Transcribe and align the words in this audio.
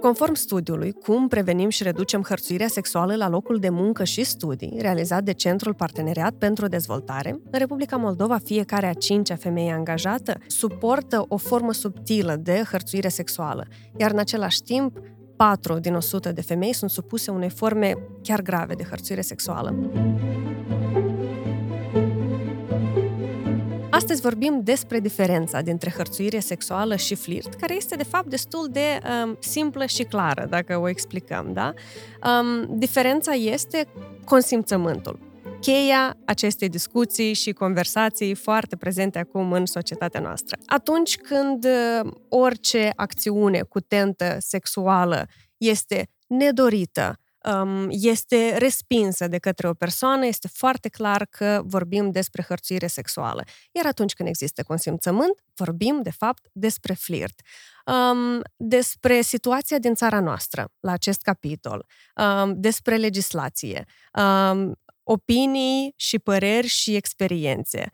Conform 0.00 0.34
studiului 0.34 0.92
Cum 0.92 1.28
prevenim 1.28 1.68
și 1.68 1.82
reducem 1.82 2.22
hărțuirea 2.22 2.68
sexuală 2.68 3.16
la 3.16 3.28
locul 3.28 3.58
de 3.58 3.68
muncă 3.68 4.04
și 4.04 4.24
studii, 4.24 4.76
realizat 4.78 5.22
de 5.24 5.32
Centrul 5.32 5.74
Parteneriat 5.74 6.34
pentru 6.34 6.66
Dezvoltare, 6.66 7.30
în 7.30 7.58
Republica 7.58 7.96
Moldova 7.96 8.38
fiecare 8.38 8.86
a 8.86 8.92
cincea 8.92 9.36
femeie 9.36 9.72
angajată 9.72 10.38
suportă 10.46 11.24
o 11.28 11.36
formă 11.36 11.72
subtilă 11.72 12.36
de 12.36 12.62
hărțuire 12.70 13.08
sexuală, 13.08 13.66
iar 13.96 14.10
în 14.10 14.18
același 14.18 14.62
timp 14.62 14.98
4 15.36 15.78
din 15.78 15.94
100 15.94 16.32
de 16.32 16.42
femei 16.42 16.74
sunt 16.74 16.90
supuse 16.90 17.30
unei 17.30 17.50
forme 17.50 17.94
chiar 18.22 18.42
grave 18.42 18.74
de 18.74 18.84
hărțuire 18.84 19.20
sexuală. 19.20 19.74
Astăzi 24.00 24.20
vorbim 24.20 24.60
despre 24.64 25.00
diferența 25.00 25.60
dintre 25.60 25.90
hărțuire 25.96 26.38
sexuală 26.38 26.96
și 26.96 27.14
flirt, 27.14 27.54
care 27.54 27.74
este 27.74 27.96
de 27.96 28.02
fapt 28.02 28.26
destul 28.26 28.68
de 28.70 29.00
um, 29.24 29.36
simplă 29.40 29.86
și 29.86 30.02
clară, 30.02 30.46
dacă 30.50 30.76
o 30.78 30.88
explicăm, 30.88 31.52
da? 31.52 31.74
Um, 32.24 32.78
diferența 32.78 33.32
este 33.32 33.86
consimțământul. 34.24 35.18
Cheia 35.60 36.16
acestei 36.24 36.68
discuții 36.68 37.32
și 37.32 37.52
conversații 37.52 38.34
foarte 38.34 38.76
prezente 38.76 39.18
acum 39.18 39.52
în 39.52 39.66
societatea 39.66 40.20
noastră. 40.20 40.58
Atunci 40.66 41.16
când 41.16 41.64
uh, 41.64 42.10
orice 42.28 42.92
acțiune 42.96 43.60
cu 43.60 43.80
tentă 43.80 44.36
sexuală 44.38 45.26
este 45.56 46.08
nedorită, 46.26 47.18
um, 47.44 47.86
este 47.90 48.56
respinsă 48.58 49.28
de 49.28 49.38
către 49.38 49.68
o 49.68 49.74
persoană, 49.74 50.26
este 50.26 50.48
foarte 50.48 50.88
clar 50.88 51.26
că 51.30 51.62
vorbim 51.64 52.10
despre 52.10 52.44
hărțuire 52.48 52.86
sexuală. 52.86 53.44
Iar 53.72 53.86
atunci 53.86 54.12
când 54.12 54.28
există 54.28 54.62
consimțământ, 54.62 55.34
vorbim, 55.54 56.00
de 56.02 56.10
fapt, 56.10 56.48
despre 56.52 56.92
flirt. 56.92 57.40
Um, 57.86 58.40
despre 58.56 59.20
situația 59.20 59.78
din 59.78 59.94
țara 59.94 60.20
noastră 60.20 60.68
la 60.80 60.92
acest 60.92 61.22
capitol, 61.22 61.86
um, 62.16 62.60
despre 62.60 62.96
legislație, 62.96 63.84
um, 64.18 64.74
opinii 65.12 65.92
și 65.96 66.18
păreri 66.18 66.66
și 66.66 66.94
experiențe 66.94 67.90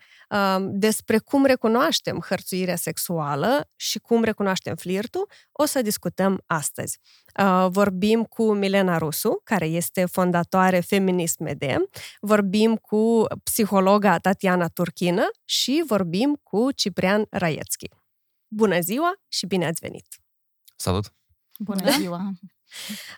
despre 0.59 1.19
cum 1.19 1.45
recunoaștem 1.45 2.21
hărțuirea 2.29 2.77
sexuală 2.77 3.69
și 3.77 3.99
cum 3.99 4.25
recunoaștem 4.25 4.75
flirtul, 4.77 5.29
o 5.53 5.65
să 5.65 5.83
discutăm 5.83 6.43
astăzi. 6.47 6.99
Vorbim 7.69 8.25
cu 8.25 8.53
Milena 8.53 8.99
Rusu, 8.99 9.41
care 9.45 9.67
este 9.67 10.05
fondatoare 10.05 10.81
Feminism 10.81 11.45
MD, 11.45 11.65
vorbim 12.21 12.77
cu 12.77 13.25
psihologa 13.43 14.19
Tatiana 14.19 14.69
Turchină 14.69 15.25
și 15.45 15.85
vorbim 15.87 16.41
cu 16.43 16.73
Ciprian 16.73 17.27
Raiețchi. 17.31 17.89
Bună 18.49 18.81
ziua 18.81 19.13
și 19.29 19.47
bine 19.47 19.67
ați 19.67 19.81
venit! 19.81 20.07
Salut! 20.77 21.15
Bună 21.59 21.91
ziua! 21.91 22.33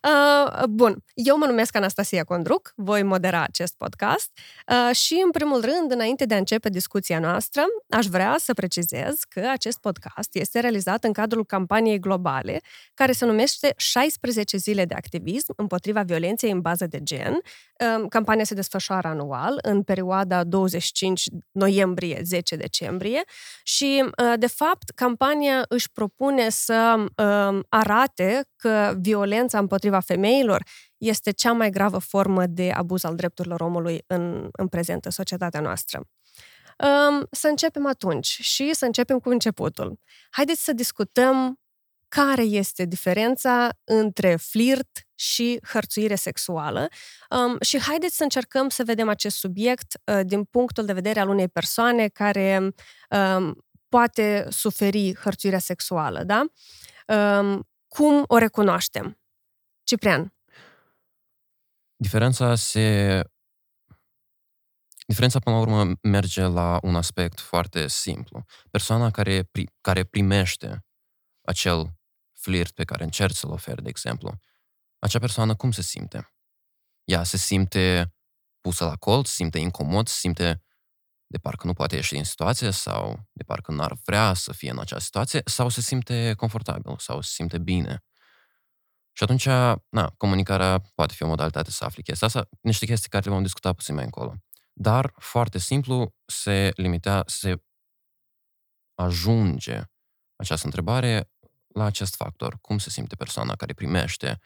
Uh, 0.03 0.65
bun, 0.69 1.05
eu 1.15 1.39
mă 1.39 1.47
numesc 1.47 1.77
Anastasia 1.77 2.25
Condruc, 2.25 2.73
voi 2.77 3.03
modera 3.03 3.43
acest 3.43 3.75
podcast 3.77 4.31
uh, 4.67 4.97
și, 4.97 5.23
în 5.25 5.31
primul 5.31 5.61
rând, 5.61 5.91
înainte 5.91 6.25
de 6.25 6.35
a 6.35 6.39
începe 6.39 6.69
discuția 6.69 7.19
noastră, 7.19 7.63
aș 7.89 8.07
vrea 8.07 8.37
să 8.39 8.55
precizez 8.55 9.19
că 9.29 9.49
acest 9.51 9.79
podcast 9.81 10.35
este 10.35 10.61
realizat 10.61 11.05
în 11.05 11.13
cadrul 11.13 11.45
campaniei 11.45 11.99
globale 11.99 12.61
care 12.95 13.13
se 13.13 13.25
numește 13.25 13.73
16 13.77 14.57
zile 14.57 14.85
de 14.85 14.95
activism 14.95 15.53
împotriva 15.57 16.03
violenței 16.03 16.51
în 16.51 16.61
bază 16.61 16.87
de 16.87 17.03
gen. 17.03 17.41
Uh, 17.79 18.07
campania 18.09 18.45
se 18.45 18.55
desfășoară 18.55 19.09
anual 19.09 19.59
în 19.63 19.83
perioada 19.83 20.45
25 20.45 21.25
noiembrie-10 21.53 22.57
decembrie 22.57 23.23
și, 23.63 24.05
uh, 24.05 24.33
de 24.39 24.47
fapt, 24.47 24.91
campania 24.91 25.65
își 25.69 25.93
propune 25.93 26.49
să 26.49 27.05
uh, 27.17 27.61
arate 27.69 28.45
că 28.57 28.95
violența 29.01 29.59
împotriva 29.59 30.01
femeilor 30.01 30.63
este 30.97 31.31
cea 31.31 31.53
mai 31.53 31.71
gravă 31.71 31.99
formă 31.99 32.47
de 32.47 32.71
abuz 32.71 33.05
al 33.05 33.15
drepturilor 33.15 33.61
omului 33.61 34.05
în, 34.07 34.49
în 34.53 34.69
prezent 34.69 35.05
în 35.05 35.11
societatea 35.11 35.61
noastră. 35.61 36.03
Um, 36.79 37.27
să 37.31 37.49
începem 37.49 37.87
atunci 37.87 38.27
și 38.27 38.75
să 38.75 38.85
începem 38.85 39.19
cu 39.19 39.29
începutul. 39.29 39.99
Haideți 40.31 40.65
să 40.65 40.73
discutăm 40.73 41.61
care 42.09 42.43
este 42.43 42.85
diferența 42.85 43.69
între 43.85 44.37
flirt 44.37 45.09
și 45.15 45.59
hărțuire 45.63 46.15
sexuală 46.15 46.89
um, 47.31 47.57
și 47.61 47.81
haideți 47.81 48.17
să 48.17 48.23
încercăm 48.23 48.69
să 48.69 48.85
vedem 48.85 49.09
acest 49.09 49.37
subiect 49.37 50.01
uh, 50.05 50.21
din 50.25 50.45
punctul 50.45 50.85
de 50.85 50.93
vedere 50.93 51.21
al 51.21 51.29
unei 51.29 51.49
persoane 51.49 52.09
care 52.09 52.75
um, 53.11 53.65
poate 53.89 54.47
suferi 54.51 55.15
hărțuirea 55.15 55.59
sexuală, 55.59 56.25
da? 56.25 56.45
Um, 57.07 57.69
cum 57.89 58.25
o 58.27 58.39
recunoaștem? 58.39 59.19
Ciprian. 59.85 60.35
Diferența 61.97 62.55
se... 62.55 63.23
Diferența, 65.07 65.39
până 65.39 65.57
la 65.57 65.63
urmă, 65.63 65.93
merge 66.03 66.43
la 66.43 66.79
un 66.83 66.95
aspect 66.95 67.41
foarte 67.41 67.87
simplu. 67.87 68.45
Persoana 68.71 69.11
care, 69.11 69.43
pri... 69.43 69.67
care 69.81 70.05
primește 70.05 70.85
acel 71.43 71.98
flirt 72.49 72.73
pe 72.75 72.85
care 72.85 73.05
încerci 73.05 73.37
să-l 73.37 73.51
oferi, 73.51 73.83
de 73.83 73.89
exemplu, 73.89 74.41
acea 74.99 75.19
persoană 75.19 75.55
cum 75.55 75.71
se 75.71 75.83
simte? 75.83 76.33
Ea 77.05 77.23
se 77.23 77.37
simte 77.37 78.15
pusă 78.61 78.85
la 78.85 78.97
colț, 78.97 79.29
se 79.29 79.35
simte 79.35 79.59
incomod, 79.59 80.09
se 80.09 80.15
simte 80.19 80.63
de 81.27 81.39
parcă 81.39 81.67
nu 81.67 81.73
poate 81.73 81.95
ieși 81.95 82.13
din 82.13 82.25
situație 82.25 82.71
sau 82.71 83.29
de 83.33 83.43
parcă 83.43 83.73
n-ar 83.73 83.97
vrea 84.05 84.35
să 84.35 84.53
fie 84.53 84.71
în 84.71 84.79
acea 84.79 84.99
situație 84.99 85.41
sau 85.45 85.69
se 85.69 85.81
simte 85.81 86.35
confortabil 86.37 86.95
sau 86.99 87.21
se 87.21 87.31
simte 87.33 87.59
bine. 87.59 88.05
Și 89.13 89.23
atunci, 89.23 89.47
na, 89.89 90.15
comunicarea 90.17 90.81
poate 90.95 91.15
fi 91.15 91.23
o 91.23 91.27
modalitate 91.27 91.71
să 91.71 91.85
afli 91.85 92.03
chestia 92.03 92.27
asta, 92.27 92.49
niște 92.61 92.87
chestii 92.87 93.09
care 93.09 93.25
le 93.25 93.31
vom 93.31 93.43
discuta 93.43 93.73
puțin 93.73 93.95
mai 93.95 94.05
încolo. 94.05 94.35
Dar, 94.73 95.13
foarte 95.19 95.59
simplu, 95.59 96.15
se 96.27 96.71
limita, 96.75 97.23
se 97.27 97.63
ajunge 98.95 99.83
această 100.37 100.67
întrebare 100.67 101.31
la 101.79 101.85
acest 101.85 102.15
factor. 102.15 102.59
Cum 102.61 102.79
se 102.79 102.91
simte 102.91 103.15
persoana 103.15 103.57
care 103.57 103.73
primește 103.73 104.41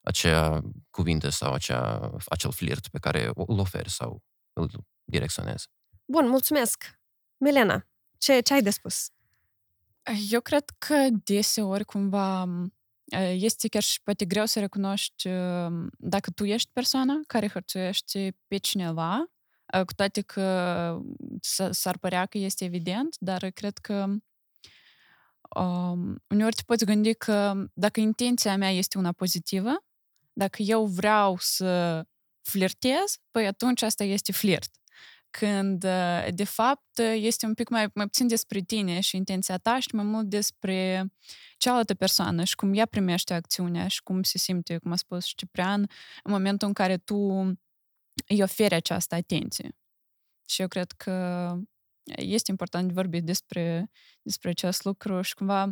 acea 0.00 0.60
cuvinte 0.90 1.30
sau 1.30 1.52
acea, 1.52 2.10
acel 2.26 2.52
flirt 2.52 2.88
pe 2.88 2.98
care 2.98 3.30
îl 3.34 3.58
oferi 3.58 3.90
sau 3.90 4.22
îl 4.52 4.70
direcționezi. 5.04 5.68
Bun, 6.04 6.28
mulțumesc. 6.28 7.00
Milena, 7.36 7.86
ce, 8.18 8.40
ce 8.40 8.52
ai 8.52 8.62
de 8.62 8.70
spus? 8.70 9.10
Eu 10.30 10.40
cred 10.40 10.64
că 10.78 11.08
deseori 11.24 11.84
cumva 11.84 12.46
este 13.32 13.68
chiar 13.68 13.82
și 13.82 14.02
poate 14.02 14.24
greu 14.24 14.46
să 14.46 14.60
recunoști 14.60 15.28
dacă 15.98 16.30
tu 16.30 16.44
ești 16.44 16.70
persoana 16.72 17.20
care 17.26 17.48
hărțuiește 17.48 18.36
pe 18.46 18.56
cineva, 18.56 19.24
cu 19.86 19.94
toate 19.96 20.20
că 20.20 20.98
s-ar 21.70 21.98
părea 21.98 22.26
că 22.26 22.38
este 22.38 22.64
evident, 22.64 23.16
dar 23.18 23.50
cred 23.50 23.78
că 23.78 24.06
um, 25.54 26.22
uneori 26.28 26.54
te 26.54 26.62
poți 26.66 26.84
gândi 26.84 27.14
că 27.14 27.64
dacă 27.74 28.00
intenția 28.00 28.56
mea 28.56 28.70
este 28.70 28.98
una 28.98 29.12
pozitivă, 29.12 29.84
dacă 30.32 30.62
eu 30.62 30.86
vreau 30.86 31.36
să 31.38 32.02
flirtez, 32.42 33.16
păi 33.30 33.46
atunci 33.46 33.82
asta 33.82 34.04
este 34.04 34.32
flirt 34.32 34.70
când, 35.38 35.86
de 36.30 36.44
fapt, 36.44 36.98
este 36.98 37.46
un 37.46 37.54
pic 37.54 37.68
mai, 37.68 37.90
mai 37.94 38.04
puțin 38.04 38.26
despre 38.26 38.60
tine 38.60 39.00
și 39.00 39.16
intenția 39.16 39.58
ta 39.58 39.78
și 39.78 39.88
mai 39.92 40.04
mult 40.04 40.28
despre 40.28 41.06
cealaltă 41.56 41.94
persoană 41.94 42.44
și 42.44 42.54
cum 42.54 42.74
ea 42.74 42.86
primește 42.86 43.34
acțiunea 43.34 43.88
și 43.88 44.02
cum 44.02 44.22
se 44.22 44.38
simte, 44.38 44.78
cum 44.78 44.92
a 44.92 44.96
spus 44.96 45.26
Ciprian, 45.26 45.80
în 46.22 46.32
momentul 46.32 46.68
în 46.68 46.74
care 46.74 46.96
tu 46.96 47.16
îi 48.28 48.42
oferi 48.42 48.74
această 48.74 49.14
atenție. 49.14 49.76
Și 50.48 50.60
eu 50.60 50.68
cred 50.68 50.92
că 50.92 51.56
este 52.04 52.50
important 52.50 52.86
de 52.86 52.92
vorbit 52.92 53.24
despre, 53.24 53.90
despre 54.22 54.50
acest 54.50 54.84
lucru 54.84 55.20
și 55.20 55.34
cumva 55.34 55.70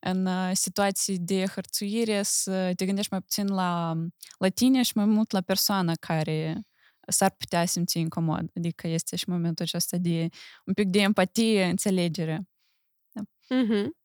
în 0.00 0.28
situații 0.54 1.18
de 1.18 1.46
hărțuire 1.46 2.22
să 2.22 2.72
te 2.76 2.86
gândești 2.86 3.12
mai 3.12 3.20
puțin 3.20 3.46
la, 3.46 3.94
la 4.38 4.48
tine 4.48 4.82
și 4.82 4.92
mai 4.94 5.04
mult 5.04 5.30
la 5.30 5.40
persoana 5.40 5.94
care 5.94 6.60
s-ar 7.06 7.30
putea 7.30 7.64
simți 7.64 7.98
incomod. 7.98 8.50
Adică 8.54 8.88
este 8.88 9.16
și 9.16 9.28
momentul 9.28 9.64
acesta 9.64 9.96
de 9.96 10.28
un 10.64 10.72
pic 10.74 10.88
de 10.88 11.00
empatie, 11.00 11.64
înțelegere. 11.64 12.48
Da. 13.12 13.22
Mm-hmm. 13.22 13.99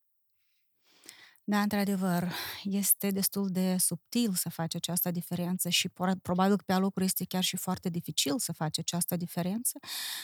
Da, 1.47 1.61
într-adevăr, 1.61 2.31
este 2.63 3.09
destul 3.09 3.49
de 3.49 3.77
subtil 3.77 4.33
să 4.33 4.49
faci 4.49 4.75
această 4.75 5.11
diferență 5.11 5.69
și 5.69 5.89
probabil 6.21 6.55
că 6.55 6.63
pe 6.65 6.73
alocuri 6.73 7.05
este 7.05 7.25
chiar 7.25 7.43
și 7.43 7.57
foarte 7.57 7.89
dificil 7.89 8.39
să 8.39 8.53
faci 8.53 8.79
această 8.79 9.17
diferență. 9.17 9.79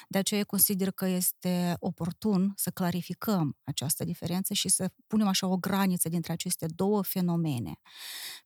De 0.08 0.18
aceea 0.18 0.44
consider 0.44 0.92
că 0.92 1.06
este 1.08 1.76
oportun 1.80 2.54
să 2.56 2.70
clarificăm 2.70 3.58
această 3.64 4.04
diferență 4.04 4.54
și 4.54 4.70
să 4.70 4.90
punem 5.08 5.28
așa 5.28 5.48
o 5.48 5.58
graniță 5.58 6.10
dintre 6.10 6.32
aceste 6.34 6.66
două 6.76 7.02
fenomene. 7.02 7.74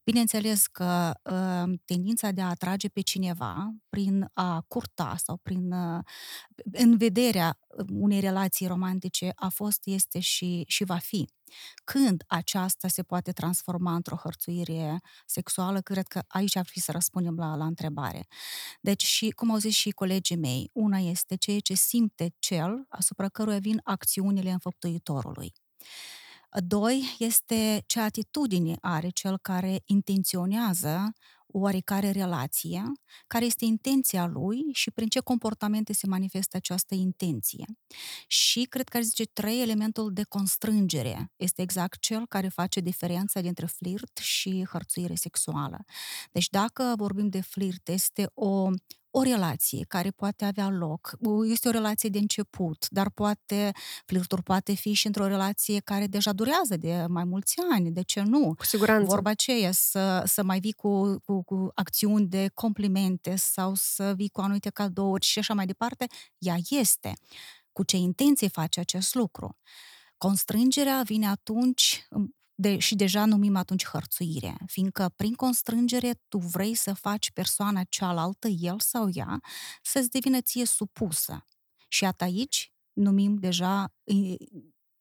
Bineînțeles 0.04 0.66
că 0.66 1.12
uh, 1.22 1.78
tendința 1.84 2.30
de 2.30 2.40
a 2.40 2.48
atrage 2.48 2.88
pe 2.88 3.00
cineva 3.00 3.74
prin 3.88 4.30
a 4.32 4.64
curta 4.68 5.16
sau 5.24 5.36
prin 5.36 5.72
uh, 5.72 6.04
în 6.72 6.96
vederea 6.96 7.58
unei 7.88 8.20
relații 8.20 8.66
romantice 8.66 9.32
a 9.34 9.48
fost, 9.48 9.80
este 9.84 10.20
și, 10.20 10.64
și 10.66 10.84
va 10.84 10.98
fi 10.98 11.34
Când 11.84 12.22
aceasta 12.26 12.88
se 12.88 13.02
poate 13.02 13.32
transforma 13.32 13.94
într-o 13.94 14.16
hărțuire 14.16 15.00
sexuală, 15.26 15.80
cred 15.80 16.06
că 16.06 16.22
aici 16.26 16.56
ar 16.56 16.66
fi 16.66 16.80
să 16.80 16.92
răspundem 16.92 17.36
la, 17.36 17.54
la 17.54 17.64
întrebare. 17.64 18.26
Deci, 18.80 19.04
și, 19.04 19.30
cum 19.30 19.50
au 19.50 19.56
zis 19.56 19.74
și 19.74 19.90
colegii 19.90 20.36
mei, 20.36 20.70
una 20.72 20.98
este 20.98 21.34
ceea 21.34 21.60
ce 21.60 21.74
simte 21.74 22.34
cel 22.38 22.86
asupra 22.88 23.28
căruia 23.28 23.58
vin 23.58 23.80
acțiunile 23.84 24.50
înfăptuitorului. 24.50 25.52
Doi, 26.50 27.16
este 27.18 27.82
ce 27.86 28.00
atitudine 28.00 28.76
are 28.80 29.08
cel 29.08 29.38
care 29.38 29.82
intenționează 29.84 31.12
oarecare 31.46 32.10
relație, 32.10 32.82
care 33.26 33.44
este 33.44 33.64
intenția 33.64 34.26
lui 34.26 34.60
și 34.72 34.90
prin 34.90 35.08
ce 35.08 35.20
comportamente 35.20 35.92
se 35.92 36.06
manifestă 36.06 36.56
această 36.56 36.94
intenție. 36.94 37.64
Și 38.26 38.62
cred 38.62 38.88
că 38.88 38.96
ar 38.96 39.02
zice 39.02 39.24
trei, 39.24 39.62
elementul 39.62 40.12
de 40.12 40.22
constrângere 40.22 41.32
este 41.36 41.62
exact 41.62 42.00
cel 42.00 42.26
care 42.26 42.48
face 42.48 42.80
diferența 42.80 43.40
dintre 43.40 43.66
flirt 43.66 44.16
și 44.16 44.66
hărțuire 44.70 45.14
sexuală. 45.14 45.84
Deci 46.32 46.48
dacă 46.48 46.94
vorbim 46.96 47.28
de 47.28 47.40
flirt, 47.40 47.88
este 47.88 48.30
o 48.34 48.68
o 49.18 49.22
relație 49.22 49.84
care 49.88 50.10
poate 50.10 50.44
avea 50.44 50.68
loc, 50.68 51.16
este 51.44 51.68
o 51.68 51.70
relație 51.70 52.08
de 52.08 52.18
început, 52.18 52.86
dar 52.90 53.10
poate, 53.10 53.72
flirtul 54.04 54.42
poate 54.42 54.74
fi 54.74 54.92
și 54.92 55.06
într-o 55.06 55.26
relație 55.26 55.80
care 55.80 56.06
deja 56.06 56.32
durează 56.32 56.76
de 56.76 57.04
mai 57.08 57.24
mulți 57.24 57.54
ani, 57.72 57.90
de 57.90 58.02
ce 58.02 58.22
nu? 58.22 58.54
Cu 58.54 58.64
siguranță. 58.64 59.06
Vorba 59.06 59.30
aceea, 59.30 59.72
să, 59.72 60.22
să 60.26 60.42
mai 60.42 60.60
vii 60.60 60.72
cu, 60.72 61.18
cu, 61.24 61.42
cu 61.42 61.70
acțiuni 61.74 62.26
de 62.26 62.50
complimente 62.54 63.36
sau 63.36 63.74
să 63.74 64.12
vii 64.16 64.28
cu 64.28 64.40
anumite 64.40 64.70
cadouri 64.70 65.24
și 65.24 65.38
așa 65.38 65.54
mai 65.54 65.66
departe, 65.66 66.06
ea 66.38 66.56
este. 66.68 67.12
Cu 67.72 67.82
ce 67.82 67.96
intenție 67.96 68.48
face 68.48 68.80
acest 68.80 69.14
lucru? 69.14 69.58
Constrângerea 70.18 71.02
vine 71.04 71.26
atunci 71.26 72.06
de, 72.58 72.78
și 72.78 72.94
deja 72.94 73.24
numim 73.24 73.56
atunci 73.56 73.86
hărțuire, 73.86 74.56
fiindcă 74.66 75.12
prin 75.16 75.34
constrângere 75.34 76.20
tu 76.28 76.38
vrei 76.38 76.74
să 76.74 76.94
faci 76.94 77.30
persoana 77.30 77.84
cealaltă, 77.84 78.48
el 78.48 78.80
sau 78.80 79.08
ea, 79.12 79.40
să-ți 79.82 80.10
devină 80.10 80.40
ție 80.40 80.64
supusă. 80.64 81.44
Și 81.88 82.04
atât 82.04 82.20
aici 82.20 82.72
numim 82.92 83.34
deja 83.34 83.94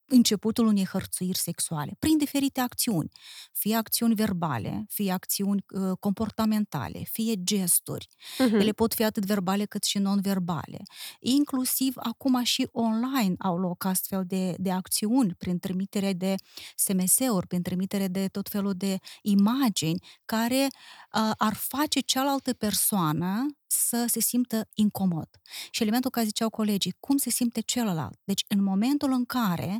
începutul 0.07 0.65
unei 0.65 0.85
hărțuiri 0.85 1.37
sexuale, 1.37 1.95
prin 1.99 2.17
diferite 2.17 2.59
acțiuni, 2.59 3.11
fie 3.51 3.75
acțiuni 3.75 4.15
verbale, 4.15 4.85
fie 4.89 5.11
acțiuni 5.11 5.65
uh, 5.69 5.97
comportamentale, 5.99 7.03
fie 7.11 7.33
gesturi. 7.43 8.07
Uh-huh. 8.09 8.51
Ele 8.51 8.71
pot 8.71 8.93
fi 8.93 9.03
atât 9.03 9.25
verbale 9.25 9.65
cât 9.65 9.83
și 9.83 9.97
non-verbale. 9.97 10.81
Inclusiv 11.19 11.93
acum 11.95 12.43
și 12.43 12.67
online 12.71 13.35
au 13.37 13.57
loc 13.57 13.85
astfel 13.85 14.23
de, 14.27 14.55
de 14.57 14.71
acțiuni, 14.71 15.33
prin 15.37 15.59
trimitere 15.59 16.13
de 16.13 16.35
SMS-uri, 16.75 17.47
prin 17.47 17.61
trimitere 17.61 18.07
de 18.07 18.27
tot 18.27 18.49
felul 18.49 18.73
de 18.73 18.97
imagini 19.21 20.03
care 20.25 20.67
uh, 20.67 21.31
ar 21.37 21.53
face 21.53 21.99
cealaltă 21.99 22.53
persoană 22.53 23.45
să 23.75 24.05
se 24.07 24.19
simtă 24.19 24.69
incomod. 24.73 25.29
Și 25.69 25.81
elementul 25.81 26.11
care 26.11 26.25
ziceau 26.25 26.49
colegii, 26.49 26.95
cum 26.99 27.17
se 27.17 27.29
simte 27.29 27.61
celălalt? 27.61 28.19
Deci 28.23 28.45
în 28.47 28.63
momentul 28.63 29.11
în 29.11 29.25
care 29.25 29.75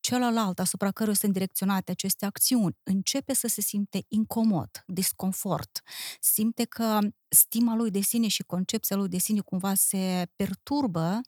celălalt 0.00 0.58
asupra 0.58 0.90
căruia 0.90 1.14
sunt 1.14 1.32
direcționate 1.32 1.90
aceste 1.90 2.26
acțiuni 2.26 2.76
începe 2.82 3.34
să 3.34 3.46
se 3.46 3.60
simte 3.60 4.04
incomod, 4.08 4.70
disconfort, 4.86 5.82
simte 6.20 6.64
că 6.64 6.98
stima 7.28 7.74
lui 7.74 7.90
de 7.90 8.00
sine 8.00 8.28
și 8.28 8.42
concepția 8.42 8.96
lui 8.96 9.08
de 9.08 9.18
sine 9.18 9.40
cumva 9.40 9.74
se 9.74 10.26
perturbă, 10.36 11.20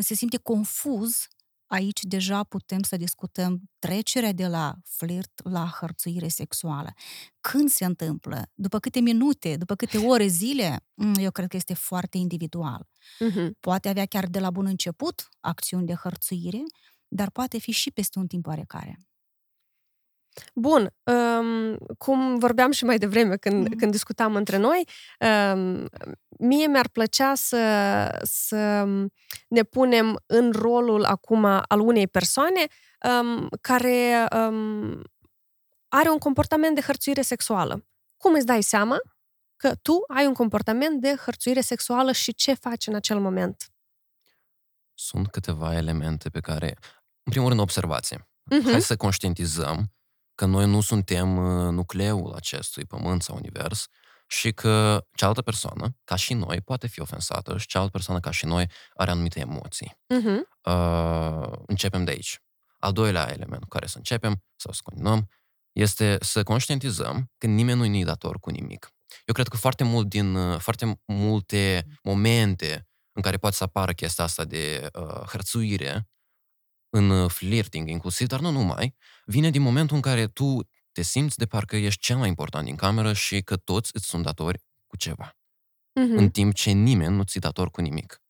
se 0.00 0.14
simte 0.14 0.36
confuz, 0.36 1.26
aici 1.66 2.00
deja 2.02 2.44
putem 2.44 2.82
să 2.82 2.96
discutăm 2.96 3.60
trecerea 3.78 4.32
de 4.32 4.46
la 4.46 4.74
flirt 4.84 5.40
la 5.44 5.72
hărțuire 5.80 6.28
sexuală. 6.28 6.92
Când 7.40 7.68
se 7.68 7.84
întâmplă? 7.84 8.50
După 8.54 8.78
câte 8.78 9.00
minute? 9.00 9.56
După 9.56 9.74
câte 9.74 9.98
ore, 9.98 10.26
zile? 10.26 10.86
Mm, 10.94 11.14
eu 11.14 11.30
cred 11.30 11.48
că 11.48 11.56
este 11.56 11.74
foarte 11.74 12.18
individual. 12.18 12.88
Uh-huh. 12.88 13.50
Poate 13.60 13.88
avea 13.88 14.06
chiar 14.06 14.26
de 14.26 14.38
la 14.38 14.50
bun 14.50 14.66
început 14.66 15.28
acțiuni 15.40 15.86
de 15.86 15.94
hărțuire, 15.94 16.62
dar 17.08 17.30
poate 17.30 17.58
fi 17.58 17.70
și 17.70 17.90
peste 17.90 18.18
un 18.18 18.26
timp 18.26 18.46
oarecare. 18.46 19.00
Bun, 20.54 20.94
um, 21.02 21.76
cum 21.98 22.38
vorbeam 22.38 22.70
și 22.70 22.84
mai 22.84 22.98
devreme 22.98 23.36
când, 23.36 23.68
mm-hmm. 23.68 23.78
când 23.78 23.90
discutam 23.90 24.34
între 24.34 24.56
noi, 24.56 24.88
um, 25.20 25.88
mie 26.38 26.66
mi-ar 26.66 26.88
plăcea 26.88 27.34
să, 27.34 28.18
să 28.22 28.86
ne 29.48 29.62
punem 29.62 30.22
în 30.26 30.52
rolul 30.52 31.04
acum 31.04 31.44
al 31.44 31.80
unei 31.80 32.08
persoane 32.08 32.66
um, 33.20 33.48
care 33.60 34.28
um, 34.36 35.02
are 35.88 36.08
un 36.08 36.18
comportament 36.18 36.74
de 36.74 36.80
hărțuire 36.80 37.22
sexuală. 37.22 37.86
Cum 38.16 38.34
îți 38.34 38.46
dai 38.46 38.62
seama 38.62 38.96
că 39.56 39.74
tu 39.74 40.04
ai 40.14 40.26
un 40.26 40.34
comportament 40.34 41.00
de 41.00 41.14
hărțuire 41.24 41.60
sexuală 41.60 42.12
și 42.12 42.34
ce 42.34 42.54
faci 42.54 42.86
în 42.86 42.94
acel 42.94 43.20
moment? 43.20 43.68
Sunt 44.94 45.30
câteva 45.30 45.76
elemente 45.76 46.28
pe 46.28 46.40
care, 46.40 46.76
în 47.22 47.30
primul 47.32 47.48
rând, 47.48 47.60
observație. 47.60 48.18
Uh-huh. 48.18 48.70
Hai 48.70 48.82
să 48.82 48.96
conștientizăm 48.96 49.92
că 50.34 50.44
noi 50.44 50.66
nu 50.66 50.80
suntem 50.80 51.36
uh, 51.36 51.70
nucleul 51.70 52.32
acestui 52.32 52.84
pământ 52.84 53.22
sau 53.22 53.36
univers 53.36 53.86
și 54.26 54.52
că 54.52 55.06
cealaltă 55.14 55.42
persoană, 55.42 55.96
ca 56.04 56.16
și 56.16 56.34
noi, 56.34 56.60
poate 56.60 56.86
fi 56.86 57.00
ofensată 57.00 57.58
și 57.58 57.66
cealaltă 57.66 57.92
persoană, 57.92 58.20
ca 58.20 58.30
și 58.30 58.46
noi, 58.46 58.70
are 58.94 59.10
anumite 59.10 59.40
emoții. 59.40 59.96
Uh-huh. 60.14 60.70
Uh, 60.72 61.58
începem 61.66 62.04
de 62.04 62.10
aici. 62.10 62.38
Al 62.78 62.92
doilea 62.92 63.32
element 63.32 63.60
cu 63.62 63.68
care 63.68 63.86
să 63.86 63.96
începem 63.96 64.42
sau 64.56 64.72
să 64.72 64.80
continuăm 64.82 65.28
este 65.72 66.16
să 66.20 66.42
conștientizăm 66.42 67.30
că 67.38 67.46
nimeni 67.46 67.88
nu 67.88 67.96
e 67.96 68.04
dator 68.04 68.38
cu 68.38 68.50
nimic. 68.50 68.88
Eu 69.24 69.34
cred 69.34 69.48
că 69.48 69.56
foarte 69.56 69.84
mult 69.84 70.08
din 70.08 70.34
uh, 70.34 70.58
foarte 70.58 71.00
multe 71.06 71.86
momente 72.02 72.88
în 73.12 73.22
care 73.22 73.36
poate 73.36 73.56
să 73.56 73.64
apară 73.64 73.92
chestia 73.92 74.24
asta 74.24 74.44
de 74.44 74.88
uh, 74.98 75.04
hărțuire 75.04 76.08
în 76.94 77.10
uh, 77.10 77.30
flirting 77.30 77.88
inclusiv, 77.88 78.26
dar 78.26 78.40
nu 78.40 78.50
numai, 78.50 78.94
vine 79.24 79.50
din 79.50 79.62
momentul 79.62 79.96
în 79.96 80.02
care 80.02 80.26
tu 80.26 80.68
te 80.92 81.02
simți 81.02 81.38
de 81.38 81.46
parcă 81.46 81.76
ești 81.76 82.00
cel 82.00 82.16
mai 82.16 82.28
important 82.28 82.64
din 82.64 82.76
cameră 82.76 83.12
și 83.12 83.42
că 83.42 83.56
toți 83.56 83.90
îți 83.94 84.06
sunt 84.06 84.22
datori 84.22 84.58
cu 84.86 84.96
ceva. 84.96 85.28
Uh-huh. 85.28 86.16
În 86.16 86.30
timp 86.30 86.54
ce 86.54 86.70
nimeni 86.70 87.14
nu 87.14 87.22
ți 87.22 87.38
dator 87.38 87.70
cu 87.70 87.80
nimic. 87.80 88.22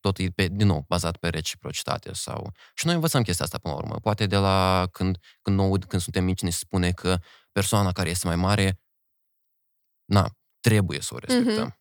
Tot 0.00 0.18
e, 0.18 0.30
pe, 0.30 0.48
din 0.48 0.66
nou, 0.66 0.84
bazat 0.88 1.16
pe 1.16 1.28
reciprocitate 1.28 2.12
sau... 2.12 2.52
Și 2.74 2.86
noi 2.86 2.94
învățăm 2.94 3.22
chestia 3.22 3.44
asta 3.44 3.58
până 3.58 3.74
la 3.74 3.80
urmă. 3.80 4.00
Poate 4.00 4.26
de 4.26 4.36
la 4.36 4.88
când, 4.92 5.18
când 5.42 5.56
nou, 5.56 5.78
când 5.78 6.02
suntem 6.02 6.24
mici, 6.24 6.40
ne 6.40 6.50
spune 6.50 6.92
că 6.92 7.18
persoana 7.52 7.92
care 7.92 8.10
este 8.10 8.26
mai 8.26 8.36
mare, 8.36 8.80
na, 10.04 10.30
trebuie 10.60 11.00
să 11.00 11.14
o 11.14 11.18
respectăm. 11.18 11.70
Uh-huh. 11.70 11.80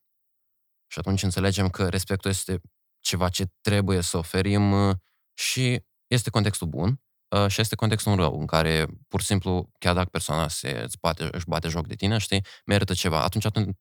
Și 0.88 1.00
atunci 1.00 1.24
înțelegem 1.24 1.70
că 1.70 1.90
respectul 1.90 2.30
este 2.30 2.62
ceva 3.00 3.30
ce 3.30 3.46
trebuie 3.62 4.02
să 4.02 4.18
oferim 4.18 4.72
uh, 4.72 4.96
și 5.34 5.90
este 6.14 6.30
contextul 6.30 6.68
bun 6.68 7.02
uh, 7.36 7.48
și 7.48 7.62
este 7.62 7.76
contextul 7.76 8.16
rău, 8.16 8.40
în 8.40 8.46
care, 8.46 8.86
pur 9.08 9.20
și 9.20 9.26
simplu, 9.26 9.70
chiar 9.80 9.94
dacă 9.94 10.10
persoana 10.12 10.48
se 10.48 10.82
îți 10.84 10.98
bate, 11.02 11.28
își 11.32 11.46
bate 11.48 11.68
joc 11.68 11.88
de 11.88 11.96
tine, 11.96 12.18
știi, 12.18 12.46
merită 12.66 12.94
ceva. 12.94 13.24
Atunci, 13.24 13.46
atunci 13.46 13.76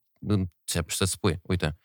să-ți 0.87 1.11
spui, 1.11 1.39
uite, 1.41 1.77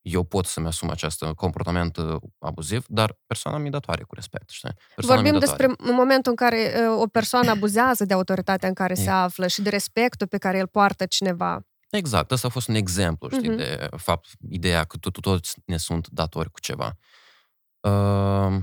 eu 0.00 0.22
pot 0.22 0.46
să-mi 0.46 0.66
asum 0.66 0.90
acest 0.90 1.24
comportament 1.24 1.96
uh, 1.96 2.16
abuziv, 2.38 2.84
dar 2.88 3.18
persoana 3.26 3.58
mi 3.58 3.70
datoare 3.70 4.02
cu 4.02 4.14
respect, 4.14 4.50
știi? 4.50 4.74
Persoana 4.94 5.20
Vorbim 5.20 5.40
despre 5.40 5.74
momentul 5.78 6.30
în 6.30 6.36
care 6.36 6.72
uh, 6.76 7.00
o 7.00 7.06
persoană 7.06 7.50
abuzează 7.50 8.04
de 8.04 8.14
autoritatea 8.14 8.68
în 8.68 8.74
care 8.74 8.92
e. 8.92 9.02
se 9.02 9.10
află 9.10 9.46
și 9.46 9.62
de 9.62 9.70
respectul 9.70 10.26
pe 10.26 10.38
care 10.38 10.60
îl 10.60 10.66
poartă 10.66 11.06
cineva. 11.06 11.66
Exact, 11.90 12.30
ăsta 12.30 12.46
a 12.46 12.50
fost 12.50 12.68
un 12.68 12.74
exemplu, 12.74 13.28
știi, 13.28 13.52
uh-huh. 13.52 13.56
de 13.56 13.88
fapt, 13.96 14.28
ideea 14.50 14.84
că 14.84 14.96
toți 14.96 15.54
ne 15.64 15.76
sunt 15.76 16.08
datori 16.08 16.50
cu 16.50 16.60
ceva. 16.60 16.96
Uh, 17.80 18.58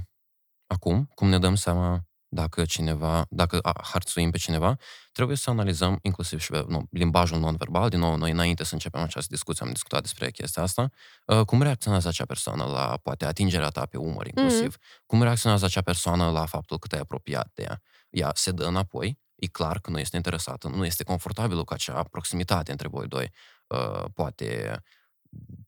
Acum, 0.68 1.10
cum 1.16 1.30
ne 1.30 1.40
dăm 1.40 1.56
seama 1.56 2.08
dacă 2.30 2.66
cineva, 2.66 3.26
dacă 3.30 3.60
harțuim 3.82 4.32
pe 4.32 4.38
cineva, 4.38 4.78
trebuie 5.12 5.38
să 5.38 5.50
analizăm 5.50 6.00
inclusiv 6.02 6.40
și 6.40 6.52
nu, 6.68 6.88
limbajul 6.92 7.40
non-verbal. 7.40 7.90
Din 7.90 8.00
nou, 8.00 8.16
noi 8.16 8.32
înainte 8.32 8.64
să 8.64 8.74
începem 8.74 9.02
această 9.02 9.34
discuție 9.34 9.66
am 9.66 9.72
discutat 9.72 10.02
despre 10.02 10.32
chestia 10.32 10.64
asta. 10.64 10.90
Uh, 11.26 11.42
cum 11.46 11.62
reacționează 11.62 12.08
acea 12.08 12.26
persoană 12.26 12.64
la, 12.64 13.00
poate, 13.04 13.26
atingerea 13.26 13.70
ta 13.70 13.86
pe 13.86 13.98
umăr 13.98 14.28
inclusiv? 14.28 14.76
Mm-hmm. 14.76 15.06
Cum 15.06 15.22
reacționează 15.22 15.66
acea 15.66 15.82
persoană 15.82 16.30
la 16.30 16.46
faptul 16.46 16.78
că 16.78 16.88
te-ai 16.88 17.02
apropiat 17.02 17.52
de 17.54 17.62
ea? 17.64 17.82
Ea 18.10 18.32
se 18.36 18.52
dă 18.52 18.66
înapoi, 18.66 19.20
e 19.36 19.48
clar 19.48 19.80
că 19.80 19.90
nu 19.90 20.00
este 20.00 20.16
interesată, 20.16 20.68
nu 20.68 20.86
este 20.86 21.04
confortabilă 21.04 21.64
cu 21.64 21.74
acea 21.74 22.04
proximitate 22.04 22.72
între 22.72 22.88
voi 22.88 23.08
doi. 23.08 23.32
Uh, 23.68 24.04
poate 24.14 24.82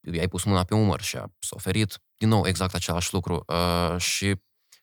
i-ai 0.02 0.28
pus 0.28 0.44
mâna 0.44 0.64
pe 0.64 0.76
umăr 0.76 1.02
și 1.02 1.18
a 1.18 1.32
oferit 1.50 2.00
din 2.18 2.28
nou 2.28 2.48
exact 2.48 2.74
același 2.74 3.14
lucru 3.14 3.44
uh, 3.48 3.98
și 3.98 4.36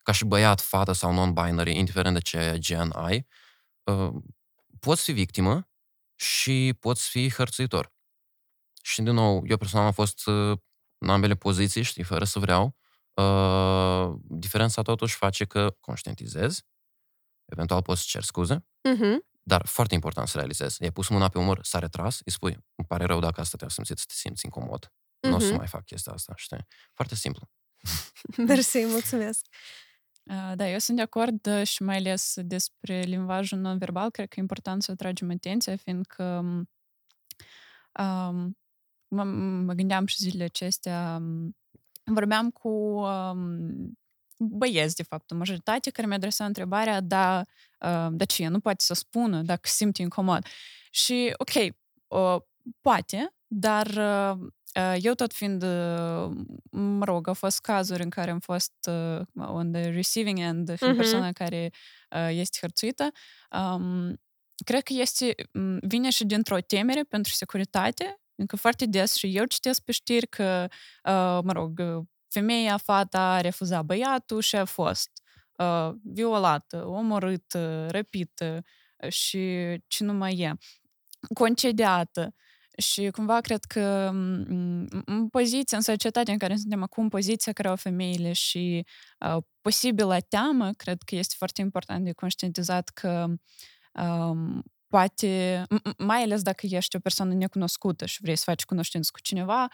ca 0.07 0.13
și 0.13 0.25
băiat, 0.25 0.61
fată 0.61 0.91
sau 0.91 1.13
non-binary, 1.13 1.71
indiferent 1.75 2.13
de 2.13 2.21
ce 2.21 2.55
gen 2.59 2.91
ai, 2.91 3.27
uh, 3.83 4.13
poți 4.79 5.03
fi 5.03 5.11
victimă 5.11 5.69
și 6.15 6.73
poți 6.79 7.09
fi 7.09 7.29
hărțuitor. 7.31 7.93
Și, 8.81 9.01
din 9.01 9.13
nou, 9.13 9.43
eu 9.47 9.57
personal 9.57 9.85
am 9.85 9.91
fost 9.91 10.27
uh, 10.27 10.57
în 10.97 11.09
ambele 11.09 11.35
poziții, 11.35 11.81
știi, 11.81 12.03
fără 12.03 12.23
să 12.25 12.39
vreau. 12.39 12.75
Uh, 13.13 14.15
diferența 14.23 14.81
totuși 14.81 15.15
face 15.15 15.45
că 15.45 15.75
conștientizezi 15.79 16.63
eventual 17.45 17.81
poți 17.81 18.05
cer 18.05 18.23
scuze, 18.23 18.65
Mhm. 18.89 19.25
dar 19.41 19.65
foarte 19.65 19.93
important 19.93 20.27
să 20.27 20.37
realizezi. 20.37 20.81
I-ai 20.81 20.91
pus 20.91 21.07
mâna 21.07 21.29
pe 21.29 21.37
umăr, 21.37 21.59
s-a 21.63 21.79
retras, 21.79 22.19
îi 22.25 22.31
spui, 22.31 22.51
îmi 22.75 22.87
pare 22.87 23.05
rău 23.05 23.19
dacă 23.19 23.41
asta 23.41 23.57
te-a 23.57 23.69
simțit 23.69 23.97
să 23.97 24.03
te 24.07 24.13
simți 24.13 24.45
incomod. 24.45 24.91
Nu 25.19 25.35
o 25.35 25.39
să 25.39 25.47
Mhm. 25.47 25.55
mai 25.57 25.67
fac 25.67 25.85
chestia 25.85 26.13
asta, 26.13 26.33
știi? 26.35 26.67
Foarte 26.93 27.15
simplu. 27.15 27.49
Mersi, 28.47 28.77
mulțumesc. 28.85 29.45
Uh, 30.29 30.51
Da, 30.55 30.69
eu 30.69 30.77
sunt 30.77 30.97
de 30.97 31.03
acord 31.03 31.45
uh, 31.47 31.63
și 31.63 31.83
mai 31.83 31.95
ales 31.97 32.33
despre 32.41 33.01
limbajul 33.01 33.59
non-verbal, 33.59 34.09
cred 34.11 34.27
că 34.27 34.33
e 34.37 34.41
important 34.41 34.83
să 34.83 34.91
atragem 34.91 35.31
atenția, 35.31 35.75
fiindcă 35.75 36.23
um, 36.23 36.69
um, 38.03 38.57
mă, 39.07 39.23
mă 39.63 39.73
gândeam 39.73 40.05
și 40.05 40.17
zilele 40.17 40.43
acestea, 40.43 41.17
um, 41.19 41.55
vorbeam 42.03 42.49
cu 42.49 42.69
um, 42.69 43.97
băieți, 44.37 44.95
de 44.95 45.03
fapt, 45.03 45.31
în 45.31 45.37
majoritate, 45.37 45.89
care 45.89 46.07
mi-a 46.07 46.15
adresat 46.15 46.47
întrebarea, 46.47 47.01
da, 47.01 47.43
uh, 47.79 48.07
de 48.11 48.25
ce 48.25 48.47
nu 48.47 48.59
poate 48.59 48.83
să 48.83 48.93
spună 48.93 49.41
dacă 49.41 49.61
se 49.63 49.73
simte 49.75 50.01
incomod. 50.01 50.45
Și, 50.91 51.33
ok, 51.37 51.73
uh, 52.07 52.41
poate, 52.81 53.33
dar 53.47 53.87
uh, 53.87 54.39
uh, 54.39 54.47
eu 55.01 55.13
tot 55.13 55.33
fiind, 55.33 55.63
uh, 55.63 56.31
mă 56.71 57.05
rog, 57.05 57.27
au 57.27 57.33
fost 57.33 57.59
cazuri 57.61 58.03
în 58.03 58.09
care 58.09 58.31
am 58.31 58.39
fost 58.39 58.73
uh, 58.89 59.21
on 59.35 59.71
the 59.71 59.89
receiving 59.89 60.39
end, 60.39 60.65
fiind 60.77 60.79
Mhm. 60.81 60.95
persoana 60.95 61.31
care 61.31 61.71
uh, 62.15 62.27
este 62.31 62.57
hărțuită, 62.61 63.09
um, 63.51 64.21
cred 64.65 64.83
că 64.83 64.93
este, 64.95 65.35
m, 65.53 65.77
vine 65.81 66.09
și 66.09 66.25
dintr-o 66.25 66.57
temere 66.59 67.03
pentru 67.03 67.31
securitate, 67.31 68.19
încă 68.35 68.55
foarte 68.55 68.85
des 68.85 69.15
și 69.15 69.35
eu 69.35 69.45
citesc 69.45 69.81
pe 69.83 69.91
știri 69.91 70.27
că, 70.27 70.67
uh, 71.03 71.39
mă 71.43 71.51
rog, 71.51 71.79
uh, 71.79 72.03
femeia, 72.29 72.77
fata 72.77 73.21
a 73.33 73.41
refuzat 73.41 73.83
băiatul 73.85 74.41
și 74.41 74.55
a 74.55 74.65
fost 74.65 75.09
uh, 75.57 75.89
violată, 76.03 76.85
omorâtă, 76.87 77.87
răpită 77.89 78.63
uh, 78.97 79.09
și 79.11 79.39
ce 79.87 80.03
nu 80.03 80.13
mai 80.13 80.33
e, 80.37 80.53
concediată. 81.33 82.33
Și 82.77 83.09
cumva 83.11 83.39
cred 83.41 83.63
că 83.63 84.09
m, 84.13 84.87
în 85.05 85.27
poziția, 85.29 85.77
în 85.77 85.83
societatea 85.83 86.33
în 86.33 86.39
care 86.39 86.55
suntem 86.55 86.83
acum, 86.83 87.09
poziția 87.09 87.53
care 87.53 87.67
au 87.67 87.75
femeile 87.75 88.33
și 88.33 88.85
uh, 89.19 89.43
posibilă 89.61 90.17
teamă, 90.29 90.71
cred 90.71 91.01
că 91.01 91.15
este 91.15 91.35
foarte 91.37 91.61
important 91.61 92.05
de 92.05 92.11
conștientizat 92.11 92.89
că 92.89 93.25
um, 93.91 94.63
poate, 94.87 95.63
m- 95.75 95.91
m- 95.91 95.95
mai 95.97 96.21
ales 96.23 96.41
dacă 96.41 96.65
ești 96.69 96.95
o 96.95 96.99
persoană 96.99 97.33
necunoscută 97.33 98.05
și 98.05 98.21
vrei 98.21 98.35
să 98.35 98.43
faci 98.45 98.65
cunoștință 98.65 99.09
cu 99.13 99.21
cineva, 99.21 99.67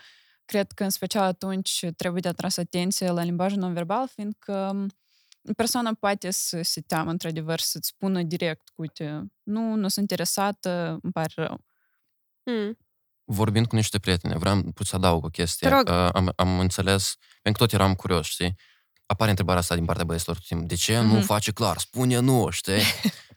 cred 0.45 0.71
că 0.71 0.83
în 0.83 0.89
special 0.89 1.23
atunci 1.23 1.85
trebuie 1.95 2.21
de 2.21 2.27
atras 2.27 2.57
atenție 2.57 3.09
la 3.09 3.23
limbajul 3.23 3.59
non-verbal, 3.59 4.07
fiindcă 4.07 4.85
persoana 5.55 5.93
poate 5.93 6.31
să 6.31 6.61
se 6.61 6.81
teamă 6.81 7.11
într-adevăr 7.11 7.59
să-ți 7.59 7.87
spună 7.87 8.21
direct, 8.21 8.71
uite, 8.75 9.31
nu, 9.43 9.75
nu 9.75 9.87
sunt 9.87 10.09
interesată, 10.09 10.99
îmi 11.01 11.11
pare 11.11 11.31
rău. 11.35 11.65
Mm. 12.43 12.77
Vorbind 13.25 13.67
cu 13.67 13.75
niște 13.75 13.99
prieteni, 13.99 14.37
vreau 14.39 14.61
put 14.73 14.85
să 14.85 14.95
adaug 14.95 15.23
o 15.25 15.27
chestie. 15.27 15.67
Te 15.69 15.75
rog. 15.75 15.89
Uh, 15.89 16.09
am, 16.13 16.33
am 16.35 16.59
înțeles, 16.59 17.15
pentru 17.41 17.61
că 17.65 17.69
tot 17.69 17.79
eram 17.79 17.93
curios, 17.93 18.25
știi? 18.25 18.55
Apare 19.05 19.29
întrebarea 19.29 19.61
asta 19.61 19.75
din 19.75 19.85
partea 19.85 20.05
băieților 20.05 20.35
tot 20.35 20.45
timpul. 20.45 20.67
De 20.67 20.75
ce 20.75 20.99
nu 20.99 21.13
Mhm. 21.13 21.21
face 21.25 21.51
clar? 21.51 21.77
Spune 21.77 22.19
nu, 22.19 22.47
știi? 22.49 22.81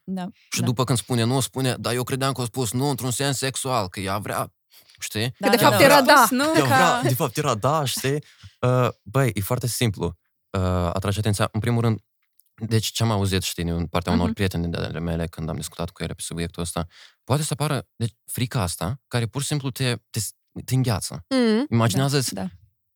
Da. 0.08 0.26
Și 0.50 0.60
Da. 0.60 0.66
după 0.66 0.84
când 0.84 0.98
spune 0.98 1.22
nu, 1.24 1.40
spune, 1.40 1.74
dar 1.78 1.94
eu 1.94 2.02
credeam 2.04 2.32
că 2.32 2.40
a 2.40 2.44
spus 2.44 2.72
nu 2.72 2.88
într-un 2.88 3.10
sens 3.10 3.36
sexual, 3.38 3.88
că 3.88 4.00
ea 4.00 4.18
vrea, 4.18 4.52
știi? 4.98 5.34
Da, 5.38 5.48
de 5.48 5.56
da, 5.56 5.62
fapt 5.62 5.78
da. 5.78 5.84
era 5.84 5.96
Am 5.96 6.04
da. 6.04 6.14
spus 6.26 6.38
Nu, 6.38 6.44
Eu 6.44 6.64
vreau, 6.64 6.68
ca... 6.68 7.00
de 7.02 7.14
fapt 7.14 7.36
era 7.36 7.54
da, 7.54 7.84
știi? 7.84 8.24
Uh, 8.60 8.88
băi, 9.02 9.30
e 9.34 9.40
foarte 9.40 9.66
simplu. 9.66 10.18
Uh, 10.50 10.60
atrage 10.92 11.18
atenția, 11.18 11.48
în 11.52 11.60
primul 11.60 11.80
rând, 11.82 12.00
deci 12.56 12.86
ce 12.86 13.02
am 13.02 13.10
auzit, 13.10 13.42
știi, 13.42 13.64
din 13.64 13.86
partea 13.86 14.12
unor 14.12 14.24
Mhm. 14.24 14.34
prieteni 14.34 14.70
de 14.70 14.76
ale 14.76 14.98
mele 14.98 15.26
când 15.26 15.48
am 15.48 15.56
discutat 15.56 15.90
cu 15.90 16.02
ele 16.02 16.14
pe 16.14 16.22
subiectul 16.22 16.62
ăsta, 16.62 16.86
poate 17.24 17.42
să 17.42 17.48
apară 17.52 17.88
deci, 17.96 18.14
frica 18.24 18.62
asta, 18.62 19.00
care 19.08 19.26
pur 19.26 19.40
și 19.40 19.46
simplu 19.46 19.70
te, 19.70 19.96
te, 20.10 20.20
te 20.64 20.74
îngheață. 20.74 21.24
Mm. 21.28 21.66
Imaginează-ți 21.70 22.34
Da. 22.34 22.46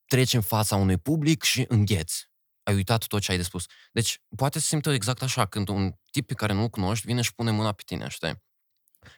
treci 0.07 0.33
în 0.35 0.41
fața 0.41 0.77
unui 0.77 0.97
public 0.97 1.43
și 1.43 1.65
îngheți. 1.69 2.29
Ai 2.63 2.75
uitat 2.75 3.07
tot 3.07 3.21
ce 3.21 3.31
ai 3.31 3.37
de 3.37 3.43
spus. 3.43 3.65
Deci, 3.93 4.23
poate 4.37 4.59
să 4.59 4.67
simtă 4.67 4.91
exact 4.93 5.23
așa, 5.23 5.47
când 5.47 5.69
un 5.69 5.93
tip 6.11 6.27
pe 6.27 6.35
care 6.35 6.53
nu-l 6.53 6.69
cunoști 6.69 7.07
vine 7.07 7.23
și 7.23 7.35
pune 7.35 7.51
mâna 7.51 7.73
pe 7.73 7.83
tine, 7.87 8.09
știi? 8.09 8.43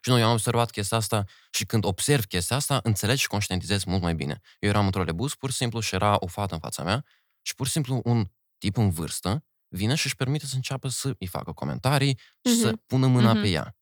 Și 0.00 0.10
nu, 0.10 0.18
eu 0.18 0.26
am 0.26 0.32
observat 0.32 0.70
chestia 0.70 0.96
asta 0.96 1.24
și 1.50 1.64
când 1.64 1.84
observ 1.84 2.24
chestia 2.24 2.56
asta, 2.56 2.80
înțelegi 2.82 3.20
și 3.20 3.26
conștientizezi 3.26 3.84
mult 3.88 4.02
mai 4.02 4.14
bine. 4.14 4.40
Eu 4.58 4.68
eram 4.70 4.84
într-o 4.84 5.02
rebus, 5.04 5.34
pur 5.34 5.50
și 5.50 5.56
simplu, 5.56 5.80
și 5.80 5.94
era 5.94 6.16
o 6.18 6.26
fată 6.26 6.54
în 6.54 6.60
fața 6.60 6.82
mea 6.82 7.04
și 7.42 7.54
pur 7.54 7.66
și 7.66 7.72
simplu 7.72 8.00
un 8.04 8.30
tip 8.58 8.76
în 8.76 8.90
vârstă 8.90 9.44
vine 9.72 9.94
și 9.94 10.06
își 10.06 10.16
permite 10.16 10.46
să 10.46 10.54
înceapă 10.54 10.88
să 10.88 11.14
îi 11.18 11.26
facă 11.26 11.52
comentarii 11.52 12.18
și 12.44 12.54
să 12.54 12.66
Mhm. 12.66 12.82
pună 12.86 13.06
mâna 13.06 13.32
Mhm. 13.32 13.40
pe 13.42 13.48
ea. 13.48 13.76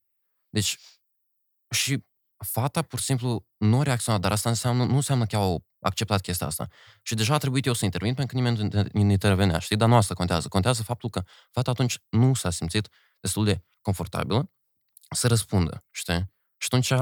Deci, 0.49 0.79
și 1.75 2.05
fata 2.45 2.83
pur 2.83 2.99
și 2.99 3.05
simplu 3.05 3.47
nu 3.57 3.81
a 3.81 3.83
reacționat, 3.83 4.21
dar 4.21 4.33
asta 4.33 4.49
înseamnă, 4.49 4.85
nu 4.85 4.95
înseamnă 4.95 5.27
că 5.27 5.37
au 5.37 5.65
acceptat 5.81 6.21
chestia 6.21 6.47
asta. 6.47 6.69
Și 7.03 7.15
deja 7.15 7.35
a 7.35 7.39
trebuit 7.39 7.67
eu 7.67 7.73
să 7.73 7.85
intervin 7.85 8.15
pentru 8.15 8.35
că 8.37 8.43
nimeni 8.43 8.57
nu 8.63 8.69
inter- 8.69 8.93
nu 8.93 9.11
intervenea, 9.11 9.59
știi? 9.59 9.77
Dar 9.77 9.89
nu 9.89 9.97
asta 9.97 10.15
contează. 10.15 10.49
Contează 10.49 10.83
faptul 10.83 11.11
că 11.11 11.23
fata 11.51 11.71
atunci 11.71 11.99
nu 12.09 12.35
s-a 12.35 12.51
simțit 12.51 12.89
destul 13.21 13.45
de 13.45 13.65
confortabilă 13.81 14.51
să 15.11 15.29
răspundă, 15.29 15.85
știi? 15.91 16.33
Și 16.57 16.69
atunci, 16.71 16.93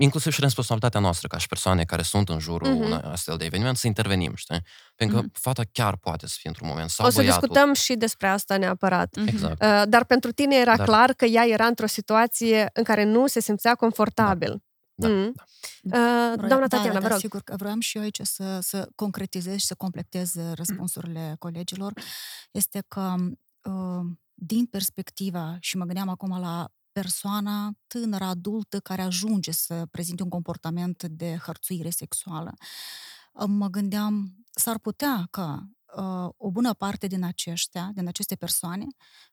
inclusiv 0.00 0.32
și 0.32 0.40
responsabilitatea 0.40 1.00
noastră 1.00 1.28
ca 1.28 1.38
și 1.38 1.46
persoane 1.46 1.84
care 1.84 2.02
sunt 2.02 2.28
în 2.28 2.38
jurul 2.38 2.68
Mhm. 2.68 2.76
mm-hmm. 2.80 2.84
unui 2.84 3.00
astfel 3.02 3.36
de 3.36 3.44
eveniment, 3.44 3.76
să 3.76 3.86
intervenim, 3.86 4.32
știi? 4.34 4.60
Pentru 4.94 5.16
că 5.16 5.22
Mhm. 5.22 5.32
fata 5.40 5.62
chiar 5.72 5.96
poate 5.96 6.26
să 6.26 6.34
fie 6.38 6.48
într-un 6.48 6.68
moment, 6.68 6.90
sau 6.90 7.06
O 7.06 7.10
să 7.10 7.16
băiatul. 7.20 7.40
discutăm 7.48 7.74
și 7.74 7.94
despre 7.94 8.28
asta 8.28 8.56
neapărat. 8.56 9.16
Mhm. 9.16 9.28
Exact. 9.28 9.62
Uh, 9.62 9.82
Dar 9.88 10.04
pentru 10.04 10.32
tine 10.32 10.56
era 10.56 10.76
Dar- 10.76 10.86
clar 10.86 11.12
că 11.12 11.24
ea 11.24 11.46
era 11.46 11.66
într-o 11.66 11.86
situație 11.86 12.70
în 12.72 12.82
care 12.82 13.04
nu 13.04 13.26
se 13.26 13.40
simțea 13.40 13.74
confortabil. 13.74 14.62
Da, 14.94 15.08
Mm. 15.08 15.32
da. 15.82 15.98
Uh, 15.98 16.32
Vreau- 16.34 16.48
Doamna 16.48 16.66
da, 16.66 16.76
Tatiana, 16.76 16.92
da, 16.92 17.00
vă 17.00 17.08
rog. 17.08 17.18
sigur 17.18 17.40
că 17.42 17.54
vreau 17.56 17.78
și 17.78 17.96
eu 17.96 18.02
aici 18.02 18.20
să, 18.22 18.58
să 18.60 18.88
concretizez 18.94 19.58
și 19.58 19.66
să 19.66 19.74
completez 19.74 20.34
uh, 20.34 20.52
răspunsurile 20.54 21.36
colegilor. 21.38 21.92
Este 22.50 22.84
că, 22.88 23.14
uh, 23.62 24.04
din 24.34 24.64
perspectiva, 24.66 25.56
și 25.60 25.76
mă 25.76 25.84
gândeam 25.84 26.08
acum 26.08 26.40
la 26.40 26.68
persoana 27.00 27.72
tânără, 27.86 28.24
adultă, 28.24 28.80
care 28.80 29.02
ajunge 29.02 29.50
să 29.50 29.86
prezinte 29.90 30.22
un 30.22 30.28
comportament 30.28 31.02
de 31.02 31.38
hărțuire 31.44 31.90
sexuală, 31.90 32.52
uh, 33.32 33.44
mă 33.48 33.68
gândeam, 33.68 34.36
s-ar 34.50 34.78
putea 34.78 35.26
ca 35.30 35.68
uh, 35.96 36.28
o 36.36 36.50
bună 36.50 36.74
parte 36.74 37.06
din 37.06 37.24
aceștia, 37.24 37.90
din 37.94 38.06
aceste 38.08 38.34
persoane, 38.36 38.86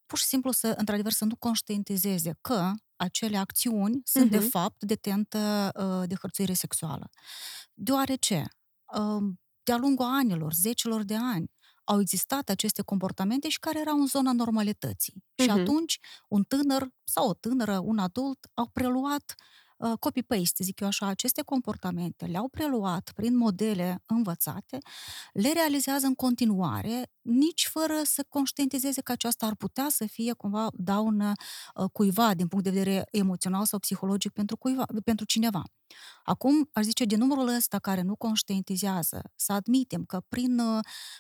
pur 0.05 0.17
și 0.17 0.25
simplu 0.25 0.51
să, 0.51 0.73
într-adevăr, 0.77 1.11
să 1.11 1.25
nu 1.25 1.35
conștientizeze 1.35 2.37
că 2.41 2.71
acele 2.95 3.37
acțiuni 3.37 4.01
sunt, 4.03 4.31
de 4.31 4.37
Mhm. 4.37 4.49
fapt, 4.49 4.83
de 4.83 4.95
tentă 4.95 5.71
uh, 5.79 6.07
de 6.07 6.15
hărțuire 6.21 6.53
sexuală. 6.53 7.09
Deoarece, 7.73 8.45
uh, 8.97 9.23
de-a 9.63 9.77
lungul 9.77 10.05
anilor, 10.05 10.53
zecelor 10.53 11.03
de 11.03 11.15
ani, 11.15 11.51
au 11.85 11.99
existat 12.01 12.49
aceste 12.49 12.81
comportamente 12.81 13.49
și 13.49 13.59
care 13.59 13.79
erau 13.79 13.99
în 13.99 14.07
zona 14.07 14.31
normalității. 14.33 15.23
Și 15.35 15.49
Mhm. 15.49 15.59
atunci, 15.59 15.99
un 16.27 16.43
tânăr 16.43 16.87
sau 17.03 17.27
o 17.29 17.33
tânără, 17.33 17.79
un 17.83 17.97
adult, 17.97 18.47
au 18.53 18.67
preluat 18.73 19.35
uh, 19.37 19.45
copy-paste, 19.99 20.63
zic 20.63 20.79
eu 20.79 20.87
așa, 20.87 21.05
aceste 21.05 21.41
comportamente, 21.41 22.25
le-au 22.25 22.47
preluat 22.47 23.11
prin 23.15 23.37
modele 23.37 24.03
învățate, 24.05 24.77
le 25.33 25.51
realizează 25.53 26.05
în 26.05 26.15
continuare, 26.15 27.11
nici 27.21 27.67
fără 27.71 28.01
să 28.03 28.25
conștientizeze 28.29 29.01
că 29.01 29.11
aceasta 29.11 29.45
ar 29.45 29.55
putea 29.55 29.87
să 29.89 30.05
fie 30.05 30.33
cumva 30.33 30.67
daună 30.73 31.31
uh, 31.75 31.89
cuiva 31.91 32.33
din 32.33 32.47
punct 32.47 32.63
de 32.63 32.69
vedere 32.69 33.07
emoțional 33.11 33.65
sau 33.65 33.79
psihologic 33.79 34.31
pentru, 34.31 34.57
cuiva, 34.57 34.85
pentru 35.03 35.25
cineva. 35.25 35.63
Acum, 36.23 36.69
aș 36.73 36.83
zice, 36.83 37.05
de 37.05 37.15
numărul 37.15 37.47
ăsta 37.47 37.79
care 37.79 38.01
nu 38.01 38.15
conștientizează, 38.15 39.21
să 39.35 39.53
admitem 39.53 40.03
că 40.03 40.21
prin, 40.29 40.59
uh, 40.59 40.79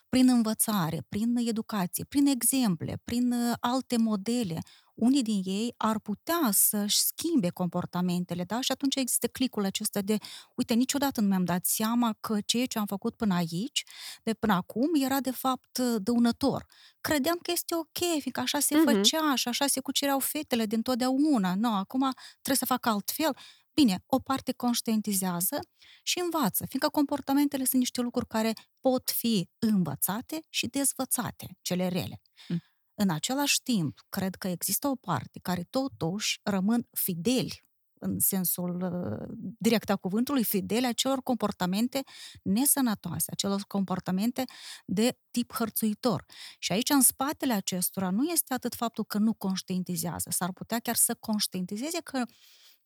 prin 0.09 0.29
învățare, 0.29 1.05
prin 1.09 1.35
educație, 1.35 2.05
prin 2.05 2.25
exemple, 2.25 3.01
prin 3.03 3.31
uh, 3.31 3.53
alte 3.59 3.97
modele, 3.97 4.59
unii 4.95 5.21
din 5.23 5.41
ei 5.45 5.73
ar 5.77 5.99
putea 5.99 6.49
să-și 6.51 6.97
schimbe 6.99 7.49
comportamentele, 7.49 8.43
da? 8.43 8.61
Și 8.61 8.71
atunci 8.71 8.95
există 8.95 9.27
clicul 9.27 9.65
acesta 9.65 10.01
de, 10.01 10.17
uite, 10.55 10.73
niciodată 10.73 11.21
nu 11.21 11.27
mi-am 11.27 11.43
dat 11.45 11.65
seama 11.65 12.15
că 12.19 12.37
ceea 12.45 12.65
ce 12.65 12.79
am 12.79 12.85
făcut 12.85 13.15
până 13.15 13.33
aici, 13.33 13.83
de 14.23 14.33
până 14.33 14.53
acum, 14.53 14.89
era 15.03 15.19
de 15.19 15.31
fapt 15.31 15.77
uh, 15.77 15.95
dăunător. 16.01 16.65
Credeam 17.01 17.37
că 17.41 17.51
este 17.51 17.75
ok, 17.75 17.97
fiindcă 17.97 18.39
așa 18.39 18.59
se 18.59 18.75
Mhm. 18.75 18.83
făcea 18.85 19.35
și 19.35 19.47
așa 19.47 19.67
se 19.67 19.79
cucereau 19.79 20.19
fetele 20.19 20.65
din 20.65 20.81
totdeauna. 20.81 21.55
Nu, 21.55 21.73
acum 21.75 21.99
trebuie 22.31 22.55
să 22.57 22.65
fac 22.65 22.85
altfel. 22.85 23.37
Bine, 23.73 24.03
o 24.05 24.19
parte 24.19 24.51
conștientizează 24.53 25.59
și 26.03 26.19
învață, 26.19 26.65
fiindcă 26.69 26.89
comportamentele 26.89 27.63
sunt 27.65 27.79
niște 27.81 28.01
lucruri 28.01 28.27
care 28.27 28.53
pot 28.79 29.09
fi 29.11 29.49
învățate 29.59 30.45
și 30.49 30.67
dezvățate, 30.67 31.57
cele 31.61 31.87
rele. 31.87 32.21
Mm. 32.47 32.59
În 32.95 33.09
același 33.09 33.61
timp, 33.61 34.05
cred 34.09 34.35
că 34.35 34.47
există 34.47 34.87
o 34.87 34.95
parte 34.95 35.39
care 35.39 35.63
totuși 35.69 36.39
rămân 36.43 36.87
fideli 36.91 37.65
în 37.99 38.19
sensul 38.19 38.81
uh, 38.81 39.35
direct 39.57 39.89
a 39.89 39.95
cuvântului, 39.95 40.43
fidele 40.43 40.87
acelor 40.87 41.21
comportamente 41.21 42.03
nesănătoase, 42.41 43.31
acelor 43.31 43.63
comportamente 43.67 44.43
de 44.85 45.17
tip 45.31 45.53
hărțuitor. 45.53 46.25
Și 46.59 46.71
aici, 46.71 46.89
în 46.89 47.01
spatele 47.01 47.53
acestora, 47.53 48.09
nu 48.09 48.23
este 48.23 48.53
atât 48.53 48.75
faptul 48.75 49.03
că 49.05 49.17
nu 49.17 49.33
conștientizează, 49.33 50.29
s-ar 50.29 50.51
putea 50.51 50.79
chiar 50.79 50.95
să 50.95 51.15
conștientizeze 51.19 52.01
că, 52.01 52.23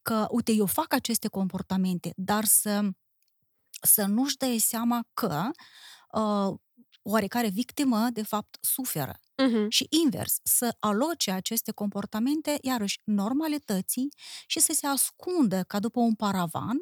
că 0.01 0.27
uite, 0.29 0.51
eu 0.51 0.65
fac 0.65 0.93
aceste 0.93 1.27
comportamente, 1.27 2.13
dar 2.15 2.45
să, 2.45 2.89
să 3.81 4.05
nu-și 4.05 4.37
dea 4.37 4.55
seama 4.57 5.07
că 5.13 5.49
uh, 6.11 6.59
oarecare 7.01 7.49
victimă, 7.49 8.07
de 8.13 8.23
fapt, 8.23 8.57
suferă. 8.61 9.19
Uh-huh. 9.47 9.65
Și 9.69 9.87
invers, 10.03 10.39
să 10.43 10.75
aloce 10.79 11.31
aceste 11.31 11.71
comportamente, 11.71 12.57
iarăși, 12.61 12.99
normalității 13.03 14.09
și 14.47 14.59
să 14.59 14.73
se 14.73 14.87
ascundă 14.87 15.63
ca 15.63 15.79
după 15.79 15.99
un 15.99 16.15
paravan, 16.15 16.77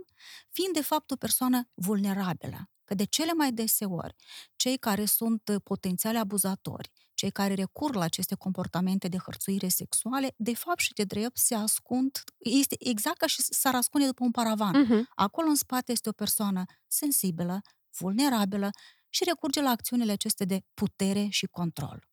fiind 0.50 0.74
de 0.74 0.82
fapt 0.82 1.12
o 1.12 1.16
persoană 1.16 1.70
vulnerabilă. 1.74 2.70
Că 2.84 2.96
de 2.96 3.04
cele 3.04 3.34
mai 3.34 3.52
deseori, 3.52 4.16
cei 4.56 4.78
care 4.78 5.06
sunt 5.06 5.60
potențiali 5.64 6.18
abuzatori, 6.18 6.92
cei 7.14 7.32
care 7.32 7.54
recur 7.54 7.96
la 7.96 8.04
aceste 8.04 8.36
comportamente 8.36 9.08
de 9.08 9.18
hărțuire 9.18 9.68
sexuale, 9.68 10.34
de 10.38 10.54
fapt 10.54 10.80
și 10.80 10.94
de 10.94 11.04
drept 11.04 11.38
se 11.38 11.56
ascund, 11.56 12.24
este 12.38 12.76
exact 12.80 13.18
ca 13.18 13.28
și 13.28 13.42
s-ar 13.42 13.76
ascunde 13.76 14.08
după 14.08 14.24
un 14.24 14.32
paravan. 14.32 14.86
Uh-huh. 14.86 15.04
Acolo 15.16 15.48
în 15.48 15.56
spate 15.56 15.92
este 15.92 16.10
o 16.10 16.12
persoană 16.12 16.64
sensibilă, 16.88 17.62
vulnerabilă 17.98 18.70
și 19.10 19.24
recurge 19.24 19.62
la 19.62 19.70
acțiunile 19.70 20.12
acestea 20.12 20.46
de 20.46 20.62
putere 20.74 21.28
și 21.30 21.46
control. 21.46 22.08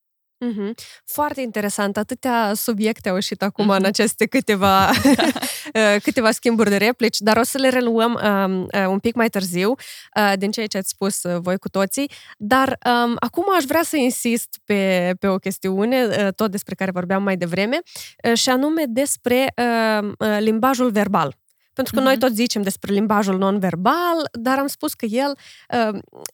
Mm-hmm. 0.45 0.75
Foarte 1.05 1.41
interesant. 1.41 1.97
Atâtea 1.97 2.53
subiecte 2.55 3.09
au 3.09 3.15
ieșit 3.15 3.43
acum 3.43 3.65
mm-hmm. 3.65 3.79
în 3.79 3.85
aceste 3.85 4.27
câteva, 4.27 4.91
uh, 5.75 5.97
câteva 6.03 6.31
schimburi 6.31 6.71
de 6.71 6.77
replici, 6.77 7.19
dar 7.19 7.37
o 7.37 7.43
să 7.43 7.59
le 7.59 7.69
reluăm 7.69 8.21
um, 8.25 8.63
uh, 8.63 8.87
un 8.89 8.99
pic 8.99 9.15
mai 9.15 9.29
târziu 9.29 9.71
uh, 9.71 10.33
din 10.39 10.51
ceea 10.51 10.67
ce 10.67 10.79
ați 10.79 10.89
spus 10.89 11.23
uh, 11.23 11.39
voi 11.41 11.59
cu 11.59 11.69
toții. 11.69 12.11
Dar 12.39 12.69
um, 12.69 13.17
acum 13.19 13.45
aș 13.57 13.65
vrea 13.65 13.83
să 13.83 13.97
insist 13.97 14.61
pe, 14.65 15.15
pe 15.21 15.27
o 15.27 15.37
chestiune, 15.37 16.05
uh, 16.05 16.29
tot 16.37 16.51
despre 16.51 16.75
care 16.75 16.91
vorbeam 16.91 17.23
mai 17.23 17.37
devreme, 17.37 17.81
uh, 18.29 18.37
și 18.37 18.49
anume 18.49 18.85
despre 18.89 19.47
uh, 19.57 20.09
uh, 20.19 20.37
limbajul 20.41 20.91
verbal. 20.91 21.37
Pentru 21.73 21.95
că 21.95 22.01
mm-hmm. 22.01 22.05
noi 22.05 22.19
tot 22.19 22.35
zicem 22.35 22.63
despre 22.63 22.93
limbajul 22.93 23.39
non-verbal, 23.39 24.29
dar 24.33 24.59
am 24.59 24.67
spus 24.67 24.95
că 24.95 25.07
el, 25.07 25.37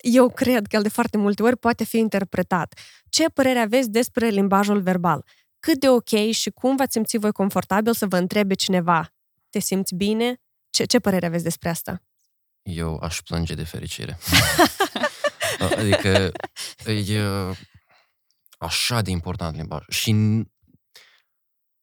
eu 0.01 0.29
cred 0.29 0.67
că 0.67 0.77
el 0.77 0.83
de 0.83 0.89
foarte 0.89 1.17
multe 1.17 1.43
ori 1.43 1.57
poate 1.57 1.85
fi 1.85 1.99
interpretat. 1.99 2.75
Ce 3.11 3.29
părere 3.29 3.59
aveți 3.59 3.91
despre 3.91 4.29
limbajul 4.29 4.81
verbal? 4.81 5.25
Cât 5.59 5.81
de 5.81 5.89
ok 5.89 6.31
și 6.31 6.51
cum 6.51 6.77
v-ați 6.77 6.93
simți 6.93 7.17
voi 7.17 7.33
confortabil 7.33 7.95
să 7.95 8.07
vă 8.07 8.17
întrebe 8.17 8.55
cineva? 8.55 9.13
Te 9.51 9.59
simți 9.59 9.95
bine? 9.95 10.41
Ce, 10.71 10.85
ce 10.85 10.99
părere 10.99 11.27
aveți 11.27 11.45
despre 11.45 11.69
asta? 11.69 12.03
Eu 12.63 12.97
aș 12.97 13.21
plânge 13.21 13.55
de 13.55 13.65
fericire. 13.65 14.19
adică 15.79 16.33
e 16.87 17.21
așa 18.59 19.01
de 19.01 19.11
important 19.11 19.57
limbaj. 19.57 19.85
Și 19.89 20.13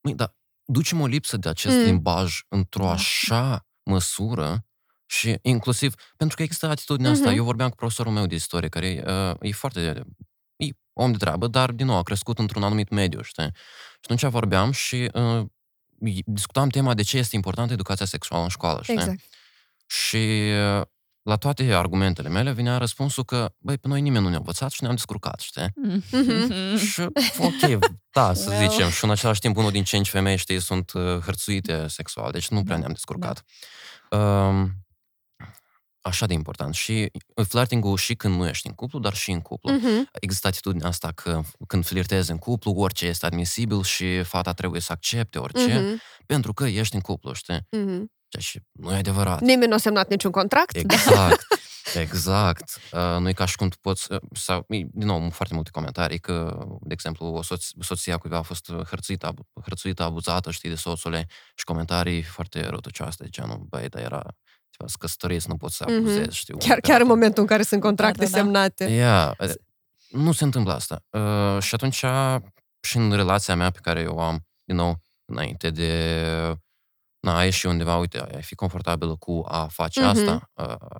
Măi, 0.01 0.15
dar 0.15 0.35
ducem 0.65 1.01
o 1.01 1.05
lipsă 1.05 1.37
de 1.37 1.49
acest 1.49 1.75
mm. 1.75 1.83
limbaj 1.83 2.39
într-o 2.47 2.83
da. 2.83 2.91
așa 2.91 3.67
măsură 3.83 4.65
și 5.05 5.37
inclusiv, 5.41 5.93
pentru 6.17 6.37
că 6.37 6.43
există 6.43 6.67
atitudinea 6.67 7.11
mm-hmm. 7.11 7.15
asta. 7.15 7.31
Eu 7.31 7.43
vorbeam 7.43 7.69
cu 7.69 7.75
profesorul 7.75 8.11
meu 8.11 8.25
de 8.25 8.35
istorie, 8.35 8.69
care 8.69 9.03
uh, 9.07 9.49
e 9.49 9.51
foarte 9.51 9.79
e 9.79 10.03
om 10.97 11.11
de 11.11 11.17
treabă, 11.17 11.47
dar, 11.47 11.71
din 11.71 11.85
nou, 11.85 11.97
a 11.97 12.03
crescut 12.03 12.39
într-un 12.39 12.63
anumit 12.63 12.89
mediu, 12.89 13.21
știi? 13.21 13.51
Și 13.53 13.99
atunci 14.03 14.31
vorbeam 14.31 14.71
și 14.71 15.09
uh, 15.13 15.45
discutam 16.25 16.69
tema 16.69 16.93
de 16.93 17.01
ce 17.01 17.17
este 17.17 17.35
importantă 17.35 17.73
educația 17.73 18.05
sexuală 18.05 18.43
în 18.43 18.49
școală, 18.49 18.79
știi? 18.81 18.93
Exact. 18.93 19.19
Și 19.85 20.51
uh, 20.77 20.81
la 21.21 21.35
toate 21.35 21.73
argumentele 21.73 22.29
mele 22.29 22.53
vinea 22.53 22.77
răspunsul 22.77 23.23
că, 23.23 23.53
băi, 23.57 23.77
pe 23.77 23.87
noi 23.87 24.01
nimeni 24.01 24.23
nu 24.23 24.29
ne-a 24.29 24.37
învățat 24.37 24.71
și 24.71 24.81
ne-am 24.81 24.95
descurcat, 24.95 25.39
știi? 25.39 25.67
Mm-hmm. 25.67 26.79
și, 26.91 27.01
ok, 27.37 27.79
da, 28.11 28.33
să 28.43 28.49
well. 28.49 28.69
zicem, 28.69 28.89
și 28.89 29.03
în 29.03 29.09
același 29.09 29.39
timp 29.39 29.57
unul 29.57 29.71
din 29.71 29.83
cinci 29.83 30.09
femei, 30.09 30.37
știi, 30.37 30.61
sunt 30.61 30.91
uh, 30.93 31.01
hărțuite 31.01 31.87
sexual, 31.87 32.31
deci 32.31 32.47
nu 32.47 32.63
prea 32.63 32.73
da. 32.75 32.79
ne-am 32.79 32.91
descurcat. 32.91 33.43
Da. 34.09 34.17
Um, 34.17 34.71
așa 36.07 36.25
de 36.25 36.33
important. 36.33 36.73
Și 36.73 37.11
flirting-ul 37.47 37.97
și 37.97 38.15
când 38.15 38.35
nu 38.35 38.47
ești 38.47 38.67
în 38.67 38.73
cuplu, 38.73 38.99
dar 38.99 39.13
și 39.13 39.31
în 39.31 39.41
cuplu. 39.41 39.77
Uh-huh. 39.77 40.11
Există 40.11 40.47
atitudinea 40.47 40.87
asta 40.87 41.11
că 41.11 41.41
când 41.67 41.85
flirtezi 41.85 42.31
în 42.31 42.37
cuplu, 42.37 42.71
orice 42.71 43.05
este 43.05 43.25
admisibil 43.25 43.83
și 43.83 44.23
fata 44.23 44.53
trebuie 44.53 44.81
să 44.81 44.91
accepte 44.91 45.37
orice, 45.37 45.79
uh-huh. 45.79 46.23
pentru 46.25 46.53
că 46.53 46.65
ești 46.65 46.95
în 46.95 47.01
cuplu, 47.01 47.33
știi? 47.33 47.59
Uh-huh. 47.59 48.01
Ceea 48.27 48.43
ce 48.43 48.61
nu 48.71 48.91
e 48.91 48.97
adevărat. 48.97 49.41
Nimeni 49.41 49.69
nu 49.69 49.75
a 49.75 49.77
semnat 49.77 50.09
niciun 50.09 50.31
contract. 50.31 50.75
Exact. 50.75 51.45
Exact. 51.95 52.79
Uh, 52.91 53.17
nu 53.19 53.29
e 53.29 53.33
ca 53.33 53.45
și 53.45 53.55
cum 53.55 53.69
tu 53.69 53.77
poți, 53.81 54.11
uh, 54.11 54.19
sau, 54.33 54.65
din 54.67 54.89
nou, 54.93 55.29
foarte 55.29 55.53
multe 55.53 55.69
comentarii 55.69 56.19
că, 56.19 56.65
de 56.81 56.93
exemplu, 56.93 57.25
o 57.25 57.41
soț, 57.41 57.65
soția 57.79 58.17
cuiva 58.17 58.37
a 58.37 58.41
fost 58.41 58.71
hărțuită, 58.71 59.33
hărțuită, 59.61 60.03
abuzată, 60.03 60.51
știi, 60.51 60.69
de 60.69 60.75
soțule 60.75 61.27
și 61.55 61.63
comentarii 61.63 62.21
foarte 62.21 62.67
răutăcioase 62.67 63.23
de 63.23 63.29
genul, 63.29 63.65
băi, 63.69 63.89
dar 63.89 64.01
era 64.01 64.23
ceva, 64.77 64.89
să 64.89 64.95
căsătoriți, 64.99 65.49
nu 65.49 65.57
poți 65.57 65.75
să 65.75 65.85
abuzezi, 65.87 66.27
mm-hmm. 66.27 66.31
știu. 66.31 66.57
Chiar, 66.57 66.79
chiar 66.79 67.01
în 67.01 67.07
momentul 67.07 67.41
în 67.41 67.47
care 67.47 67.61
sunt 67.61 67.81
contracte 67.81 68.25
da, 68.25 68.29
da, 68.29 68.31
da. 68.31 68.37
semnate. 68.37 68.83
Yeah. 68.83 69.31
Nu 70.09 70.31
se 70.31 70.43
întâmplă 70.43 70.73
asta. 70.73 71.03
Uh, 71.09 71.61
și 71.61 71.73
atunci, 71.73 72.03
și 72.81 72.97
în 72.97 73.11
relația 73.11 73.55
mea 73.55 73.69
pe 73.69 73.79
care 73.81 73.99
eu 74.01 74.19
am, 74.19 74.45
din 74.63 74.75
nou, 74.75 75.01
înainte 75.25 75.69
de 75.69 76.21
na, 77.19 77.37
a 77.37 77.43
ieși 77.43 77.65
undeva, 77.65 77.97
uite, 77.97 78.19
ai 78.35 78.41
fi 78.41 78.55
confortabilă 78.55 79.15
cu 79.15 79.43
a 79.47 79.67
face 79.67 80.01
mm-hmm. 80.01 80.11
asta 80.11 80.51
uh, 80.53 80.95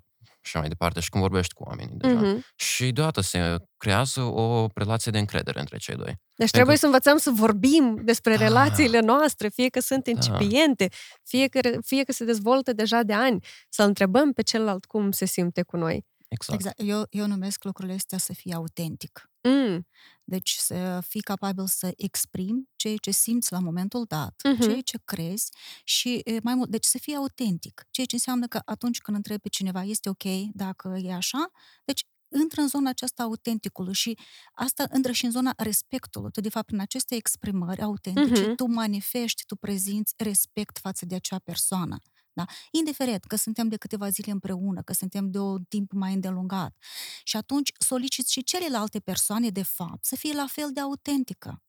și 0.48 0.58
mai 0.58 0.68
departe, 0.68 1.00
și 1.00 1.10
când 1.10 1.24
vorbești 1.24 1.54
cu 1.54 1.64
oamenii 1.64 1.96
deja. 1.98 2.22
Mm-hmm. 2.22 2.56
Și 2.56 2.92
deodată 2.92 3.22
se 3.22 3.56
creează 3.78 4.22
o 4.22 4.68
relație 4.76 5.12
de 5.12 5.18
încredere 5.18 5.60
între 5.60 5.78
cei 5.78 5.96
doi. 5.96 6.06
Deci 6.06 6.16
Pentru... 6.36 6.56
trebuie 6.56 6.78
să 6.78 6.86
învățăm 6.86 7.18
să 7.18 7.32
vorbim 7.34 8.00
despre 8.04 8.36
da. 8.36 8.44
relațiile 8.44 9.00
noastre, 9.00 9.50
fie 9.50 9.70
că 9.70 9.80
sunt 9.80 10.04
da. 10.04 10.12
incipiente, 10.12 10.88
da. 10.90 10.96
fie, 11.24 11.48
că, 11.48 11.60
fie 11.86 12.04
că 12.04 12.12
se 12.12 12.26
dezvoltă 12.26 12.74
deja 12.74 13.04
de 13.04 13.14
ani, 13.14 13.46
să 13.70 13.84
întrebăm 13.84 14.34
pe 14.34 14.42
celălalt 14.42 14.86
cum 14.86 15.12
se 15.12 15.26
simte 15.26 15.62
cu 15.62 15.78
noi. 15.78 16.06
Exact. 16.28 16.60
exact. 16.60 16.80
Eu, 16.80 17.06
eu 17.10 17.28
numesc 17.28 17.64
lucrurile 17.64 17.96
astea 17.96 18.18
să 18.18 18.34
fie 18.34 18.54
autentic. 18.54 19.30
Mm. 19.48 19.88
Deci 20.24 20.56
să 20.60 21.04
fii 21.08 21.22
capabil 21.22 21.68
să 21.68 21.94
exprimi 21.98 22.70
ceea 22.76 22.96
ce 22.96 23.12
simți 23.12 23.52
la 23.52 23.60
momentul 23.60 24.06
dat, 24.08 24.42
uh-huh. 24.48 24.60
ceea 24.60 24.82
ce 24.82 25.00
crezi 25.06 25.52
și 25.84 26.24
mai 26.44 26.56
mult, 26.56 26.70
deci 26.70 26.86
să 26.86 26.98
fii 26.98 27.16
autentic. 27.16 27.86
Ceea 27.92 28.08
ce 28.08 28.16
înseamnă 28.16 28.48
că 28.48 28.62
atunci 28.66 29.00
când 29.00 29.18
întrebi 29.18 29.42
pe 29.42 29.50
cineva, 29.50 29.84
este 29.84 30.10
ok 30.10 30.24
dacă 30.54 31.00
e 31.04 31.14
așa, 31.14 31.52
deci 31.86 32.08
intră 32.42 32.62
în 32.62 32.68
zona 32.68 32.90
aceasta 32.90 33.24
autenticului 33.24 33.94
și 33.94 34.18
asta 34.54 34.88
intră 34.96 35.12
și 35.12 35.26
în 35.26 35.32
zona 35.32 35.54
respectului. 35.58 36.32
Tu, 36.32 36.42
de 36.42 36.50
fapt, 36.50 36.72
în 36.72 36.80
aceste 36.80 37.16
exprimări 37.16 37.82
autentice, 37.82 38.52
uh-huh. 38.52 38.56
tu 38.56 38.66
manifesti, 38.66 39.46
tu 39.46 39.56
prezinți 39.56 40.14
respect 40.18 40.78
față 40.78 41.06
de 41.06 41.16
acea 41.16 41.40
persoană. 41.40 41.98
Da? 42.38 42.46
Indiferent 42.72 43.24
că 43.24 43.36
suntem 43.36 43.68
de 43.68 43.78
câteva 43.78 44.10
zile 44.10 44.32
împreună, 44.32 44.82
că 44.82 44.94
suntem 44.94 45.32
de 45.32 45.40
un 45.40 45.64
timp 45.64 45.92
mai 45.92 46.14
îndelungat. 46.14 46.76
Și 47.24 47.38
atunci 47.38 47.72
soliciți 47.80 48.32
și 48.32 48.44
celelalte 48.44 49.00
persoane, 49.00 49.50
de 49.50 49.64
fapt, 49.64 50.06
să 50.06 50.16
fie 50.16 50.34
la 50.34 50.46
fel 50.48 50.70
de 50.74 50.80
autentică. 50.80 51.62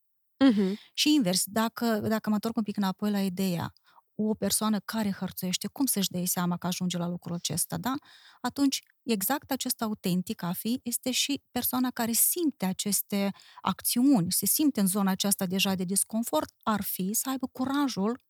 Uh-huh. 0.45 0.73
Și 0.93 1.13
invers, 1.13 1.43
dacă, 1.45 1.85
dacă 1.85 2.29
mă 2.29 2.35
întorc 2.35 2.57
un 2.57 2.63
pic 2.63 2.77
înapoi 2.77 3.11
la 3.11 3.21
ideea, 3.21 3.73
o 4.15 4.33
persoană 4.33 4.79
care 4.79 5.11
hărțuiește, 5.11 5.67
cum 5.67 5.85
să-și 5.85 6.09
dea 6.09 6.25
seama 6.25 6.57
că 6.57 6.67
ajunge 6.67 6.97
la 6.97 7.07
lucrul 7.07 7.35
acesta, 7.35 7.77
da? 7.77 7.93
Atunci, 8.41 8.81
exact 9.03 9.51
acest 9.51 9.81
autentic 9.81 10.43
a 10.43 10.51
fi 10.51 10.79
este 10.83 11.11
și 11.11 11.41
persoana 11.51 11.89
care 11.91 12.11
simte 12.11 12.65
aceste 12.65 13.31
acțiuni, 13.61 14.31
se 14.31 14.45
simte 14.45 14.79
în 14.79 14.87
zona 14.87 15.11
aceasta 15.11 15.45
deja 15.45 15.75
de 15.75 15.83
disconfort, 15.83 16.53
ar 16.63 16.81
fi 16.81 17.13
să 17.13 17.29
aibă 17.29 17.47
curajul 17.51 18.21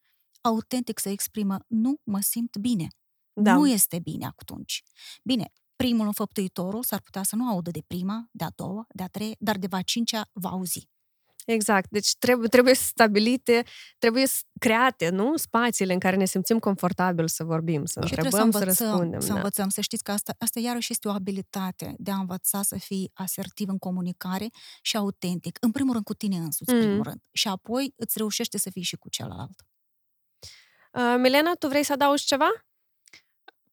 autentic 0.41 0.99
să 0.99 1.09
exprimă 1.09 1.59
nu 1.67 1.99
mă 2.03 2.19
simt 2.19 2.57
bine. 2.57 2.87
Da. 3.33 3.53
Nu 3.53 3.67
este 3.67 3.99
bine 3.99 4.25
atunci. 4.37 4.83
Bine, 5.23 5.51
primul 5.75 6.05
înfăptuitorul 6.05 6.83
s-ar 6.83 7.01
putea 7.01 7.23
să 7.23 7.35
nu 7.35 7.49
audă 7.49 7.71
de 7.71 7.81
prima, 7.87 8.27
de 8.31 8.43
a 8.43 8.49
doua, 8.55 8.85
de 8.93 9.03
a 9.03 9.07
treia, 9.07 9.35
dar 9.39 9.57
de 9.57 9.67
va 9.67 9.81
cincea 9.81 10.29
va 10.33 10.49
auzi. 10.49 10.89
Exact. 11.45 11.89
Deci 11.89 12.15
trebuie, 12.19 12.47
trebuie 12.47 12.73
stabilite, 12.73 13.63
trebuie 13.97 14.25
create, 14.59 15.09
nu? 15.09 15.37
Spațiile 15.37 15.93
în 15.93 15.99
care 15.99 16.15
ne 16.15 16.25
simțim 16.25 16.59
confortabil 16.59 17.27
să 17.27 17.43
vorbim, 17.43 17.85
să 17.85 18.01
și 18.05 18.13
întrebăm, 18.13 18.39
să, 18.39 18.45
învățăm, 18.45 18.73
să 18.73 18.83
răspundem. 18.83 19.19
Să 19.19 19.27
da. 19.27 19.33
învățăm, 19.33 19.69
să 19.69 19.81
știți 19.81 20.03
că 20.03 20.11
asta, 20.11 20.35
asta 20.37 20.59
iarăși 20.59 20.91
este 20.91 21.07
o 21.07 21.11
abilitate 21.11 21.95
de 21.97 22.11
a 22.11 22.15
învăța 22.15 22.61
să 22.61 22.77
fii 22.77 23.11
asertiv 23.13 23.69
în 23.69 23.77
comunicare 23.77 24.49
și 24.81 24.97
autentic. 24.97 25.57
În 25.61 25.71
primul 25.71 25.91
rând 25.91 26.05
cu 26.05 26.13
tine 26.13 26.37
însuți, 26.37 26.73
mm. 26.73 26.79
primul 26.79 27.03
rând. 27.03 27.21
Și 27.31 27.47
apoi 27.47 27.93
îți 27.95 28.17
reușește 28.17 28.57
să 28.57 28.69
fii 28.69 28.81
și 28.81 28.95
cu 28.95 29.09
celălalt. 29.09 29.63
Uh, 30.91 31.15
Milena, 31.17 31.53
tu 31.59 31.67
vrei 31.67 31.83
să 31.83 31.93
adaugi 31.93 32.25
ceva? 32.25 32.49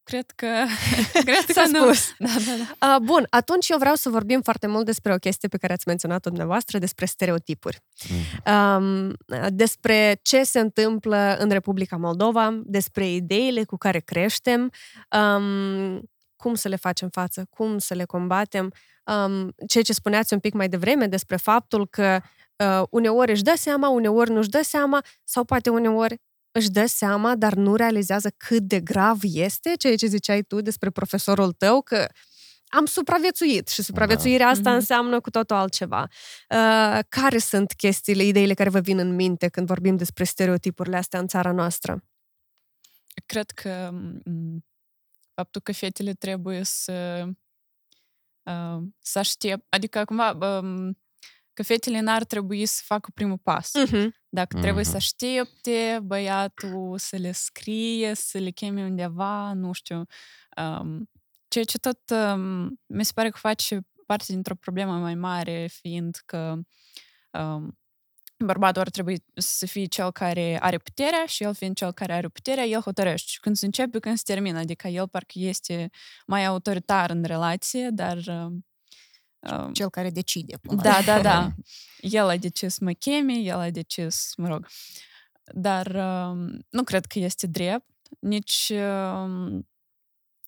cred 0.07 0.31
că, 0.35 0.47
cred 1.27 1.45
S-a 1.55 1.61
că 1.61 1.67
nu. 1.67 1.93
spus. 1.93 2.13
Da, 2.17 2.27
da, 2.45 2.63
da. 2.79 2.95
Uh, 2.95 3.01
bun, 3.01 3.27
atunci 3.29 3.69
eu 3.69 3.77
vreau 3.77 3.95
să 3.95 4.09
vorbim 4.09 4.41
foarte 4.41 4.67
mult 4.67 4.85
despre 4.85 5.13
o 5.13 5.17
chestie 5.17 5.47
pe 5.47 5.57
care 5.57 5.73
ați 5.73 5.87
menționat-o 5.87 6.29
dumneavoastră, 6.29 6.77
despre 6.77 7.05
stereotipuri. 7.05 7.79
Um, 8.45 9.13
despre 9.49 10.19
ce 10.21 10.43
se 10.43 10.59
întâmplă 10.59 11.35
în 11.39 11.49
Republica 11.49 11.97
Moldova, 11.97 12.59
despre 12.63 13.07
ideile 13.09 13.63
cu 13.63 13.77
care 13.77 13.99
creștem, 13.99 14.71
um, 15.37 16.01
cum 16.35 16.53
să 16.55 16.67
le 16.67 16.75
facem 16.75 17.09
față, 17.09 17.45
cum 17.49 17.77
să 17.77 17.93
le 17.93 18.05
combatem. 18.05 18.71
Um, 19.05 19.53
ceea 19.67 19.83
ce 19.83 19.93
spuneați 19.93 20.33
un 20.33 20.39
pic 20.39 20.53
mai 20.53 20.69
devreme 20.69 21.07
despre 21.07 21.35
faptul 21.35 21.87
că 21.87 22.19
uh, 22.55 22.83
uneori 22.89 23.31
își 23.31 23.43
dă 23.43 23.53
seama, 23.55 23.89
uneori 23.89 24.31
nu 24.31 24.37
își 24.37 24.49
dă 24.49 24.61
seama, 24.63 25.03
sau 25.23 25.43
poate 25.43 25.69
uneori 25.69 26.21
își 26.57 26.69
dă 26.69 26.85
seama, 26.85 27.35
dar 27.35 27.53
nu 27.53 27.75
realizează 27.75 28.29
cât 28.37 28.63
de 28.63 28.79
grav 28.79 29.19
este 29.23 29.73
ceea 29.77 29.95
ce 29.95 30.05
ziceai 30.05 30.41
tu 30.41 30.61
despre 30.61 30.89
profesorul 30.89 31.51
tău, 31.51 31.81
că 31.81 32.07
am 32.67 32.85
supraviețuit 32.85 33.67
și 33.67 33.81
supraviețuirea 33.81 34.47
asta 34.47 34.69
Mhm. 34.69 34.77
înseamnă 34.79 35.19
cu 35.19 35.29
totul 35.29 35.55
altceva. 35.55 36.07
Uh, 36.49 36.99
care 37.09 37.37
sunt 37.37 37.71
chestiile, 37.73 38.23
ideile 38.23 38.53
care 38.53 38.69
vă 38.69 38.79
vin 38.79 38.97
în 38.97 39.15
minte 39.15 39.47
când 39.47 39.67
vorbim 39.67 39.95
despre 39.95 40.23
stereotipurile 40.23 40.97
astea 40.97 41.19
în 41.19 41.27
țara 41.27 41.51
noastră? 41.51 42.03
Cred 43.25 43.49
că 43.51 43.89
m, 44.25 44.65
faptul 45.33 45.61
că 45.61 45.71
fetele 45.71 46.13
trebuie 46.13 46.63
să 46.63 47.27
uh, 48.43 48.83
să 48.99 49.19
aștept, 49.19 49.65
adică 49.69 50.05
cumva 50.05 50.31
um, 50.31 50.97
că 51.57 51.63
fetele 51.63 51.99
n-ar 51.99 52.23
trebui 52.23 52.65
să 52.65 52.81
facă 52.85 53.11
primul 53.13 53.37
pas. 53.37 53.71
Uh-huh. 53.85 54.07
Dacă 54.29 54.59
trebuie 54.59 54.83
să 54.83 54.89
Mhm. 54.89 54.97
aștepte 54.99 55.99
băiatul 56.03 56.97
să 56.97 57.15
le 57.15 57.31
scrie, 57.31 58.13
să 58.13 58.37
le 58.37 58.49
cheme 58.49 58.83
undeva, 58.83 59.53
nu 59.53 59.71
știu. 59.71 60.03
Um, 60.57 61.09
ceea 61.47 61.63
ce 61.63 61.77
tot 61.77 61.99
um, 62.09 62.79
mi 62.85 63.05
se 63.05 63.11
pare 63.15 63.29
că 63.29 63.37
face 63.37 63.79
parte 64.05 64.25
dintr-o 64.27 64.55
problemă 64.55 64.97
mai 64.97 65.15
mare, 65.15 65.67
fiind 65.71 66.15
că 66.25 66.55
um, 67.31 67.77
bărbatul 68.37 68.81
ar 68.81 68.89
trebui 68.89 69.23
să 69.33 69.65
fie 69.65 69.85
cel 69.85 70.11
care 70.11 70.57
are 70.61 70.77
puterea 70.77 71.25
și 71.25 71.43
el 71.43 71.53
fiind 71.53 71.75
cel 71.75 71.91
care 71.93 72.13
are 72.13 72.27
puterea, 72.27 72.63
el 72.63 72.81
hotărăște. 72.81 73.27
Și 73.29 73.39
când 73.39 73.55
se 73.55 73.65
începe, 73.65 73.99
când 73.99 74.17
se 74.17 74.33
termină. 74.33 74.59
Adică 74.59 74.87
el 74.87 75.07
parcă 75.07 75.33
este 75.39 75.89
mai 76.25 76.45
autoritar 76.45 77.09
în 77.09 77.23
relație, 77.23 77.89
dar... 77.91 78.17
um, 78.27 78.35
um, 78.43 78.65
Cel 79.73 79.89
care 79.89 80.09
decide. 80.09 80.57
până 80.61 80.81
la 80.83 80.89
da, 80.91 80.97
urmă. 80.97 81.03
da, 81.05 81.21
da. 81.21 81.51
El 81.99 82.27
a 82.29 82.37
decis 82.37 82.73
să 82.73 82.83
mă 82.83 82.91
cheme, 82.91 83.33
el 83.33 83.57
a 83.59 83.69
decis, 83.69 84.33
mă 84.37 84.47
rog. 84.47 84.67
Dar 85.53 85.85
um, 85.87 86.65
nu 86.69 86.83
cred 86.83 87.05
că 87.05 87.19
este 87.19 87.47
drept. 87.47 87.85
Nici 88.19 88.71
um, 89.23 89.67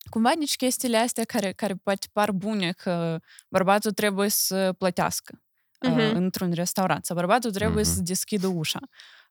cumva 0.10 0.32
nici 0.38 0.56
chestiile 0.56 0.98
astea 0.98 1.24
care, 1.24 1.52
care 1.52 1.74
poate 1.76 2.08
par 2.14 2.32
bune 2.32 2.72
că 2.72 3.20
bărbatul 3.50 3.92
trebuie 3.92 4.30
să 4.30 4.74
plătească 4.78 5.42
uh, 5.82 5.92
Mhm. 5.92 6.16
într-un 6.16 6.52
restaurant 6.52 7.06
sau 7.06 7.16
bărbatul 7.16 7.52
trebuie 7.52 7.84
Mhm. 7.84 7.94
să 7.94 8.02
deschidă 8.02 8.48
ușa. 8.48 8.80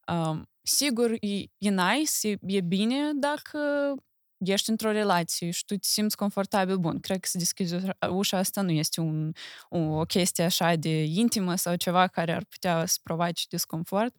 Um, 0.06 0.48
sigur, 0.62 1.10
e, 1.20 1.36
e 1.58 1.68
nice, 1.68 2.28
e, 2.28 2.36
e 2.40 2.60
bine 2.60 3.10
dacă 3.14 3.58
ești 4.38 4.70
într-o 4.70 4.90
relație 4.90 5.50
și 5.50 5.64
tu 5.64 5.74
te 5.74 5.86
simți 5.86 6.16
confortabil, 6.16 6.76
bun, 6.76 7.00
cred 7.00 7.20
că 7.20 7.28
să 7.28 7.38
deschizi 7.38 7.74
ușa- 7.74 8.08
ușa 8.10 8.38
asta 8.38 8.60
nu 8.60 8.70
este 8.70 9.00
un, 9.00 9.32
o, 9.68 9.78
o 9.78 10.04
chestie 10.04 10.44
așa 10.44 10.74
de 10.74 11.04
intimă 11.04 11.54
sau 11.54 11.74
ceva 11.76 12.06
care 12.06 12.32
ar 12.32 12.44
putea 12.44 12.86
să 12.86 12.98
provoace 13.02 13.44
disconfort, 13.48 14.14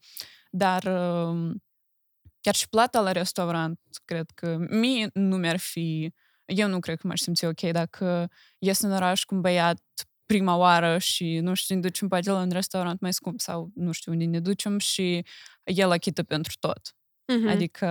dar 0.51 0.83
um, 0.83 1.63
chiar 2.41 2.55
și 2.55 2.69
plata 2.69 3.01
la 3.01 3.11
restaurant, 3.11 3.79
cred 4.05 4.29
că 4.33 4.57
mie 4.69 5.09
nu 5.13 5.37
mi-ar 5.37 5.57
fi, 5.57 6.13
eu 6.45 6.67
nu 6.67 6.79
cred 6.79 6.99
că 6.99 7.07
m-aș 7.07 7.19
simți 7.19 7.45
ok 7.45 7.61
dacă 7.61 8.29
ies 8.57 8.79
în 8.79 8.91
oraș 8.91 9.23
cu 9.23 9.35
un 9.35 9.41
băiat 9.41 9.81
prima 10.25 10.55
oară 10.55 10.97
și, 10.97 11.39
nu 11.39 11.53
știu, 11.53 11.75
ne 11.75 11.81
ducem 11.81 12.07
poate 12.07 12.31
la 12.31 12.39
un 12.39 12.49
restaurant 12.49 12.99
mai 12.99 13.13
scump 13.13 13.39
sau, 13.39 13.71
nu 13.75 13.91
știu, 13.91 14.11
unde 14.11 14.25
ne 14.25 14.39
ducem 14.39 14.79
și 14.79 15.25
el 15.63 15.91
achită 15.91 16.23
pentru 16.23 16.53
tot. 16.59 16.95
Uh-huh. 17.33 17.49
Adică, 17.49 17.87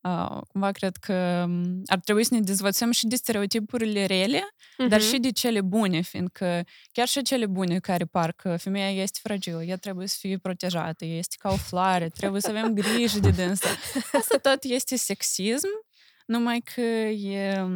uh, 0.00 0.40
cumva, 0.48 0.70
cred 0.70 0.96
că 0.96 1.44
um, 1.46 1.82
ar 1.86 1.98
trebui 1.98 2.24
să 2.24 2.34
ne 2.34 2.40
dezvățăm 2.40 2.90
și 2.90 3.06
de 3.06 3.16
stereotipurile 3.16 4.06
rele, 4.06 4.38
uh-huh. 4.38 4.88
dar 4.88 5.00
și 5.00 5.18
de 5.18 5.32
cele 5.32 5.60
bune, 5.60 6.00
fiindcă 6.00 6.64
chiar 6.92 7.06
și 7.06 7.22
cele 7.22 7.46
bune 7.46 7.78
care 7.78 8.04
parcă 8.04 8.56
femeia 8.56 8.90
este 8.90 9.18
fragilă, 9.22 9.64
ea 9.64 9.76
trebuie 9.76 10.06
să 10.06 10.16
fie 10.20 10.38
protejată, 10.38 11.04
este 11.04 11.36
ca 11.38 11.50
o 11.52 11.56
floare, 11.56 12.08
trebuie 12.08 12.40
să 12.40 12.48
avem 12.50 12.74
grijă 12.74 13.18
de 13.18 13.30
dânsa. 13.30 13.68
Asta 14.12 14.36
tot 14.42 14.58
este 14.62 14.96
sexism, 14.96 15.68
numai 16.26 16.60
că 16.74 16.80
e, 16.80 17.66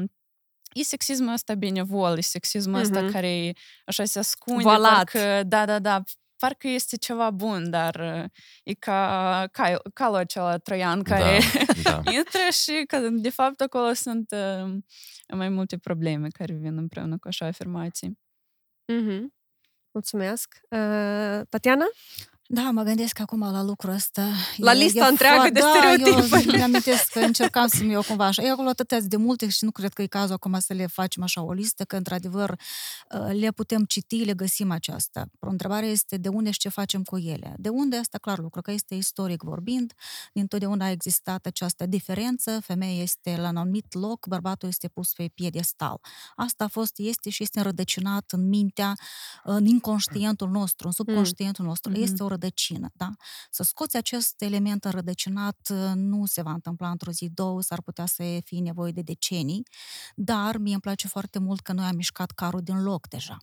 e 0.73 0.83
sexismul 0.83 1.33
ăsta 1.33 1.55
benevol, 1.55 2.19
e 2.19 2.21
sexismul 2.21 2.81
ăsta 2.81 3.01
Mhm. 3.03 3.13
care 3.13 3.53
așa 3.87 4.05
se 4.05 4.19
ascunde, 4.19 4.63
Voalat. 4.63 4.95
parcă, 4.95 5.43
da, 5.47 5.65
da, 5.65 5.79
da, 5.79 6.03
parcă 6.43 6.69
este 6.69 6.97
ceva 6.97 7.31
bun, 7.31 7.71
dar 7.71 7.95
uh, 7.95 8.25
e 8.63 8.75
ca, 8.75 9.49
ca 9.53 9.77
calul 9.95 10.17
acela 10.17 10.59
troian 10.59 11.03
care 11.03 11.39
Da, 11.83 11.91
da. 12.03 12.13
intră 12.13 12.41
și 12.63 12.85
că, 12.87 12.99
de 13.11 13.31
fapt, 13.31 13.61
acolo 13.61 13.93
sunt 13.93 14.31
uh, 14.31 14.75
mai 15.35 15.49
multe 15.49 15.79
probleme 15.79 16.29
care 16.29 16.53
vin 16.53 16.77
împreună 16.77 17.19
cu 17.19 17.29
așa 17.29 17.47
afirmații. 17.47 18.19
Uh-huh. 18.93 19.23
Mulțumesc. 19.93 20.55
Uh, 20.71 21.41
Tatiana? 21.49 21.85
Da, 22.55 22.71
mă 22.71 22.83
gândesc 22.83 23.21
acum 23.21 23.41
la 23.41 23.63
lucrul 23.63 23.93
ăsta. 23.93 24.29
La 24.57 24.73
lista 24.73 25.07
întreagă 25.07 25.51
de 25.51 25.61
da, 25.61 25.73
stereotipuri. 25.75 26.45
eu 26.47 26.53
îmi 26.53 26.63
amintesc 26.63 27.11
că 27.11 27.19
încercam 27.19 27.67
să-mi 27.67 27.93
eu 27.93 28.03
cumva 28.03 28.25
așa. 28.25 28.43
E 28.43 28.51
acolo 28.51 28.69
atâtea 28.69 29.01
de 29.01 29.17
multe 29.17 29.49
și 29.49 29.65
nu 29.65 29.71
cred 29.71 29.93
că 29.93 30.03
e 30.03 30.07
cazul 30.07 30.35
acum 30.35 30.61
să 30.61 30.73
le 30.73 30.87
facem 30.87 31.23
așa 31.23 31.43
o 31.43 31.53
listă, 31.53 31.85
că 31.85 31.97
într-adevăr 31.97 32.51
uh, 32.51 33.39
le 33.41 33.51
putem 33.51 33.85
citi, 33.85 34.25
le 34.25 34.35
găsim 34.35 34.71
aceasta. 34.71 35.25
O 35.41 35.49
întrebare 35.49 35.87
este 35.87 36.17
de 36.17 36.29
unde 36.29 36.51
și 36.51 36.59
ce 36.59 36.69
facem 36.69 37.03
cu 37.03 37.17
ele. 37.17 37.55
De 37.57 37.69
unde 37.69 37.97
asta 37.97 38.19
clar 38.19 38.39
lucru, 38.39 38.61
că 38.61 38.71
este 38.71 38.95
istoric 38.95 39.43
vorbind, 39.43 39.93
dintotdeauna 40.33 40.85
a 40.85 40.91
existat 40.91 41.47
această 41.47 41.87
diferență, 41.87 42.61
femeia 42.61 43.03
este 43.03 43.37
la 43.41 43.49
un 43.49 43.57
anumit 43.57 43.95
loc, 43.95 44.27
bărbatul 44.27 44.69
este 44.69 44.89
pus 44.89 45.13
pe 45.13 45.31
piedestal. 45.35 46.01
Asta 46.37 46.65
a 46.65 46.69
fost, 46.69 46.93
este 46.97 47.31
și 47.31 47.43
este 47.43 47.59
înrădăcinat 47.59 48.25
în 48.31 48.49
mintea, 48.49 48.95
în 49.43 49.67
inconștientul 49.67 50.49
nostru, 50.49 50.87
în 50.87 50.93
subconștientul 50.93 51.65
nostru. 51.65 51.91
Mhm. 51.91 52.03
Este 52.03 52.23
o 52.23 52.27
rădăcină, 52.43 52.91
da? 52.95 53.11
Să 53.51 53.63
scoți 53.63 53.97
acest 53.97 54.43
element 54.43 54.85
înrădăcinat 54.85 55.59
uh, 55.71 55.93
nu 55.95 56.27
se 56.27 56.43
va 56.43 56.53
întâmpla 56.53 56.91
într-o 56.91 57.11
zi, 57.11 57.29
două, 57.29 57.63
s-ar 57.63 57.83
putea 57.83 58.07
să 58.07 58.39
fie 58.45 58.61
nevoie 58.61 58.93
de 58.93 59.03
decenii, 59.03 59.63
dar 60.15 60.57
mie 60.57 60.73
îmi 60.73 60.83
place 60.83 61.09
foarte 61.09 61.39
mult 61.39 61.61
că 61.61 61.73
noi 61.73 61.85
am 61.85 61.97
mișcat 61.97 62.31
carul 62.31 62.61
din 62.63 62.83
loc 62.83 63.09
deja. 63.09 63.37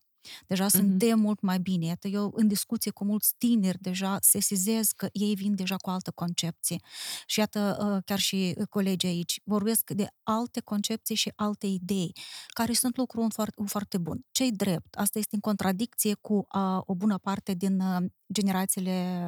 Deja 0.48 0.64
Mhm. 0.64 0.72
suntem 0.76 1.20
mult 1.20 1.42
mai 1.42 1.60
bine. 1.60 1.86
Iată, 1.86 2.08
eu 2.08 2.32
în 2.36 2.48
discuție 2.48 2.92
cu 2.92 3.06
mulți 3.06 3.34
tineri 3.38 3.78
deja 3.82 4.18
sesizez 4.22 4.92
că 4.92 5.08
ei 5.12 5.36
vin 5.36 5.56
deja 5.56 5.76
cu 5.76 5.90
altă 5.90 6.12
concepție. 6.12 6.78
Și 7.26 7.40
iată, 7.40 7.78
uh, 7.96 8.04
chiar 8.06 8.20
și 8.20 8.56
colegii 8.70 9.10
aici 9.10 9.40
vorbesc 9.44 9.90
de 9.92 10.08
alte 10.24 10.60
concepții 10.60 11.16
și 11.16 11.32
alte 11.36 11.68
idei, 11.68 12.12
care 12.48 12.74
sunt 12.74 12.98
lucru 12.98 13.22
un 13.22 13.30
foarte, 13.30 13.54
un 13.58 13.66
foarte 13.66 13.98
bun. 13.98 14.26
Ce-i 14.32 14.52
drept? 14.52 14.96
Asta 14.96 15.20
este 15.20 15.36
în 15.36 15.42
contradicție 15.42 16.14
cu 16.22 16.34
uh, 16.56 16.78
o 16.86 16.96
bună 16.96 17.18
parte 17.18 17.54
din 17.54 17.80
uh, 17.80 17.98
generațiile 18.34 19.20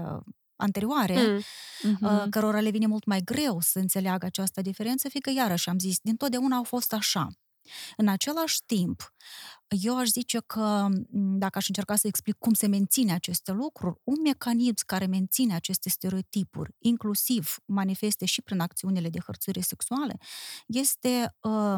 anterioare, 0.56 1.21
Mm. 1.27 1.41
Mhm. 1.91 2.06
uh, 2.06 2.23
cărora 2.30 2.60
le 2.60 2.69
vine 2.69 2.86
mult 2.88 3.06
mai 3.06 3.21
greu 3.21 3.60
să 3.60 3.80
înțeleagă 3.80 4.25
această 4.25 4.62
diferență, 4.62 5.10
fiindcă, 5.10 5.32
iarăși 5.32 5.69
am 5.69 5.80
zis, 5.80 5.97
dintotdeauna 6.01 6.56
au 6.56 6.63
fost 6.63 6.93
așa. 6.93 7.27
În 7.97 8.08
același 8.08 8.62
timp, 8.65 9.13
eu 9.67 9.97
aș 9.97 10.08
zice 10.08 10.39
că, 10.45 10.88
m, 11.10 11.38
dacă 11.38 11.58
aș 11.58 11.67
încerca 11.67 11.95
să 11.95 12.08
explic 12.08 12.36
cum 12.38 12.54
se 12.54 12.67
menține 12.67 13.13
aceste 13.13 13.52
lucruri, 13.52 14.00
un 14.04 14.21
mecanism 14.24 14.86
care 14.86 15.06
menține 15.06 15.54
aceste 15.56 15.89
stereotipuri, 15.89 16.76
inclusiv 16.78 17.56
manifeste 17.65 18.26
și 18.26 18.41
prin 18.41 18.60
acțiunile 18.60 19.10
de 19.10 19.19
hărțuire 19.19 19.62
sexuale, 19.62 20.17
este 20.65 21.36
uh, 21.39 21.76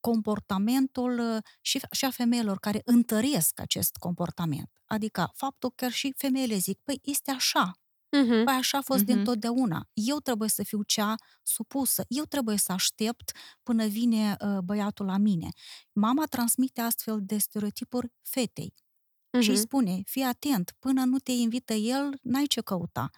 comportamentul 0.00 1.18
uh, 1.18 1.42
și, 1.60 1.80
și 1.90 2.04
a 2.04 2.10
femeilor 2.10 2.58
care 2.58 2.80
întăresc 2.84 3.60
acest 3.60 3.96
comportament. 3.96 4.70
Adică 4.84 5.30
faptul 5.34 5.72
că 5.74 5.88
și 5.88 6.12
femeile 6.16 6.56
zic, 6.56 6.78
păi 6.84 6.98
este 7.02 7.30
așa, 7.30 7.72
Mhm. 8.22 8.44
Păi 8.44 8.54
așa 8.54 8.78
a 8.78 8.80
fost 8.80 9.00
Mhm. 9.00 9.10
mm-hmm. 9.10 9.14
dintotdeauna. 9.14 9.88
Eu 9.92 10.18
trebuie 10.18 10.48
să 10.48 10.62
fiu 10.62 10.82
cea 10.82 11.14
supusă. 11.42 12.04
Eu 12.08 12.24
trebuie 12.24 12.56
să 12.56 12.72
aștept 12.72 13.32
până 13.62 13.86
vine 13.86 14.36
uh, 14.40 14.58
băiatul 14.58 15.06
la 15.06 15.16
mine. 15.16 15.48
Mama 15.92 16.24
transmite 16.24 16.80
astfel 16.80 17.18
de 17.22 17.38
stereotipuri 17.38 18.12
fetei. 18.22 18.74
Mm-hmm. 18.74 19.40
Și 19.40 19.48
îi 19.48 19.54
Mhm. 19.56 19.64
spune, 19.64 20.00
fii 20.04 20.22
atent, 20.22 20.72
până 20.78 21.04
nu 21.04 21.18
te 21.18 21.32
invită 21.32 21.72
el, 21.72 22.18
n-ai 22.22 22.46
ce 22.46 22.60
căuta. 22.60 23.10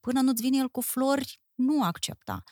Până 0.00 0.20
nu-ți 0.20 0.42
vine 0.42 0.56
el 0.56 0.68
cu 0.68 0.80
flori, 0.80 1.40
nu 1.54 1.82
accepta. 1.82 2.42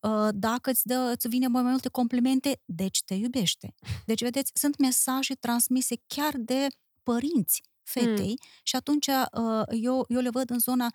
Uh, 0.00 0.28
Dacă 0.32 0.70
îți, 0.70 0.86
dă, 0.86 1.12
îți 1.14 1.28
vine 1.28 1.46
mai 1.46 1.62
multe 1.62 1.88
complimente, 1.88 2.62
deci 2.64 3.02
te 3.04 3.14
iubește. 3.14 3.74
Deci, 4.06 4.22
vedeți, 4.22 4.50
sunt 4.54 4.78
mesaje 4.78 5.34
transmise 5.34 5.96
chiar 6.06 6.34
de 6.36 6.66
părinți 7.02 7.62
fetei 7.82 8.28
mm. 8.40 8.48
și 8.62 8.76
atunci 8.76 9.06
uh, 9.06 9.62
eu, 9.70 10.04
eu 10.08 10.20
le 10.20 10.30
văd 10.30 10.50
în 10.50 10.58
zona 10.58 10.90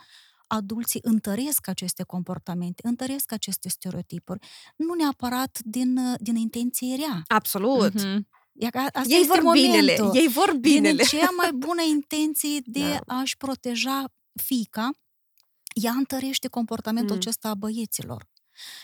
adulții 0.55 0.99
întăresc 1.03 1.67
aceste 1.67 2.03
comportamente, 2.03 2.81
întăresc 2.87 3.31
aceste 3.31 3.69
stereotipuri, 3.69 4.47
nu 4.75 4.93
neapărat 4.93 5.59
din, 5.63 5.97
uh, 5.97 6.13
din 6.19 6.35
intenție 6.35 6.95
rea. 6.95 7.23
Absolut. 7.27 7.91
Mm-hmm. 8.01 8.19
E 8.53 8.69
ca, 8.69 8.79
asta 8.81 9.13
ei 9.13 9.21
este 9.21 9.41
vor 9.41 9.53
binele, 9.53 9.95
momentul. 9.97 10.21
ei 10.21 10.27
vor 10.27 10.55
binele. 10.59 11.03
Din 11.09 11.19
cea 11.19 11.29
mai 11.37 11.51
bună 11.51 11.81
intenție 11.81 12.59
de 12.65 12.99
Da. 13.05 13.15
a-și 13.19 13.37
proteja 13.37 14.03
fica, 14.43 14.89
ea 15.83 15.91
întărește 15.91 16.47
comportamentul 16.47 17.11
Mm. 17.15 17.17
acesta 17.21 17.49
a 17.49 17.55
băieților. 17.55 18.27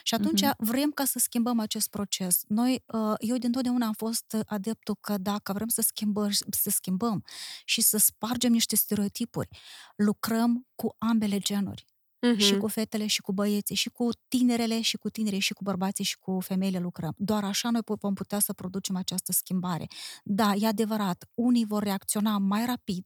Și 0.03 0.13
atunci 0.13 0.41
Mhm. 0.41 0.53
vrem 0.57 0.91
ca 0.91 1.05
să 1.05 1.19
schimbăm 1.19 1.59
acest 1.59 1.89
proces. 1.89 2.43
Noi, 2.47 2.83
uh, 2.85 3.13
eu 3.17 3.37
din 3.37 3.51
totdeauna 3.51 3.85
am 3.85 3.93
fost 3.93 4.37
adeptul 4.45 4.95
că 5.01 5.17
dacă 5.17 5.53
vrem 5.53 5.67
să 5.67 5.81
schimbăm, 5.81 6.29
să 6.49 6.69
schimbăm 6.69 7.23
și 7.65 7.81
să 7.81 7.97
spargem 7.97 8.51
niște 8.51 8.75
stereotipuri, 8.75 9.47
lucrăm 9.95 10.67
cu 10.75 10.95
ambele 10.97 11.37
genuri. 11.39 11.85
Mhm. 12.21 12.37
Și 12.37 12.57
cu 12.57 12.67
fetele 12.67 13.07
și 13.07 13.21
cu 13.21 13.33
băieții, 13.33 13.75
și 13.75 13.89
cu 13.89 14.09
tinerele 14.27 14.81
și 14.81 14.97
cu 14.97 15.09
tinerii, 15.09 15.39
și 15.39 15.53
cu 15.53 15.63
bărbații 15.63 16.03
și 16.03 16.17
cu 16.19 16.39
femeile 16.39 16.79
lucrăm. 16.79 17.13
Doar 17.17 17.43
așa 17.43 17.69
noi 17.69 17.81
pu- 17.83 17.95
vom 17.99 18.13
putea 18.13 18.39
să 18.39 18.53
producem 18.53 18.95
această 18.95 19.31
schimbare. 19.31 19.87
Da, 20.23 20.53
e 20.53 20.67
adevărat, 20.67 21.29
unii 21.33 21.65
vor 21.65 21.83
reacționa 21.83 22.37
mai 22.37 22.65
rapid, 22.65 23.05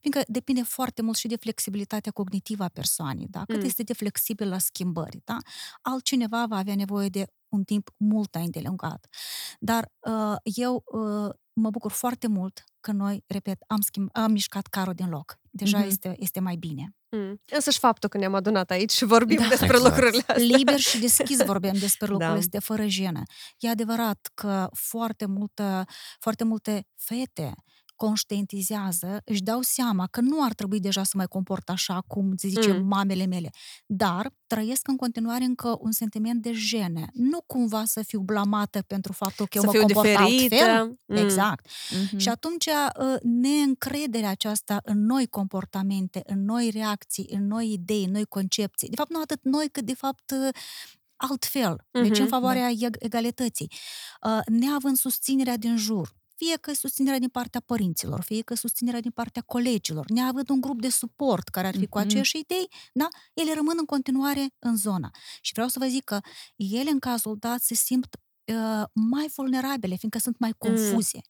fiindcă 0.00 0.22
depinde 0.32 0.62
foarte 0.62 1.02
mult 1.02 1.16
și 1.16 1.28
de 1.28 1.36
flexibilitatea 1.36 2.12
cognitivă 2.12 2.64
a 2.64 2.68
persoanei, 2.68 3.26
da? 3.30 3.44
cât 3.46 3.58
Mm. 3.60 3.64
este 3.64 3.82
de 3.82 3.92
flexibil 3.92 4.48
la 4.48 4.58
schimbări. 4.58 5.20
Da? 5.24 5.36
Altcineva 5.82 6.46
va 6.46 6.56
avea 6.56 6.74
nevoie 6.74 7.08
de 7.08 7.24
un 7.48 7.64
timp 7.64 7.90
mult 7.96 8.34
mai 8.34 8.44
îndelungat. 8.44 9.06
Dar 9.58 9.92
uh, 9.98 10.36
eu 10.42 10.82
uh, 10.86 11.30
mă 11.52 11.70
bucur 11.70 11.90
foarte 11.92 12.26
mult 12.26 12.64
că 12.80 12.92
noi, 12.92 13.24
repet, 13.26 13.62
am, 13.66 13.80
schimb, 13.80 14.08
am 14.12 14.32
mișcat 14.32 14.66
carul 14.66 14.94
din 14.94 15.08
loc. 15.08 15.38
Deja 15.50 15.78
Mhm. 15.78 15.86
este, 15.86 16.14
este 16.18 16.40
mai 16.40 16.56
bine. 16.56 16.94
Mm. 17.08 17.40
Însăși 17.52 17.78
faptul 17.78 18.08
că 18.08 18.18
ne-am 18.18 18.34
adunat 18.34 18.70
aici 18.70 18.90
și 18.90 19.04
vorbim 19.04 19.36
Da. 19.36 19.48
despre 19.48 19.66
Exact. 19.66 19.84
lucrurile 19.84 20.18
astea. 20.26 20.56
liber 20.56 20.78
și 20.78 20.98
deschis 21.00 21.42
vorbim 21.44 21.72
despre 21.72 22.06
Da. 22.06 22.12
lucrurile 22.12 22.38
astea 22.38 22.60
fără 22.60 22.86
jenă. 22.86 23.22
E 23.58 23.68
adevărat 23.68 24.30
că 24.34 24.68
foarte, 24.72 25.26
multă, 25.26 25.84
foarte 26.18 26.44
multe 26.44 26.86
fete 26.96 27.54
conștientizează, 28.06 29.20
își 29.24 29.42
dau 29.42 29.60
seama 29.62 30.06
că 30.06 30.20
nu 30.20 30.44
ar 30.44 30.52
trebui 30.54 30.80
deja 30.80 31.02
să 31.02 31.12
mai 31.16 31.26
comport 31.26 31.68
așa 31.68 32.04
cum 32.06 32.32
zice 32.36 32.72
Mm. 32.72 32.86
mamele 32.86 33.26
mele, 33.26 33.50
dar 33.86 34.32
trăiesc 34.46 34.88
în 34.88 34.96
continuare 34.96 35.44
încă 35.44 35.76
un 35.80 35.92
sentiment 35.92 36.42
de 36.42 36.52
jenă. 36.52 37.04
Nu 37.12 37.40
cumva 37.46 37.84
să 37.84 38.02
fiu 38.02 38.20
blamată 38.20 38.82
pentru 38.86 39.12
faptul 39.12 39.46
că 39.46 39.56
eu 39.56 39.60
Să 39.62 39.66
mă 39.66 39.72
fiu 39.72 39.82
comport 39.84 40.08
diferită. 40.08 40.54
altfel. 40.54 40.96
Mm. 41.06 41.16
Exact. 41.16 41.66
Mhm. 42.04 42.16
Și 42.18 42.28
atunci 42.28 42.66
uh, 42.66 43.14
neîncrederea 43.22 44.30
aceasta 44.30 44.80
în 44.84 45.04
noi 45.06 45.26
comportamente, 45.26 46.22
în 46.26 46.44
noi 46.44 46.70
reacții, 46.72 47.26
în 47.30 47.46
noi 47.46 47.72
idei, 47.72 48.04
în 48.04 48.10
noi 48.10 48.24
concepții, 48.24 48.88
de 48.88 48.96
fapt 48.96 49.10
nu 49.10 49.20
atât 49.20 49.40
noi 49.42 49.68
cât 49.72 49.84
de 49.84 49.94
fapt 49.94 50.30
uh, 50.30 50.48
altfel, 51.16 51.86
deci 51.90 52.10
Mhm, 52.10 52.20
în 52.20 52.26
favoarea 52.26 52.70
eg- 52.70 52.98
egalității, 52.98 53.70
uh, 54.26 54.38
neavând 54.46 54.96
susținerea 54.96 55.56
din 55.56 55.76
jur, 55.76 56.18
fie 56.44 56.56
că 56.56 56.70
e 56.70 56.74
susținerea 56.74 57.18
din 57.18 57.28
partea 57.28 57.60
părinților, 57.60 58.20
fie 58.22 58.42
că 58.42 58.52
e 58.52 58.56
susținerea 58.56 59.00
din 59.00 59.10
partea 59.10 59.42
colegilor, 59.42 60.04
neavând 60.10 60.48
un 60.50 60.60
grup 60.60 60.80
de 60.80 60.88
suport 60.88 61.48
care 61.48 61.66
ar 61.66 61.76
fi 61.76 61.86
cu 61.86 61.98
Mhm. 61.98 62.06
aceeași 62.06 62.38
idei, 62.38 62.66
da? 62.92 63.08
ele 63.34 63.54
rămân 63.54 63.74
în 63.78 63.84
continuare 63.84 64.44
în 64.58 64.76
zona. 64.76 65.10
Și 65.40 65.52
vreau 65.52 65.68
să 65.68 65.78
vă 65.78 65.86
zic 65.86 66.04
că 66.04 66.18
ele 66.56 66.90
în 66.90 66.98
cazul 66.98 67.36
dat 67.38 67.60
se 67.60 67.74
simt 67.74 68.16
uh, 68.44 68.84
mai 68.92 69.26
vulnerabile, 69.34 69.94
fiindcă 69.96 70.18
sunt 70.18 70.38
mai 70.38 70.52
confuze. 70.58 71.20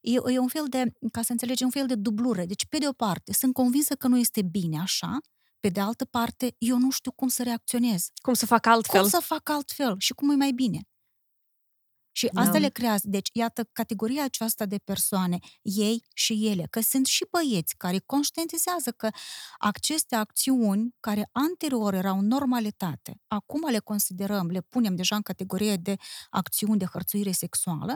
E, 0.00 0.12
e 0.32 0.38
un 0.38 0.48
fel 0.48 0.64
de, 0.68 0.92
ca 1.12 1.22
să 1.22 1.32
înțelegi, 1.32 1.64
un 1.64 1.70
fel 1.70 1.86
de 1.86 1.94
dublură. 1.94 2.44
Deci, 2.44 2.66
pe 2.66 2.78
de 2.78 2.88
o 2.88 2.92
parte, 2.92 3.32
sunt 3.32 3.52
convinsă 3.54 3.94
că 3.94 4.08
nu 4.08 4.18
este 4.18 4.42
bine 4.42 4.78
așa, 4.80 5.18
pe 5.60 5.68
de 5.68 5.80
altă 5.80 6.04
parte, 6.04 6.54
eu 6.58 6.78
nu 6.78 6.90
știu 6.90 7.12
cum 7.12 7.28
să 7.28 7.42
reacționez. 7.42 8.08
Cum 8.22 8.34
să 8.34 8.46
fac 8.46 8.66
altfel. 8.66 9.00
Cum 9.00 9.08
să 9.10 9.20
fac 9.20 9.48
altfel 9.48 9.94
și 9.98 10.12
cum 10.12 10.30
e 10.30 10.34
mai 10.34 10.52
bine. 10.52 10.80
Și 12.12 12.28
Da. 12.32 12.40
asta 12.40 12.58
le 12.58 12.68
creează. 12.68 13.02
Deci, 13.08 13.28
iată, 13.32 13.68
categoria 13.72 14.24
aceasta 14.24 14.66
de 14.66 14.78
persoane, 14.78 15.38
ei 15.62 16.04
și 16.14 16.46
ele, 16.48 16.66
că 16.70 16.80
sunt 16.80 17.06
și 17.06 17.26
băieți 17.30 17.76
care 17.76 17.98
conștientizează 18.06 18.90
că 18.90 19.08
aceste 19.58 20.14
acțiuni, 20.16 20.94
care 21.00 21.28
anterior 21.32 21.94
erau 21.94 22.20
normalitate, 22.20 23.20
acum 23.26 23.70
le 23.70 23.78
considerăm, 23.78 24.46
le 24.46 24.60
punem 24.60 24.94
deja 24.94 25.16
în 25.16 25.22
categorie 25.22 25.76
de 25.76 25.96
acțiuni 26.30 26.78
de 26.78 26.84
hărțuire 26.92 27.30
sexuală, 27.30 27.94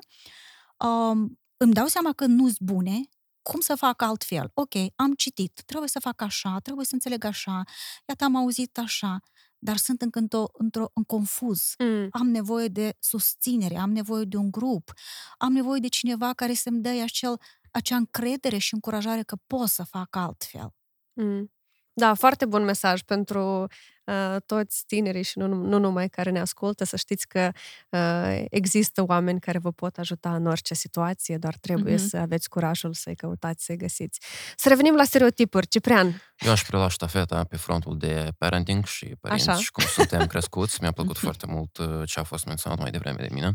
um, 0.79 1.39
îmi 1.57 1.73
dau 1.73 1.87
seama 1.87 2.13
că 2.13 2.27
nu 2.27 2.45
sunt 2.47 2.59
bune, 2.61 3.01
cum 3.43 3.61
să 3.61 3.75
fac 3.75 4.03
altfel? 4.03 4.51
Ok, 4.55 4.75
am 4.97 5.15
citit, 5.15 5.63
trebuie 5.67 5.89
să 5.89 5.99
fac 5.99 6.21
așa, 6.23 6.59
trebuie 6.63 6.85
să 6.85 6.95
înțeleg 6.95 7.25
așa, 7.25 7.63
iată, 8.09 8.25
am 8.25 8.37
auzit 8.37 8.79
așa, 8.79 9.21
dar 9.65 9.77
sunt 9.77 10.03
încă 10.03 10.19
într-o, 10.19 10.45
într-o, 10.53 10.91
în 10.95 11.05
confuz. 11.05 11.75
Mm. 11.79 12.09
Am 12.11 12.29
nevoie 12.29 12.69
de 12.69 12.97
susținere, 12.99 13.77
am 13.77 13.93
nevoie 13.93 14.25
de 14.25 14.37
un 14.37 14.51
grup, 14.51 14.93
am 15.39 15.53
nevoie 15.53 15.81
de 15.81 15.89
cineva 15.89 16.33
care 16.33 16.55
să-mi 16.55 16.81
dea 16.81 17.03
acel, 17.03 17.41
acea 17.71 17.97
încredere 17.97 18.59
și 18.59 18.75
încurajare 18.75 19.23
că 19.23 19.37
pot 19.47 19.69
să 19.69 19.83
fac 19.83 20.17
altfel. 20.17 20.75
Mm. 21.13 21.54
Da, 21.97 22.15
foarte 22.15 22.45
bun 22.47 22.65
mesaj 22.65 23.01
pentru 23.03 23.67
uh, 24.05 24.37
toți 24.47 24.85
tinerii 24.87 25.23
și 25.23 25.39
nu, 25.39 25.47
nu 25.47 25.79
numai 25.79 26.09
care 26.09 26.31
ne 26.31 26.41
ascultă, 26.41 26.85
să 26.85 26.97
știți 26.97 27.29
că 27.29 27.51
uh, 27.91 28.45
există 28.51 29.03
oameni 29.07 29.41
care 29.41 29.59
vă 29.59 29.71
pot 29.73 29.99
ajuta 29.99 30.35
în 30.35 30.47
orice 30.47 30.75
situație, 30.75 31.37
doar 31.37 31.57
trebuie 31.61 31.95
Mhm. 31.95 32.07
să 32.07 32.17
aveți 32.17 32.49
curajul 32.49 32.95
să-i 32.95 33.15
căutați, 33.17 33.65
să-i 33.65 33.77
găsiți. 33.77 34.21
Să 34.57 34.69
revenim 34.69 34.95
la 34.95 35.05
stereotipuri. 35.05 35.67
Ciprian, 35.67 36.23
Eu 36.39 36.51
aș 36.51 36.63
prelua 36.63 36.89
ștafeta 36.89 37.45
pe 37.45 37.57
frontul 37.57 37.99
de 37.99 38.29
parenting 38.39 38.85
și 38.87 39.07
părinți 39.21 39.49
Așa. 39.49 39.59
și 39.61 39.71
cum 39.71 39.85
suntem 39.85 40.27
crescuți. 40.33 40.79
Mi-a 40.81 40.93
plăcut 40.93 41.19
foarte 41.19 41.47
mult 41.47 41.77
uh, 41.79 42.09
ce 42.09 42.21
a 42.21 42.23
fost 42.23 42.45
menționat 42.45 42.79
mai 42.79 42.91
devreme 42.91 43.17
de 43.29 43.29
mine. 43.35 43.53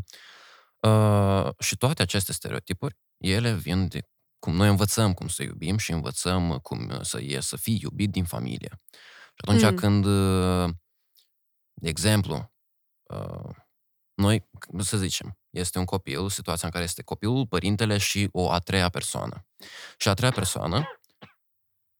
Uh, 0.80 1.48
și 1.58 1.76
toate 1.76 2.02
aceste 2.02 2.32
stereotipuri, 2.32 2.96
ele 3.16 3.52
vin 3.52 3.88
de 3.88 4.00
cum 4.40 4.54
noi 4.54 4.68
învățăm 4.68 5.12
cum 5.14 5.28
să 5.28 5.42
iubim 5.42 5.76
și 5.76 5.92
învățăm 5.92 6.58
cum 6.58 7.02
să 7.02 7.20
e 7.20 7.40
să 7.40 7.56
fii 7.56 7.78
iubit 7.82 8.10
din 8.10 8.24
familie. 8.24 8.80
Și 9.24 9.44
atunci 9.46 9.62
Mm. 9.62 9.74
când, 9.74 10.04
uh, 10.04 10.70
de 11.72 11.88
exemplu, 11.88 12.52
uh, 13.02 13.54
noi, 14.14 14.48
să 14.78 14.96
zicem, 14.96 15.38
este 15.50 15.78
un 15.78 15.84
copil, 15.84 16.28
situația 16.28 16.66
în 16.66 16.72
care 16.72 16.84
este 16.84 17.02
copilul, 17.02 17.46
părintele 17.46 17.98
și 17.98 18.28
o 18.32 18.50
a 18.50 18.58
treia 18.58 18.88
persoană. 18.88 19.46
Și 19.98 20.08
a 20.08 20.14
treia 20.14 20.32
persoană 20.32 20.84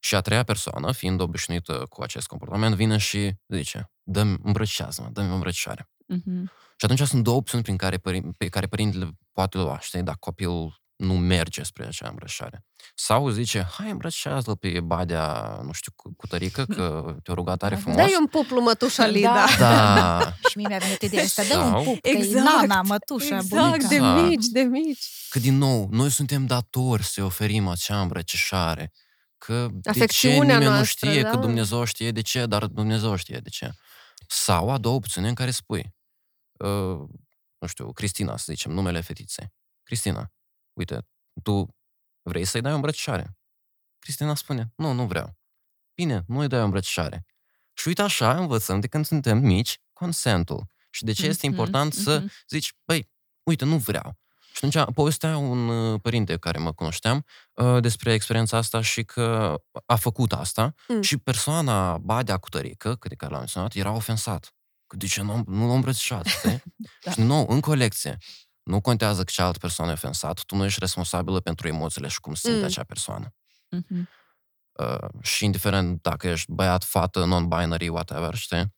și 0.03 0.15
a 0.15 0.21
treia 0.21 0.43
persoană, 0.43 0.91
fiind 0.91 1.19
obișnuită 1.19 1.85
cu 1.89 2.01
acest 2.01 2.27
comportament, 2.27 2.75
vine 2.75 2.97
și 2.97 3.33
zice, 3.47 3.91
dă-mi, 4.03 4.37
îmbrăcișează-mă, 4.43 5.09
dă-mi 5.09 5.31
o 5.31 5.33
îmbrăcișare. 5.33 5.89
Mhm. 6.07 6.45
Și 6.77 6.85
atunci 6.85 7.07
sunt 7.07 7.23
două 7.23 7.37
opțiuni 7.37 7.63
prin 7.63 7.77
care, 7.77 7.97
părin- 7.97 8.31
pe 8.37 8.47
care 8.49 8.67
părintele 8.67 9.11
poate 9.31 9.57
lua, 9.57 9.79
știi, 9.79 10.03
dacă 10.03 10.17
copilul 10.19 10.81
nu 11.01 11.17
merge 11.17 11.63
spre 11.63 11.85
acea 11.85 12.07
îmbrăcișare. 12.09 12.65
Sau 12.95 13.29
zice, 13.29 13.67
hai 13.77 13.89
îmbrăcișează-l 13.89 14.55
pe 14.57 14.79
badea, 14.79 15.59
nu 15.63 15.71
știu, 15.71 15.91
cu, 15.95 16.13
cu 16.17 16.27
tărică, 16.27 16.65
că 16.65 17.15
te-a 17.23 17.33
rugat 17.33 17.57
tare 17.57 17.75
Da, 17.75 17.81
da. 17.81 17.81
frumos. 17.81 18.05
dai 18.09 18.15
un 18.19 18.27
puplu 18.27 18.61
mătușa 18.61 19.05
Lida. 19.05 19.45
Da. 19.57 19.67
Da, 20.19 20.33
Și 20.49 20.57
mie 20.57 20.67
mi-a 20.67 20.77
venit 20.77 21.01
ideea 21.01 21.23
asta, 21.23 21.43
dă 21.43 21.57
un 21.57 21.69
Sau- 21.71 21.83
pup, 21.83 22.01
că 22.01 22.07
e 22.09 22.11
Exact, 22.17 22.45
nana, 22.45 22.81
mătușa, 22.81 23.35
Exact, 23.35 23.47
bunica. 23.49 23.87
de 23.87 23.95
Exact. 23.95 24.27
mici, 24.27 24.45
de 24.45 24.61
mici. 24.61 25.05
că 25.29 25.39
din 25.39 25.57
nou, 25.57 25.87
noi 25.91 26.09
suntem 26.09 26.45
datori 26.45 27.03
să 27.03 27.23
oferim 27.23 27.67
acea 27.67 28.01
îmbrăcișare. 28.01 28.91
Că 29.37 29.67
de 29.71 29.79
ce 29.81 29.89
Afecțiunea 29.89 30.41
nimeni 30.41 30.63
nu 30.63 30.69
noastră, 30.69 31.09
știe, 31.09 31.21
da. 31.21 31.29
că 31.29 31.37
Dumnezeu 31.37 31.83
știe 31.83 32.11
de 32.11 32.21
ce, 32.21 32.45
dar 32.45 32.65
Dumnezeu 32.65 33.15
știe 33.15 33.37
de 33.37 33.49
ce. 33.49 33.71
Sau 34.27 34.69
a 34.71 34.77
doua 34.77 34.95
opțiune 34.95 35.27
în 35.27 35.33
care 35.33 35.51
spui, 35.51 35.95
uh, 36.51 36.97
nu 37.57 37.67
știu, 37.67 37.91
Cristina, 37.93 38.37
să 38.37 38.45
zicem, 38.47 38.71
numele 38.71 39.01
fetiței. 39.01 39.53
Cristina, 39.83 40.31
uite, 40.73 41.07
tu 41.43 41.75
vrei 42.21 42.45
să-i 42.45 42.61
dai 42.61 42.71
o 42.71 42.75
îmbrăcișare? 42.75 43.37
Cristina 43.99 44.35
spune, 44.35 44.71
nu, 44.75 44.91
nu 44.91 45.05
vreau. 45.05 45.37
Bine, 45.95 46.23
nu 46.27 46.39
îi 46.39 46.47
dai 46.47 46.59
o 46.61 46.63
îmbrăcișare. 46.63 47.25
Și 47.73 47.87
uite 47.87 48.01
așa 48.01 48.37
învățăm 48.37 48.79
de 48.79 48.87
când 48.87 49.05
suntem 49.05 49.37
mici 49.37 49.81
consentul. 49.93 50.65
Și 50.89 51.03
de 51.03 51.11
ce 51.11 51.25
este 51.25 51.47
Mhm, 51.47 51.55
important 51.55 51.93
să 51.93 52.19
mhm. 52.19 52.31
zici, 52.49 52.73
băi, 52.85 53.09
uite, 53.43 53.65
nu 53.65 53.77
vreau. 53.77 54.19
Și 54.53 54.65
atunci 54.65 54.93
povestea 54.93 55.37
un 55.37 55.67
uh, 55.67 55.99
părinte 56.01 56.37
care 56.37 56.57
mă 56.57 56.73
cunoșteam 56.73 57.25
uh, 57.53 57.81
despre 57.81 58.13
experiența 58.13 58.57
asta 58.57 58.81
și 58.81 59.03
că 59.03 59.55
a 59.85 59.95
făcut 59.95 60.31
asta 60.33 60.73
Mm. 60.87 61.01
și 61.01 61.17
persoana 61.17 61.97
Badea 61.97 62.37
cu 62.37 62.49
tărică, 62.49 62.97
de 63.07 63.15
care 63.15 63.31
l-am 63.31 63.39
menționat, 63.39 63.73
era 63.73 63.91
ofensat. 63.91 64.53
Că 64.87 64.95
de 64.95 65.05
ce 65.07 65.21
nu, 65.21 65.43
nu 65.47 65.59
l-am 65.67 65.75
îmbrățișat, 65.75 66.25
știi? 66.25 66.63
Da. 67.03 67.11
Și 67.11 67.17
din 67.17 67.25
nou, 67.25 67.45
în 67.49 67.59
colecție, 67.59 68.17
nu 68.71 68.81
contează 68.81 69.23
că 69.23 69.31
cealaltă 69.33 69.57
persoană 69.57 69.91
e 69.91 69.93
ofensat, 69.93 70.43
tu 70.43 70.55
nu 70.55 70.65
ești 70.65 70.79
responsabilă 70.79 71.39
pentru 71.39 71.67
emoțiile 71.67 72.07
și 72.07 72.19
cum 72.19 72.33
simte 72.33 72.57
Mm. 72.57 72.63
acea 72.63 72.83
persoană. 72.83 73.33
Mhm. 73.69 74.09
Uh, 74.71 75.09
și 75.21 75.45
indiferent 75.45 76.01
dacă 76.01 76.27
ești 76.27 76.51
băiat, 76.51 76.83
fată, 76.83 77.25
non-binary, 77.25 77.87
whatever, 77.87 78.35
știi? 78.35 78.75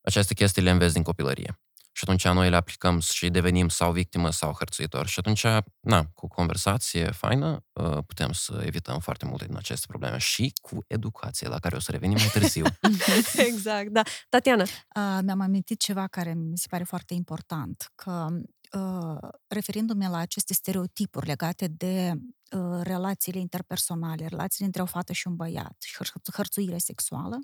Aceste 0.00 0.34
chestii 0.34 0.62
le 0.62 0.70
înveți 0.70 0.92
din 0.92 1.02
copilărie. 1.02 1.60
Și 1.92 2.04
atunci 2.06 2.28
noi 2.28 2.50
le 2.50 2.56
aplicăm 2.56 3.00
și 3.00 3.28
devenim 3.28 3.68
sau 3.68 3.92
victimă 3.92 4.30
sau 4.30 4.52
hărțuitor. 4.58 5.06
Și 5.06 5.18
atunci, 5.18 5.46
na, 5.80 6.04
cu 6.14 6.28
conversație 6.28 7.10
faină, 7.10 7.64
uh, 7.72 7.98
putem 8.06 8.32
să 8.32 8.62
evităm 8.64 8.98
foarte 8.98 9.26
multe 9.26 9.44
din 9.44 9.56
aceste 9.56 9.86
probleme 9.88 10.18
și 10.18 10.52
cu 10.60 10.84
educație, 10.86 11.48
la 11.48 11.58
care 11.58 11.76
o 11.76 11.80
să 11.80 11.90
revenim 11.90 12.16
mai 12.16 12.30
târziu. 12.32 12.64
exact, 13.50 13.88
da. 13.88 14.02
Tatiana? 14.28 14.62
Uh, 14.62 15.18
mi-am 15.22 15.40
amintit 15.40 15.80
ceva 15.80 16.06
care 16.06 16.34
mi 16.34 16.58
se 16.58 16.66
pare 16.70 16.84
foarte 16.84 17.14
important, 17.14 17.92
că 17.94 18.28
uh, 18.72 19.28
referindu-me 19.46 20.08
la 20.08 20.18
aceste 20.18 20.54
stereotipuri 20.54 21.26
legate 21.26 21.66
de 21.66 22.12
uh, 22.12 22.80
relațiile 22.82 23.38
interpersonale, 23.38 24.26
relațiile 24.26 24.66
între 24.66 24.82
o 24.82 24.86
fată 24.86 25.12
și 25.12 25.26
un 25.26 25.36
băiat 25.36 25.76
și 25.82 25.96
hărțuire 26.32 26.78
sexuală, 26.78 27.38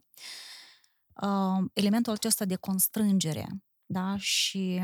uh, 1.22 1.68
elementul 1.72 2.12
acesta 2.12 2.44
de 2.44 2.56
constrângere 2.56 3.46
da? 3.88 4.16
și 4.16 4.82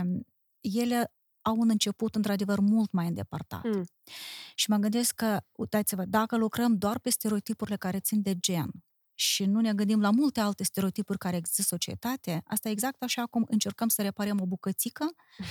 ele 0.61 1.13
au 1.43 1.57
un 1.59 1.69
început, 1.69 2.15
într-adevăr, 2.15 2.59
mult 2.59 2.93
mai 2.93 3.07
îndepărtat. 3.07 3.65
Mm. 3.65 3.85
Și 4.55 4.71
mă 4.71 4.77
gândesc 4.77 5.15
că, 5.15 5.41
uitați-vă, 5.53 6.05
dacă 6.05 6.37
lucrăm 6.37 6.77
doar 6.77 6.99
pe 6.99 7.11
stereotipurile 7.11 7.77
care 7.77 8.01
țin 8.01 8.23
de 8.23 8.39
gen 8.39 8.71
și 9.15 9.45
nu 9.45 9.61
ne 9.61 9.75
gândim 9.75 10.01
la 10.01 10.11
multe 10.11 10.41
alte 10.41 10.65
stereotipuri 10.65 11.19
care 11.19 11.37
există 11.37 11.61
în 11.61 11.79
societate, 11.79 12.43
asta 12.47 12.69
e 12.69 12.73
exact 12.73 13.03
așa 13.03 13.27
cum 13.27 13.45
încercăm 13.49 13.89
să 13.89 14.03
reparăm 14.03 14.41
o 14.41 14.47
bucățică, 14.47 15.05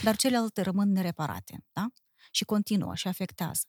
dar 0.04 0.16
celelalte 0.16 0.62
rămân 0.62 0.92
nereparate. 0.92 1.64
Da? 1.74 1.88
Și 2.34 2.44
continuă 2.46 2.96
și 2.96 3.08
afectează. 3.08 3.68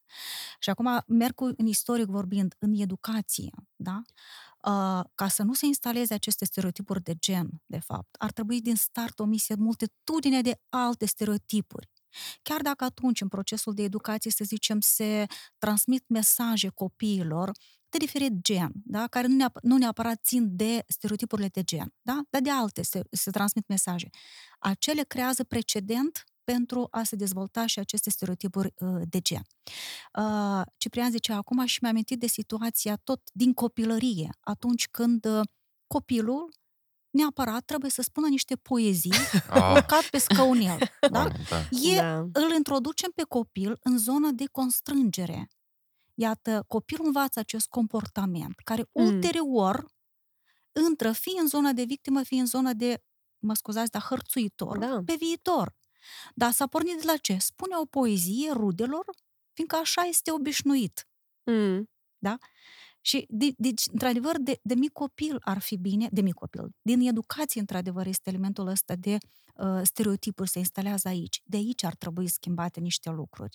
Și 0.58 0.70
acum 0.70 1.02
merg 1.06 1.34
cu, 1.34 1.44
în 1.56 1.66
istoric 1.66 2.06
vorbind, 2.06 2.54
în 2.58 2.72
educație, 2.72 3.50
da? 3.76 4.02
Uh, 4.66 5.04
ca 5.14 5.28
să 5.28 5.42
nu 5.42 5.54
se 5.54 5.66
instaleze 5.66 6.14
aceste 6.14 6.44
stereotipuri 6.44 7.02
de 7.02 7.14
gen, 7.14 7.62
de 7.66 7.78
fapt, 7.78 8.14
ar 8.18 8.30
trebui 8.32 8.60
din 8.60 8.76
start 8.76 9.18
omise 9.18 9.54
multitudine 9.54 10.40
de 10.40 10.60
alte 10.68 11.06
stereotipuri. 11.06 11.90
Chiar 12.42 12.60
dacă 12.60 12.84
atunci, 12.84 13.20
în 13.20 13.28
procesul 13.28 13.74
de 13.74 13.82
educație, 13.82 14.30
să 14.30 14.44
zicem, 14.44 14.80
se 14.80 15.26
transmit 15.58 16.08
mesaje 16.08 16.68
copiilor 16.68 17.50
de 17.88 17.98
diferit 17.98 18.32
gen, 18.42 18.72
da? 18.84 19.06
care 19.06 19.26
nu, 19.26 19.44
neap- 19.44 19.60
nu 19.62 19.76
neapărat 19.76 20.22
țin 20.22 20.56
de 20.56 20.84
stereotipurile 20.88 21.48
de 21.48 21.62
gen, 21.62 21.94
da? 22.02 22.20
dar 22.30 22.40
de 22.40 22.50
alte 22.50 22.82
se, 22.82 23.02
se 23.10 23.30
transmit 23.30 23.68
mesaje. 23.68 24.08
Acele 24.58 25.02
creează 25.02 25.44
precedent 25.44 26.24
pentru 26.44 26.88
a 26.90 27.02
se 27.02 27.16
dezvolta 27.16 27.66
și 27.66 27.78
aceste 27.78 28.10
stereotipuri 28.10 28.74
uh, 28.78 29.02
de 29.08 29.20
gen. 29.20 29.42
Uh, 30.18 30.62
Ciprian 30.76 31.10
zice 31.10 31.32
acum 31.32 31.64
și 31.64 31.78
mi-a 31.80 31.90
amintit 31.90 32.18
de 32.18 32.26
situația 32.26 32.96
tot 32.96 33.20
din 33.32 33.52
copilărie, 33.52 34.30
atunci 34.40 34.88
când 34.88 35.24
uh, 35.24 35.40
copilul 35.86 36.48
neapărat 37.10 37.64
trebuie 37.64 37.90
să 37.90 38.02
spună 38.02 38.28
niște 38.28 38.56
poezii 38.56 39.12
urcat 39.74 40.08
pe 40.10 40.18
scăunel. 40.18 40.78
Da? 41.10 41.28
da. 41.48 41.58
E, 41.90 41.96
da. 41.96 42.18
Îl 42.18 42.52
introducem 42.56 43.10
pe 43.14 43.22
copil 43.22 43.78
în 43.82 43.98
zonă 43.98 44.30
de 44.30 44.44
constrângere. 44.46 45.48
Iată, 46.14 46.64
copilul 46.66 47.06
învață 47.06 47.38
acest 47.38 47.68
comportament, 47.68 48.54
care 48.64 48.88
mm. 48.92 49.04
ulterior 49.04 49.86
intră 50.88 51.12
fie 51.12 51.40
în 51.40 51.46
zona 51.46 51.72
de 51.72 51.84
victimă, 51.84 52.22
fie 52.22 52.40
în 52.40 52.46
zona 52.46 52.72
de, 52.72 53.02
mă 53.38 53.54
scuzați, 53.54 53.90
dar 53.90 54.02
hărțuitor, 54.02 54.78
da. 54.78 55.02
pe 55.04 55.14
viitor. 55.18 55.74
Dar 56.34 56.52
s-a 56.52 56.66
pornit 56.66 56.96
de 56.96 57.06
la 57.06 57.16
ce? 57.16 57.36
Spune 57.38 57.76
o 57.76 57.84
poezie 57.84 58.52
rudelor, 58.52 59.04
fiindcă 59.52 59.76
așa 59.76 60.02
este 60.02 60.32
obișnuit. 60.32 61.08
Mm. 61.44 61.90
Da? 62.18 62.38
Și, 63.00 63.26
de, 63.28 63.52
deci, 63.56 63.82
într-adevăr, 63.92 64.38
de, 64.38 64.60
de 64.62 64.74
mic 64.74 64.92
copil 64.92 65.38
ar 65.40 65.58
fi 65.58 65.76
bine, 65.76 66.08
de 66.12 66.20
mic 66.20 66.34
copil, 66.34 66.74
din 66.82 67.00
educație, 67.00 67.60
într-adevăr, 67.60 68.06
este 68.06 68.30
elementul 68.30 68.66
ăsta 68.66 68.94
de 68.94 69.18
uh, 69.54 69.80
stereotipuri 69.82 70.48
se 70.48 70.58
instalează 70.58 71.08
aici. 71.08 71.40
De 71.44 71.56
aici 71.56 71.82
ar 71.82 71.94
trebui 71.94 72.28
schimbate 72.28 72.80
niște 72.80 73.10
lucruri. 73.10 73.54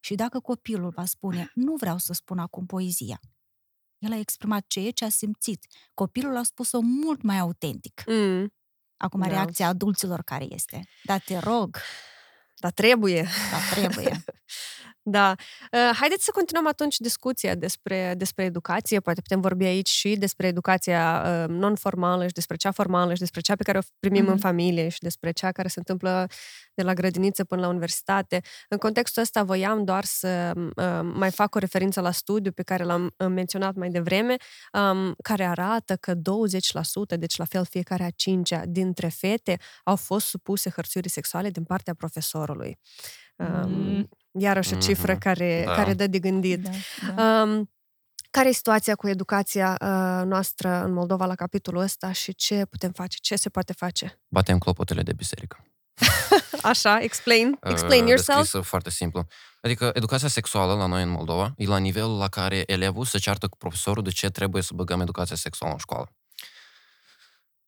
Și 0.00 0.14
dacă 0.14 0.40
copilul 0.40 0.90
va 0.90 1.04
spune, 1.04 1.50
nu 1.54 1.74
vreau 1.74 1.98
să 1.98 2.12
spun 2.12 2.38
acum 2.38 2.66
poezia, 2.66 3.20
el 3.98 4.12
a 4.12 4.18
exprimat 4.18 4.64
ceea 4.66 4.90
ce 4.90 5.04
a 5.04 5.08
simțit. 5.08 5.66
Copilul 5.94 6.36
a 6.36 6.42
spus-o 6.42 6.80
mult 6.80 7.22
mai 7.22 7.38
autentic. 7.38 8.02
Mm. 8.06 8.52
Acum, 8.96 9.20
da. 9.20 9.26
reacția 9.26 9.68
adulților 9.68 10.22
care 10.22 10.46
este? 10.48 10.88
Da, 11.02 11.18
te 11.18 11.38
rog. 11.38 11.76
Da, 12.56 12.70
trebuie. 12.70 13.22
Da, 13.50 13.58
trebuie. 13.74 14.24
Da. 15.08 15.34
Uh, 15.72 15.96
haideți 15.98 16.24
să 16.24 16.30
continuăm 16.34 16.66
atunci 16.66 16.96
discuția 16.98 17.54
despre, 17.54 18.14
despre 18.16 18.44
educație. 18.44 19.00
Poate 19.00 19.20
putem 19.20 19.40
vorbi 19.40 19.64
aici 19.64 19.88
și 19.88 20.16
despre 20.16 20.46
educația 20.46 21.24
uh, 21.26 21.54
non-formală 21.54 22.26
și 22.26 22.32
despre 22.32 22.56
cea 22.56 22.70
formală 22.70 23.12
și 23.12 23.18
despre 23.18 23.40
cea 23.40 23.54
pe 23.54 23.62
care 23.62 23.78
o 23.78 23.80
primim 23.98 24.24
mm-hmm. 24.24 24.30
în 24.30 24.38
familie 24.38 24.88
și 24.88 24.98
despre 24.98 25.30
cea 25.30 25.52
care 25.52 25.68
se 25.68 25.78
întâmplă 25.78 26.26
de 26.74 26.82
la 26.82 26.94
grădiniță 26.94 27.44
până 27.44 27.60
la 27.60 27.68
universitate. 27.68 28.40
În 28.68 28.78
contextul 28.78 29.22
ăsta 29.22 29.42
voiam 29.42 29.84
doar 29.84 30.04
să 30.04 30.52
uh, 30.54 31.00
mai 31.14 31.30
fac 31.30 31.54
o 31.54 31.58
referință 31.58 32.00
la 32.00 32.10
studiu 32.10 32.52
pe 32.52 32.62
care 32.62 32.84
l-am 32.84 33.14
menționat 33.28 33.74
mai 33.74 33.88
devreme, 33.88 34.36
um, 34.72 35.14
care 35.22 35.44
arată 35.44 35.96
că 35.96 36.14
20%, 36.14 36.18
deci 37.18 37.36
la 37.36 37.44
fel 37.44 37.64
fiecare 37.64 38.04
a 38.04 38.10
cincea 38.10 38.62
dintre 38.66 39.08
fete, 39.08 39.58
au 39.84 39.96
fost 39.96 40.26
supuse 40.26 40.70
hărțuirii 40.70 41.10
sexuale 41.10 41.50
din 41.50 41.64
partea 41.64 41.94
profesorului. 41.94 42.78
Um, 43.36 43.70
mm 43.70 44.08
Iarăși 44.38 44.74
o 44.74 44.76
cifră 44.76 45.14
mm-hmm. 45.14 45.18
care, 45.18 45.62
da. 45.66 45.74
care 45.74 45.94
dă 45.94 46.06
de 46.06 46.18
gândit. 46.18 46.62
Da, 46.62 46.70
da. 47.14 47.42
Um, 47.42 47.70
care 48.30 48.48
e 48.48 48.52
situația 48.52 48.94
cu 48.94 49.08
educația 49.08 49.76
uh, 49.80 50.26
noastră 50.26 50.84
în 50.84 50.92
Moldova 50.92 51.26
la 51.26 51.34
capitolul 51.34 51.80
ăsta 51.80 52.12
și 52.12 52.34
ce 52.34 52.64
putem 52.64 52.92
face? 52.92 53.16
Ce 53.20 53.36
se 53.36 53.48
poate 53.48 53.72
face? 53.72 54.20
Batem 54.28 54.58
clopotele 54.58 55.02
de 55.02 55.12
biserică. 55.12 55.64
Așa, 56.62 57.00
explain. 57.00 57.58
Explain 57.62 58.02
uh, 58.02 58.08
yourself. 58.08 58.38
Descrisă 58.38 58.60
foarte 58.64 58.90
simplu. 58.90 59.26
Adică 59.60 59.90
educația 59.94 60.28
sexuală 60.28 60.74
la 60.74 60.86
noi 60.86 61.02
în 61.02 61.08
Moldova 61.08 61.54
e 61.56 61.66
la 61.66 61.78
nivelul 61.78 62.18
la 62.18 62.28
care 62.28 62.62
elevul 62.66 63.04
se 63.04 63.18
ceartă 63.18 63.48
cu 63.48 63.56
profesorul 63.56 64.02
de 64.02 64.10
ce 64.10 64.28
trebuie 64.28 64.62
să 64.62 64.70
băgăm 64.74 65.00
educația 65.00 65.36
sexuală 65.36 65.72
în 65.72 65.78
școală. 65.78 66.12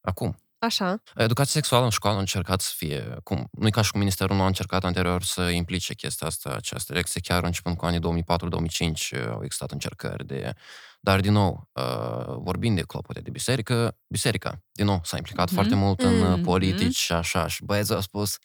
Acum, 0.00 0.36
Așa. 0.58 1.02
Educația 1.14 1.52
sexuală 1.52 1.84
în 1.84 1.90
școală 1.90 2.16
a 2.16 2.20
încercat 2.20 2.60
să 2.60 2.72
fie, 2.76 3.16
cum, 3.22 3.48
nu 3.50 3.66
e 3.66 3.70
ca 3.70 3.82
și 3.82 3.90
cum 3.90 4.00
Ministerul 4.00 4.36
nu 4.36 4.42
a 4.42 4.46
încercat 4.46 4.84
anterior 4.84 5.22
să 5.22 5.40
implice 5.40 5.94
chestia 5.94 6.26
asta, 6.26 6.50
această 6.50 6.92
lecție, 6.92 7.20
chiar 7.20 7.44
începând 7.44 7.76
cu 7.76 7.84
anii 7.84 7.98
2004-2005 7.98 9.28
au 9.30 9.40
existat 9.42 9.70
încercări 9.70 10.26
de... 10.26 10.52
Dar, 11.00 11.20
din 11.20 11.32
nou, 11.32 11.68
uh, 11.72 12.36
vorbind 12.38 12.76
de 12.76 12.82
clopote 12.82 13.20
de 13.20 13.30
biserică, 13.30 13.96
biserica, 14.06 14.62
din 14.72 14.84
nou, 14.84 15.00
s-a 15.04 15.16
implicat 15.16 15.50
mm-hmm. 15.50 15.54
foarte 15.54 15.74
mult 15.74 16.00
în 16.00 16.40
mm-hmm. 16.40 16.42
politici 16.42 16.96
și 16.96 17.12
așa, 17.12 17.46
și 17.46 17.64
băieții 17.64 17.94
au 17.94 18.00
spus, 18.00 18.36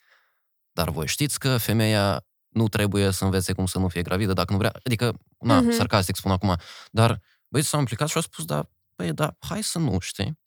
dar 0.72 0.90
voi 0.90 1.06
știți 1.06 1.38
că 1.38 1.56
femeia 1.56 2.26
nu 2.48 2.68
trebuie 2.68 3.10
să 3.10 3.24
învețe 3.24 3.52
cum 3.52 3.66
să 3.66 3.78
nu 3.78 3.88
fie 3.88 4.02
gravidă 4.02 4.32
dacă 4.32 4.52
nu 4.52 4.58
vrea, 4.58 4.72
adică, 4.84 5.14
na, 5.38 5.62
mm-hmm. 5.62 5.76
sarcastic 5.76 6.16
spun 6.16 6.30
acum, 6.30 6.56
dar 6.90 7.20
băieții 7.48 7.70
s-au 7.70 7.80
implicat 7.80 8.08
și 8.08 8.16
au 8.16 8.22
spus, 8.22 8.44
da, 8.44 8.70
păi, 8.94 9.12
da, 9.12 9.36
hai 9.38 9.62
să 9.62 9.78
nu, 9.78 9.98
știi? 9.98 10.38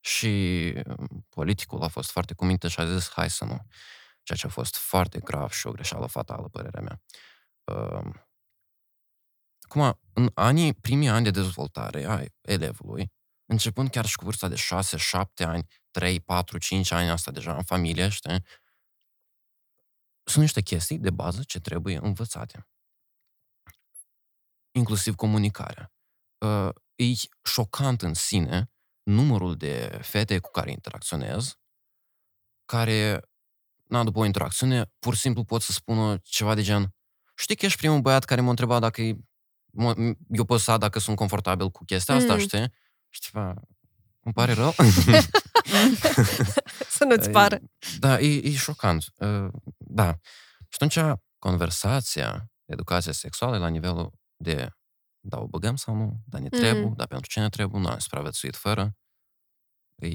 Și 0.00 0.72
um, 0.86 1.26
politicul 1.28 1.82
a 1.82 1.88
fost 1.88 2.10
foarte 2.10 2.34
cuminte 2.34 2.68
și 2.68 2.80
a 2.80 2.94
zis, 2.94 3.10
hai 3.10 3.30
să 3.30 3.44
nu. 3.44 3.58
Ceea 4.22 4.38
ce 4.38 4.46
a 4.46 4.50
fost 4.50 4.76
foarte 4.76 5.18
grav 5.18 5.50
și 5.50 5.66
o 5.66 5.72
greșeală 5.72 6.06
fatală, 6.06 6.48
părerea 6.48 6.80
mea. 6.80 7.02
Um, 7.64 8.28
acum, 9.60 10.00
în 10.12 10.30
anii, 10.34 10.74
primii 10.74 11.08
ani 11.08 11.24
de 11.24 11.30
dezvoltare 11.30 12.04
a 12.04 12.24
elevului, 12.40 13.12
începând 13.44 13.90
chiar 13.90 14.06
și 14.06 14.16
cu 14.16 14.24
vârsta 14.24 14.48
de 14.48 14.54
6, 14.54 14.96
7 14.96 15.44
ani, 15.44 15.66
3, 15.90 16.20
4, 16.20 16.58
5 16.58 16.90
ani, 16.90 17.10
asta 17.10 17.30
deja 17.30 17.56
în 17.56 17.62
familie, 17.62 18.08
știi? 18.08 18.44
Sunt 20.22 20.42
niște 20.42 20.60
chestii 20.62 20.98
de 20.98 21.10
bază 21.10 21.42
ce 21.42 21.60
trebuie 21.60 21.98
învățate. 22.02 22.68
Inclusiv 24.70 25.14
comunicarea. 25.14 25.92
Uh, 26.38 26.68
e 26.94 27.04
șocant 27.42 28.02
în 28.02 28.14
sine 28.14 28.70
numărul 29.02 29.56
de 29.56 29.98
fete 30.02 30.38
cu 30.38 30.50
care 30.50 30.70
interacționez, 30.70 31.58
care, 32.64 33.20
na, 33.86 34.04
după 34.04 34.18
o 34.18 34.24
interacțiune, 34.24 34.92
pur 34.98 35.14
și 35.14 35.20
simplu 35.20 35.44
pot 35.44 35.62
să 35.62 35.72
spună 35.72 36.18
ceva 36.22 36.54
de 36.54 36.62
gen 36.62 36.94
știi 37.40 37.56
că 37.56 37.64
ești 37.64 37.78
primul 37.78 38.00
băiat 38.00 38.24
care 38.24 38.40
m-a 38.40 38.50
întrebat 38.50 38.80
dacă 38.80 39.02
e, 39.02 39.16
eu 40.30 40.44
pot 40.44 40.60
să 40.60 40.76
dacă 40.76 40.98
sunt 40.98 41.16
confortabil 41.16 41.70
cu 41.70 41.84
chestia 41.84 42.14
asta, 42.14 42.32
mm. 42.32 42.38
știi? 42.38 42.72
Și 43.08 43.20
ceva, 43.20 43.54
îmi 44.20 44.34
pare 44.34 44.52
rău. 44.52 44.74
să 46.96 47.04
nu-ți 47.04 47.30
pară. 47.30 47.58
Da, 47.98 48.20
e, 48.20 48.48
e 48.48 48.56
șocant. 48.56 49.04
Ă, 49.20 49.50
da. 49.76 50.18
Și 50.58 50.78
atunci, 50.78 51.18
conversația, 51.38 52.50
educația 52.64 53.12
sexuală 53.12 53.58
la 53.58 53.68
nivelul 53.68 54.12
de 54.36 54.68
da, 55.20 55.40
o 55.40 55.46
băgăm 55.46 55.76
sau 55.76 55.94
nu, 55.94 56.20
da, 56.26 56.38
ne 56.38 56.48
trebuie, 56.48 56.84
mm. 56.84 56.94
da, 56.96 57.06
pentru 57.06 57.30
ce 57.30 57.40
ne 57.40 57.48
trebuie, 57.48 57.80
nu 57.80 57.88
am 57.88 57.98
supraviețuit 57.98 58.56
fără. 58.56 58.96
E 59.96 60.08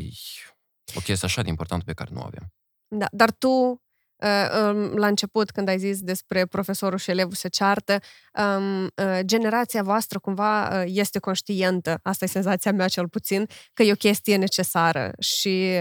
o 0.95 0.99
chestie 0.99 1.27
așa 1.27 1.41
de 1.41 1.49
importantă 1.49 1.85
pe 1.85 1.93
care 1.93 2.09
nu 2.13 2.19
o 2.19 2.23
avem. 2.25 2.53
Da, 2.87 3.05
dar 3.11 3.31
tu, 3.31 3.81
ă, 4.21 4.71
la 4.95 5.07
început, 5.07 5.51
când 5.51 5.67
ai 5.67 5.79
zis 5.79 5.99
despre 5.99 6.45
profesorul 6.45 6.97
și 6.97 7.09
elevul 7.09 7.33
se 7.33 7.47
ceartă, 7.47 7.99
ă, 8.37 9.21
generația 9.21 9.83
voastră 9.83 10.19
cumva 10.19 10.79
ă, 10.79 10.83
este 10.87 11.19
conștientă, 11.19 11.99
asta 12.03 12.25
e 12.25 12.27
senzația 12.27 12.71
mea 12.71 12.87
cel 12.87 13.09
puțin, 13.09 13.47
că 13.73 13.83
e 13.83 13.91
o 13.91 13.95
chestie 13.95 14.35
necesară 14.35 15.11
și 15.19 15.71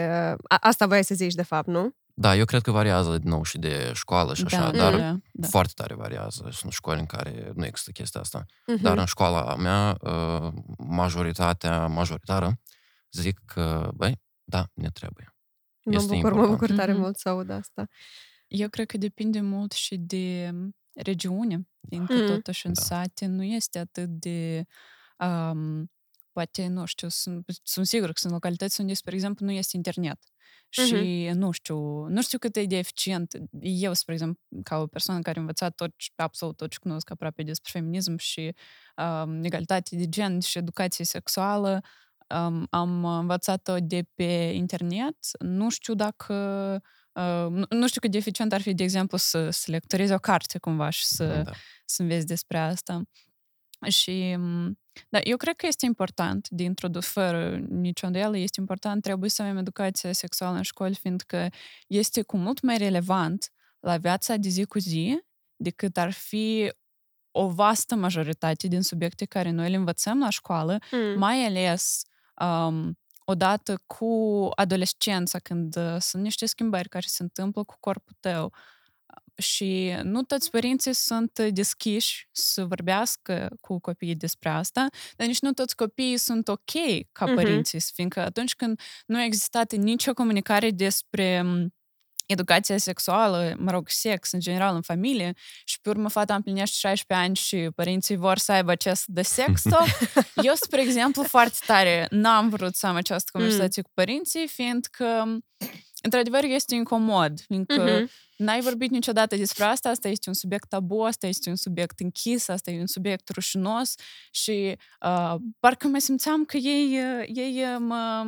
asta 0.46 0.86
voiai 0.86 1.04
să 1.04 1.14
zici 1.14 1.34
de 1.34 1.42
fapt, 1.42 1.66
nu? 1.66 1.96
Da, 2.16 2.36
eu 2.36 2.44
cred 2.44 2.62
că 2.62 2.70
variază 2.70 3.18
din 3.18 3.28
nou 3.30 3.42
și 3.42 3.58
de 3.58 3.90
școală 3.94 4.34
și 4.34 4.44
așa, 4.44 4.70
da, 4.70 4.76
dar 4.78 4.98
da, 4.98 5.16
da. 5.32 5.46
foarte 5.48 5.72
tare 5.74 5.94
variază. 5.94 6.48
Sunt 6.52 6.72
școli 6.72 6.98
în 7.00 7.06
care 7.06 7.52
nu 7.54 7.64
există 7.64 7.90
chestia 7.90 8.20
asta. 8.20 8.44
Mhm. 8.66 8.82
Dar 8.82 8.98
în 8.98 9.04
școala 9.04 9.56
mea, 9.56 9.96
uh, 10.00 10.52
majoritatea, 10.78 11.86
majoritară, 11.86 12.60
zic 13.10 13.40
că, 13.46 13.90
băi, 13.94 14.20
da, 14.44 14.66
ne 14.74 14.88
trebuie. 14.90 15.34
Mă 15.84 15.94
este 15.94 16.14
bucur, 16.14 16.32
mă 16.32 16.38
important. 16.38 16.60
bucur 16.60 16.76
tare 16.76 16.92
Mhm. 16.92 17.00
mult 17.00 17.16
să 17.16 17.28
aud 17.28 17.50
asta. 17.50 17.88
Eu 18.46 18.68
cred 18.68 18.86
că 18.86 18.96
depinde 18.98 19.40
mult 19.40 19.72
și 19.72 19.96
de 19.96 20.50
regiune, 20.94 21.68
fiindcă 21.88 22.14
Mm. 22.14 22.26
totuși 22.26 22.66
în 22.66 22.72
Da. 22.72 22.80
sate 22.82 23.26
nu 23.26 23.42
este 23.42 23.78
atât 23.78 24.08
de... 24.08 24.64
Um, 25.18 25.90
poate, 26.34 26.66
nu 26.66 26.84
știu, 26.84 27.08
sunt, 27.08 27.44
sunt 27.62 27.86
sigur 27.86 28.06
că 28.06 28.12
sunt 28.16 28.32
localități 28.32 28.80
unde, 28.80 28.94
spre 28.94 29.14
exemplu, 29.14 29.46
nu 29.46 29.52
este 29.52 29.76
internet. 29.76 30.18
Și 30.68 31.30
nu 31.34 31.50
știu, 31.50 32.06
nu 32.06 32.22
știu 32.22 32.38
cât 32.38 32.56
e 32.56 32.64
de 32.64 32.76
eficient. 32.76 33.34
Eu, 33.60 33.92
spre 33.92 34.12
exemplu, 34.12 34.40
ca 34.62 34.76
o 34.76 34.86
persoană 34.86 35.20
care 35.20 35.38
a 35.38 35.40
învățat 35.40 35.74
tot, 35.74 35.94
absolut 36.16 36.56
tot 36.56 36.70
ce 36.70 36.78
cunosc 36.78 37.10
aproape 37.10 37.42
despre 37.42 37.70
feminism 37.72 38.16
și 38.16 38.54
um, 38.96 39.44
egalitate 39.44 39.96
de 39.96 40.08
gen 40.08 40.40
și 40.40 40.58
educație 40.58 41.04
sexuală, 41.04 41.80
um, 42.34 42.66
am 42.70 43.04
învățat-o 43.04 43.76
de 43.78 44.02
pe 44.14 44.52
internet. 44.54 45.16
Nu 45.38 45.70
știu 45.70 45.94
dacă 45.94 46.34
Uh, 47.14 47.46
nu, 47.50 47.64
nu 47.68 47.88
știu 47.88 48.00
cât 48.00 48.10
de 48.10 48.16
eficient 48.16 48.52
ar 48.52 48.60
fi, 48.60 48.74
de 48.74 48.82
exemplu, 48.82 49.16
să, 49.16 49.50
să 49.50 49.70
lectorezi 49.70 50.12
o 50.12 50.18
carte 50.18 50.58
cumva 50.58 50.90
și 50.90 51.04
să, 51.06 51.42
Da. 51.42 51.52
să 51.84 52.02
înveți 52.02 52.26
despre 52.26 52.58
asta. 52.58 53.02
Și, 53.88 54.36
m, 54.36 54.78
da, 55.08 55.18
eu 55.22 55.36
cred 55.36 55.56
că 55.56 55.66
este 55.66 55.86
important 55.86 56.48
de 56.48 56.62
introdus, 56.62 57.06
fără 57.06 57.56
nicio 57.68 58.06
îndoială, 58.06 58.36
este 58.36 58.60
important, 58.60 59.02
trebuie 59.02 59.30
să 59.30 59.42
avem 59.42 59.56
educație 59.56 60.12
sexuală 60.12 60.56
în 60.56 60.62
școli, 60.62 60.94
fiindcă 60.94 61.48
este 61.86 62.22
cu 62.22 62.36
mult 62.36 62.60
mai 62.62 62.76
relevant 62.78 63.52
la 63.80 63.96
viața 63.96 64.36
de 64.36 64.48
zi 64.48 64.64
cu 64.64 64.78
zi 64.78 65.20
decât 65.56 65.96
ar 65.96 66.10
fi 66.12 66.72
o 67.30 67.48
vastă 67.48 67.94
majoritate 67.94 68.66
din 68.66 68.82
subiecte 68.82 69.24
care 69.24 69.50
noi 69.50 69.70
le 69.70 69.76
învățăm 69.76 70.18
la 70.18 70.28
școală, 70.28 70.78
Mm. 70.90 71.18
mai 71.18 71.44
ales 71.44 72.02
um, 72.40 72.98
odată 73.24 73.82
cu 73.86 74.48
adolescența, 74.54 75.38
când 75.38 75.76
uh, 75.76 75.96
sunt 75.98 76.22
niște 76.22 76.46
schimbări 76.46 76.88
care 76.88 77.04
se 77.08 77.22
întâmplă 77.22 77.64
cu 77.64 77.76
corpul 77.80 78.16
tău 78.20 78.52
și 79.36 79.94
nu 80.02 80.22
toți 80.22 80.50
părinții 80.50 80.92
sunt 80.94 81.38
deschiși 81.38 82.28
să 82.32 82.64
vorbească 82.64 83.48
cu 83.60 83.80
copiii 83.80 84.14
despre 84.14 84.48
asta, 84.48 84.86
dar 85.16 85.26
nici 85.26 85.40
nu 85.40 85.52
toți 85.52 85.76
copiii 85.76 86.16
sunt 86.16 86.48
ok 86.48 86.70
ca 87.12 87.24
Mhm. 87.24 87.34
părinții, 87.34 87.80
fiindcă 87.94 88.20
atunci 88.20 88.54
când 88.54 88.80
nu 89.06 89.16
a 89.18 89.24
existat 89.24 89.72
nicio 89.72 90.12
comunicare 90.12 90.70
despre 90.70 91.42
m, 91.42 91.74
educația 92.26 92.76
sexuală, 92.78 93.54
mă 93.58 93.70
rog, 93.70 93.88
sex 93.88 94.32
în 94.32 94.40
general 94.40 94.74
în 94.74 94.80
familie 94.82 95.32
și 95.64 95.80
pe 95.80 95.88
urmă 95.88 96.08
fata 96.08 96.34
împlinește 96.34 96.76
16 96.78 97.26
ani 97.26 97.36
și 97.36 97.68
părinții 97.74 98.16
vor 98.16 98.38
să 98.38 98.52
aibă 98.52 98.70
acest 98.70 99.04
de 99.06 99.22
sex 99.22 99.62
talk. 99.70 99.88
Eu, 100.42 100.54
spre 100.54 100.80
exemplu, 100.82 101.22
foarte 101.22 101.58
tare 101.66 102.06
n-am 102.10 102.48
vrut 102.48 102.74
să 102.74 102.86
am 102.86 102.94
această 102.96 103.30
conversație 103.32 103.82
cu 103.82 103.90
părinții, 103.94 104.46
fiindcă 104.48 105.38
într-adevăr 106.02 106.42
este 106.44 106.74
incomod, 106.74 107.40
fiindcă 107.40 107.82
Mhm. 108.00 108.10
N-ai 108.36 108.60
vorbit 108.60 108.90
niciodată 108.90 109.36
despre 109.36 109.64
asta, 109.64 109.88
asta 109.88 110.08
este 110.08 110.28
un 110.28 110.34
subiect 110.34 110.68
tabu, 110.68 111.02
asta 111.02 111.26
este 111.26 111.48
un 111.48 111.56
subiect 111.56 112.00
închis, 112.00 112.48
asta 112.48 112.70
e 112.70 112.80
un 112.80 112.86
subiect 112.86 113.28
rușinos 113.28 113.94
și 114.30 114.76
uh, 115.00 115.34
parcă 115.60 115.88
mă 115.88 115.98
simțeam 115.98 116.44
că 116.44 116.56
ei, 116.56 116.98
uh, 116.98 117.28
ei 117.34 117.62
uh, 117.62 117.76
mă, 117.78 118.24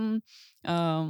uh, 0.60 1.08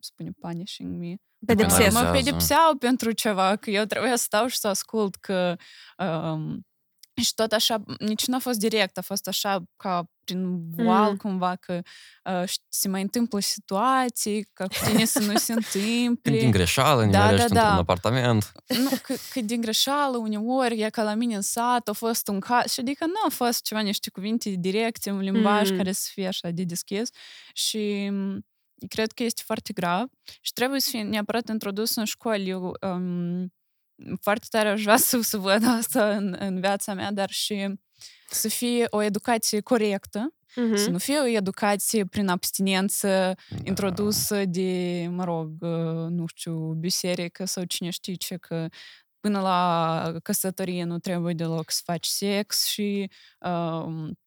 spune 0.00 0.30
punishing 0.40 0.98
me, 0.98 1.14
Pedepsesc. 1.46 1.92
Mă 1.92 1.98
Penalizează. 1.98 2.30
pedepseau 2.30 2.76
pentru 2.76 3.12
ceva, 3.12 3.56
că 3.56 3.70
eu 3.70 3.84
trebuia 3.84 4.16
să 4.16 4.22
stau 4.22 4.46
și 4.46 4.58
să 4.58 4.68
ascult 4.68 5.16
că... 5.16 5.56
Um, 5.98 6.66
și 7.22 7.34
tot 7.34 7.52
așa, 7.52 7.82
nici 7.98 8.26
nu 8.26 8.34
a 8.34 8.38
fost 8.38 8.58
direct, 8.58 8.98
a 8.98 9.00
fost 9.00 9.28
așa 9.28 9.62
ca 9.76 10.10
prin 10.34 10.70
voal 10.84 11.10
Mm. 11.10 11.16
cumva 11.16 11.56
că 11.56 11.80
uh, 12.24 12.42
ș- 12.46 12.62
se 12.68 12.88
mai 12.88 13.02
întâmplă 13.02 13.40
situații, 13.40 14.48
că 14.52 14.66
cu 14.66 14.86
tine 14.90 15.04
să 15.04 15.18
nu 15.18 15.36
se 15.36 15.52
Când 15.52 15.66
din 15.72 16.06
întâmple. 16.08 16.50
greșeală 16.50 17.04
Da, 17.04 17.06
nimerești 17.06 17.48
da, 17.48 17.54
da. 17.54 17.60
într-un 17.60 17.78
apartament. 17.80 18.52
nu, 18.66 18.88
că, 19.02 19.14
că 19.32 19.40
din 19.40 19.60
greșeală 19.60 20.16
uneori 20.16 20.80
e 20.80 20.90
ca 20.90 21.02
la 21.02 21.14
mine 21.14 21.34
în 21.34 21.40
sat, 21.40 21.88
a 21.88 21.92
fost 21.92 22.28
un 22.28 22.40
caz, 22.40 22.72
și 22.72 22.80
adică 22.80 23.04
nu 23.06 23.12
a 23.26 23.30
fost 23.30 23.62
ceva, 23.62 23.80
niște 23.80 24.10
cuvinte 24.10 24.50
directe, 24.50 25.10
un 25.10 25.20
limbaj 25.20 25.70
Mm. 25.70 25.76
care 25.76 25.92
să 25.92 26.08
fie 26.12 26.26
așa 26.26 26.48
de 26.50 26.62
deschis 26.64 27.08
și 27.52 28.08
m, 28.12 28.46
cred 28.88 29.12
că 29.12 29.22
este 29.22 29.42
foarte 29.44 29.72
grav 29.72 30.08
și 30.40 30.52
trebuie 30.52 30.80
să 30.80 30.88
fie 30.90 31.02
neapărat 31.02 31.48
introdus 31.48 31.94
în 31.96 32.04
școli. 32.04 32.48
Eu 32.48 32.72
um, 32.80 33.52
foarte 34.20 34.46
tare 34.50 34.68
aș 34.68 34.82
vrea 34.82 34.96
să, 34.96 35.20
să 35.20 35.36
văd 35.36 35.64
asta 35.78 36.10
în, 36.16 36.36
în 36.38 36.60
viața 36.60 36.94
mea, 36.94 37.12
dar 37.12 37.30
și 37.30 37.74
să 38.30 38.48
fie 38.48 38.86
o 38.90 39.02
educație 39.02 39.60
corectă, 39.60 40.34
Mhm. 40.56 40.76
să 40.76 40.90
nu 40.90 40.98
fie 40.98 41.18
o 41.18 41.26
educație 41.26 42.04
prin 42.04 42.28
abstinență 42.28 43.08
Da. 43.08 43.56
introdusă 43.64 44.44
de, 44.44 45.06
mă 45.10 45.24
rog, 45.24 45.50
uh, 45.60 46.08
nu 46.08 46.26
știu, 46.26 46.72
biserică 46.72 47.44
sau 47.44 47.64
cine 47.64 47.90
știe 47.90 48.14
ce, 48.14 48.36
că 48.36 48.68
până 49.20 49.40
la 49.40 50.12
căsătorie 50.22 50.84
nu 50.84 50.98
trebuie 50.98 51.34
deloc 51.34 51.70
să 51.70 51.80
faci 51.84 52.06
sex 52.06 52.64
și 52.66 53.10
um, 53.40 54.18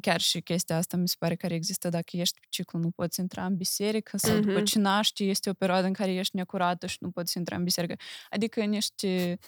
chiar 0.00 0.20
și 0.20 0.40
chestia 0.40 0.76
asta 0.76 0.96
mi 0.96 1.08
se 1.08 1.14
pare 1.18 1.34
că 1.34 1.46
există 1.46 1.88
dacă 1.88 2.16
ești 2.16 2.40
pe 2.40 2.46
ciclu, 2.48 2.78
nu 2.78 2.90
poți 2.90 3.20
intra 3.20 3.44
în 3.44 3.56
biserică 3.56 4.16
sau 4.16 4.38
după 4.38 4.52
Mhm. 4.56 4.64
ce 4.64 4.78
naști 4.78 5.28
este 5.28 5.50
o 5.50 5.52
perioadă 5.52 5.86
în 5.86 5.92
care 5.92 6.12
ești 6.14 6.36
necurată 6.36 6.86
și 6.86 6.96
nu 7.00 7.10
poți 7.10 7.36
intra 7.36 7.56
în 7.56 7.64
biserică. 7.64 7.94
Adică 8.30 8.60
niște 8.64 9.38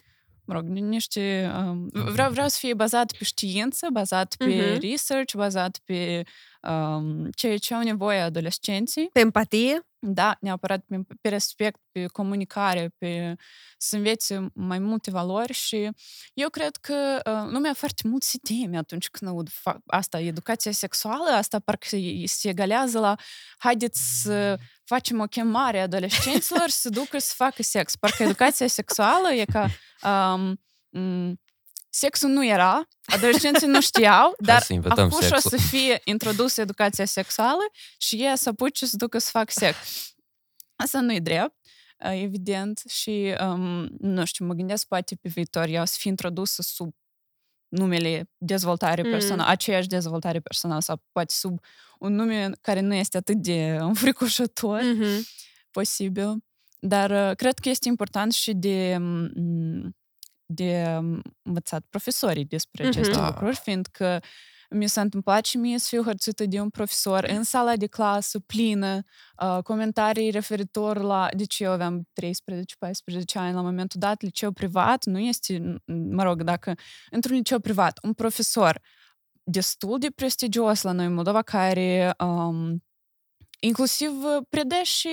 mă 0.44 0.54
rog, 0.54 0.64
ni- 0.64 0.80
niște... 0.80 1.50
Um, 1.56 1.88
vreau, 1.92 2.30
vreau 2.30 2.48
să 2.48 2.56
fie 2.60 2.74
bazat 2.74 3.12
pe 3.18 3.24
știință, 3.24 3.86
bazat 3.92 4.34
pe 4.38 4.44
Mhm. 4.72 4.80
research, 4.90 5.34
bazat 5.34 5.80
pe 5.84 5.94
um, 6.16 6.24
ceea 7.34 7.58
ce 7.58 7.74
au 7.74 7.82
nevoie 7.82 8.20
adolescenții. 8.20 9.08
Pe 9.12 9.20
empatie? 9.20 9.86
Da, 9.98 10.36
neapărat 10.40 10.84
pe, 10.88 11.00
pe 11.20 11.28
respect, 11.28 11.80
pe 11.92 12.06
comunicare, 12.06 12.94
pe 12.98 13.34
să 13.78 13.96
învețe 13.96 14.50
mai 14.54 14.78
multe 14.78 15.10
valori 15.10 15.52
și 15.52 15.90
eu 16.34 16.48
cred 16.48 16.76
că 16.76 17.20
uh, 17.26 17.50
lumea 17.50 17.74
foarte 17.74 18.08
mult 18.08 18.22
se 18.22 18.38
teme 18.42 18.76
atunci 18.76 19.08
când 19.08 19.30
aud 19.30 19.48
fa- 19.50 19.78
asta, 19.86 20.20
educația 20.20 20.72
sexuală, 20.72 21.30
asta 21.30 21.58
parcă 21.58 21.86
se, 21.88 21.98
se 22.24 22.48
egalează 22.48 22.98
la 22.98 23.14
haideți 23.58 24.22
să 24.22 24.58
facem 24.84 25.20
o 25.20 25.24
chemare 25.24 25.78
a 25.78 25.82
adolescenților 25.82 26.68
să 26.68 26.88
ducă 26.88 27.18
să 27.18 27.32
facă 27.36 27.62
sex. 27.62 27.96
Parcă 27.96 28.22
educația 28.22 28.66
sexuală 28.66 29.32
e 29.32 29.44
ca 29.44 29.68
um, 30.34 30.60
m, 31.00 31.40
sexul 31.94 32.28
nu 32.30 32.46
era, 32.46 32.88
adolescenții 33.04 33.66
nu 33.66 33.80
știau, 33.80 34.34
dar 34.38 34.62
să 34.62 34.72
inventăm 34.72 35.04
acum 35.04 35.20
și 35.20 35.32
o 35.32 35.36
sexul. 35.36 35.58
să 35.58 35.66
fie 35.66 36.00
introdusă 36.04 36.60
educația 36.60 37.04
sexuală 37.04 37.62
și 37.98 38.16
ei 38.16 38.32
să 38.36 38.48
apuce 38.48 38.86
să 38.86 38.96
ducă 38.96 39.18
să 39.18 39.28
fac 39.32 39.50
sex. 39.50 39.76
Asta 40.76 41.00
nu 41.00 41.12
e 41.12 41.18
drept, 41.20 41.54
uh, 42.04 42.20
evident, 42.22 42.82
și 42.88 43.34
um, 43.40 43.88
nu 43.98 44.24
știu, 44.24 44.44
mă 44.44 44.54
gândesc 44.54 44.86
poate 44.86 45.14
pe 45.14 45.28
viitor 45.28 45.66
ea 45.68 45.82
o 45.82 45.84
să 45.84 45.94
fie 45.98 46.10
introdusă 46.10 46.62
sub 46.62 46.94
numele 47.68 48.30
dezvoltare 48.36 49.02
Mm. 49.02 49.10
personală, 49.10 49.50
aceeași 49.50 49.88
dezvoltare 49.88 50.40
personală 50.40 50.80
sau 50.80 51.02
poate 51.12 51.34
sub 51.36 51.60
un 51.98 52.14
nume 52.14 52.50
care 52.60 52.80
nu 52.80 52.94
este 52.94 53.16
atât 53.16 53.36
de 53.36 53.76
înfricoșător 53.80 54.82
Mhm. 54.82 55.26
posibil. 55.70 56.44
Dar 56.78 57.10
uh, 57.30 57.36
cred 57.36 57.58
că 57.58 57.68
este 57.68 57.88
important 57.88 58.32
și 58.32 58.52
de, 58.54 58.96
m, 59.00 59.94
de 60.54 60.96
um, 60.98 61.22
învățat 61.42 61.84
profesorii 61.90 62.44
despre 62.44 62.82
Mhm. 62.88 62.92
aceste 62.98 63.16
Da. 63.16 63.26
lucruri, 63.26 63.56
fiindcă 63.56 64.20
mi 64.70 64.86
s-a 64.88 65.00
întâmplat 65.00 65.44
și 65.44 65.56
mie 65.56 65.78
să 65.78 65.86
fiu 65.88 66.02
hărțuită 66.02 66.46
de 66.46 66.60
un 66.60 66.68
profesor 66.70 67.24
în 67.24 67.42
sala 67.42 67.76
de 67.76 67.86
clasă 67.86 68.38
plină, 68.38 69.02
uh, 69.42 69.58
comentarii 69.62 70.30
referitor 70.30 70.98
la... 70.98 71.28
Deci 71.36 71.58
eu 71.60 71.70
aveam 71.70 72.08
13-14 72.12 73.38
ani 73.38 73.54
la 73.54 73.60
momentul 73.60 74.00
dat, 74.00 74.22
liceu 74.22 74.52
privat, 74.52 75.04
nu 75.04 75.18
este, 75.18 75.58
n- 75.58 75.76
mă 76.10 76.22
rog, 76.22 76.42
dacă 76.42 76.74
într-un 77.10 77.36
liceu 77.36 77.58
privat, 77.58 77.98
un 78.02 78.12
profesor 78.12 78.80
destul 79.42 79.98
de 79.98 80.10
prestigios 80.14 80.82
la 80.82 80.92
noi 80.92 81.06
în 81.06 81.14
Moldova, 81.14 81.42
care 81.42 82.14
um, 82.24 82.82
inclusiv 83.60 84.10
uh, 84.10 84.42
predă 84.48 84.74
și 84.82 85.08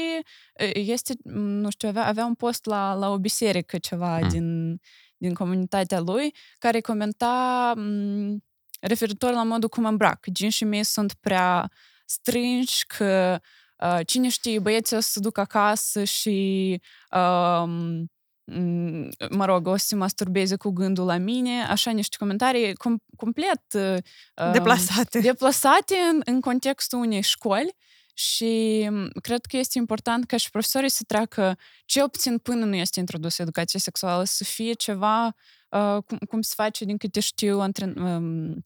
uh, 0.63 0.69
este, 0.73 1.13
m, 1.23 1.39
nu 1.39 1.69
știu, 1.69 1.87
avea, 1.87 2.05
avea 2.05 2.25
un 2.25 2.33
post 2.35 2.65
la, 2.65 2.93
la 2.93 3.09
o 3.09 3.17
biserică 3.17 3.77
ceva 3.77 4.19
Mm. 4.19 4.29
din, 4.29 4.79
din 5.19 5.33
comunitatea 5.33 5.99
lui, 5.99 6.35
care 6.59 6.79
comenta 6.81 7.73
m, 7.75 8.43
referitor 8.79 9.31
la 9.31 9.43
modul 9.43 9.69
cum 9.69 9.85
îmbrac. 9.85 10.25
Ginșii 10.31 10.65
mei 10.65 10.83
sunt 10.83 11.13
prea 11.13 11.71
strânși, 12.05 12.85
că 12.85 13.39
uh, 13.77 13.99
cine 14.05 14.29
știe, 14.29 14.59
băieții 14.59 14.95
o 14.95 14.99
să 14.99 15.09
se 15.11 15.19
ducă 15.19 15.39
acasă 15.39 16.03
și 16.03 16.81
um, 17.11 18.11
m, 18.43 19.09
mă 19.29 19.45
rog, 19.45 19.67
o 19.67 19.77
să 19.77 19.85
se 19.85 19.95
masturbeze 19.95 20.55
cu 20.55 20.69
gândul 20.69 21.05
la 21.05 21.17
mine, 21.17 21.63
așa 21.63 21.91
niște 21.91 22.15
comentarii 22.19 22.71
com- 22.71 23.15
complet 23.15 23.73
uh, 23.73 23.97
um, 24.45 24.51
Deplasate. 24.51 25.19
deplasate 25.19 25.95
în, 26.11 26.21
în 26.25 26.41
contextul 26.41 26.99
unei 26.99 27.21
școli 27.21 27.75
Și 28.19 28.87
mm, 28.91 29.09
cred 29.21 29.45
că 29.45 29.57
este 29.57 29.77
important 29.77 30.25
ca 30.25 30.37
și 30.37 30.49
profesorii 30.49 30.89
să 30.89 31.03
treacă, 31.07 31.57
cel 31.85 32.09
puțin 32.09 32.37
până 32.37 32.65
nu 32.65 32.75
este 32.75 32.99
introdusă 32.99 33.41
educația 33.41 33.79
sexuală, 33.79 34.23
să 34.23 34.43
fie 34.43 34.73
ceva, 34.73 35.25
uh, 35.69 35.97
cum, 36.05 36.17
cum 36.17 36.41
se 36.41 36.53
face, 36.55 36.85
din 36.85 36.97
câte 36.97 37.19
știu, 37.19 37.61
între, 37.61 37.93
um, 37.95 38.65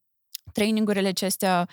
trainingurile 0.51 1.07
acestea 1.07 1.69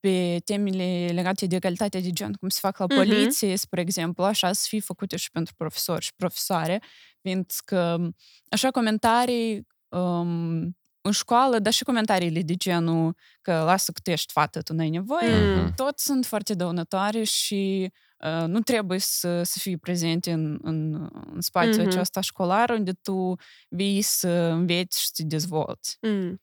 pe 0.00 0.38
temele 0.44 1.10
legate 1.12 1.46
de 1.46 1.56
egalitatea 1.56 2.00
de 2.00 2.10
gen, 2.10 2.32
cum 2.32 2.48
se 2.48 2.58
fac 2.60 2.78
la 2.78 2.86
poliție, 2.86 3.52
uh-huh. 3.52 3.58
spre 3.58 3.80
exemplu, 3.80 4.24
așa 4.24 4.52
să 4.52 4.64
fie 4.68 4.80
făcute 4.80 5.16
și 5.16 5.30
pentru 5.30 5.54
profesori 5.56 6.04
și 6.04 6.14
profesoare, 6.16 6.82
fiindcă 7.20 8.10
așa 8.48 8.70
comentarii 8.70 9.66
um, 9.88 10.76
în 11.06 11.12
școală, 11.12 11.58
dar 11.58 11.72
și 11.72 11.84
comentariile 11.84 12.42
de 12.42 12.54
genul 12.54 13.16
că 13.42 13.52
lasă 13.52 13.92
că 13.92 14.00
tu 14.02 14.10
ești 14.10 14.32
fată, 14.32 14.62
tu 14.62 14.72
n-ai 14.74 14.88
nevoie, 14.88 15.54
mm. 15.54 15.72
tot 15.76 15.98
sunt 15.98 16.26
foarte 16.26 16.54
dăunătoare 16.54 17.22
și 17.22 17.92
uh, 18.18 18.46
nu 18.46 18.60
trebuie 18.60 18.98
să, 18.98 19.42
să 19.42 19.58
fii 19.58 19.76
prezent 19.76 20.26
în, 20.26 20.58
în, 20.62 21.08
în 21.34 21.40
spațiul 21.40 21.84
mm-hmm. 21.84 21.88
acesta 21.88 22.20
școlar 22.20 22.70
unde 22.70 22.92
tu 22.92 23.34
vii 23.68 24.02
să 24.02 24.28
înveți 24.28 25.00
și 25.00 25.06
să 25.06 25.12
te 25.16 25.22
dezvolți. 25.22 25.96
Mm. 26.00 26.42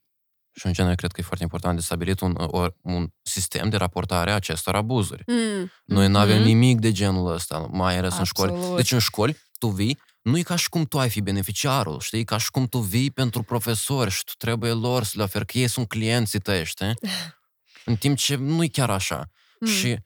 Și 0.54 0.66
în 0.66 0.74
general 0.74 0.96
cred 0.96 1.12
că 1.12 1.20
e 1.20 1.24
foarte 1.24 1.44
important 1.44 1.76
de 1.76 1.82
stabilit 1.82 2.20
un, 2.20 2.36
un 2.82 3.08
sistem 3.22 3.70
de 3.70 3.78
raportare 3.78 4.32
a 4.32 4.36
acestor 4.36 4.76
abuzuri. 4.76 5.24
Mm. 5.28 5.72
Noi 5.86 6.08
nu 6.08 6.18
avem 6.18 6.42
mm-hmm. 6.42 6.46
nimic 6.46 6.80
de 6.80 6.92
genul 6.92 7.34
ăsta, 7.34 7.58
mai 7.72 7.98
ales 7.98 8.18
Absolut. 8.18 8.52
în 8.52 8.58
școli. 8.58 8.76
Deci 8.76 8.92
în 8.92 9.00
școli 9.00 9.38
tu 9.60 9.68
vii 9.68 10.00
nu 10.22 10.38
e 10.38 10.42
ca 10.42 10.56
și 10.56 10.70
cum 10.70 10.86
tu 10.86 11.00
ai 11.00 11.10
fi 11.10 11.22
beneficiarul, 11.22 12.00
știi? 12.00 12.24
Ca 12.24 12.38
și 12.38 12.52
cum 12.52 12.68
tu 12.68 12.78
vii 12.78 13.12
pentru 13.12 13.44
profesori 13.44 14.12
și 14.12 14.24
tu 14.24 14.34
trebuie 14.38 14.72
lor 14.72 15.04
să 15.04 15.14
le 15.16 15.24
oferi, 15.24 15.46
că 15.46 15.58
ei 15.58 15.68
sunt 15.68 15.88
clienții 15.88 16.40
tăi, 16.40 16.66
știi? 16.66 16.94
În 17.86 17.96
timp 17.96 18.18
ce 18.18 18.36
nu 18.36 18.64
e 18.64 18.68
chiar 18.68 18.90
așa. 18.90 19.30
Mm. 19.60 19.68
Și 19.68 19.98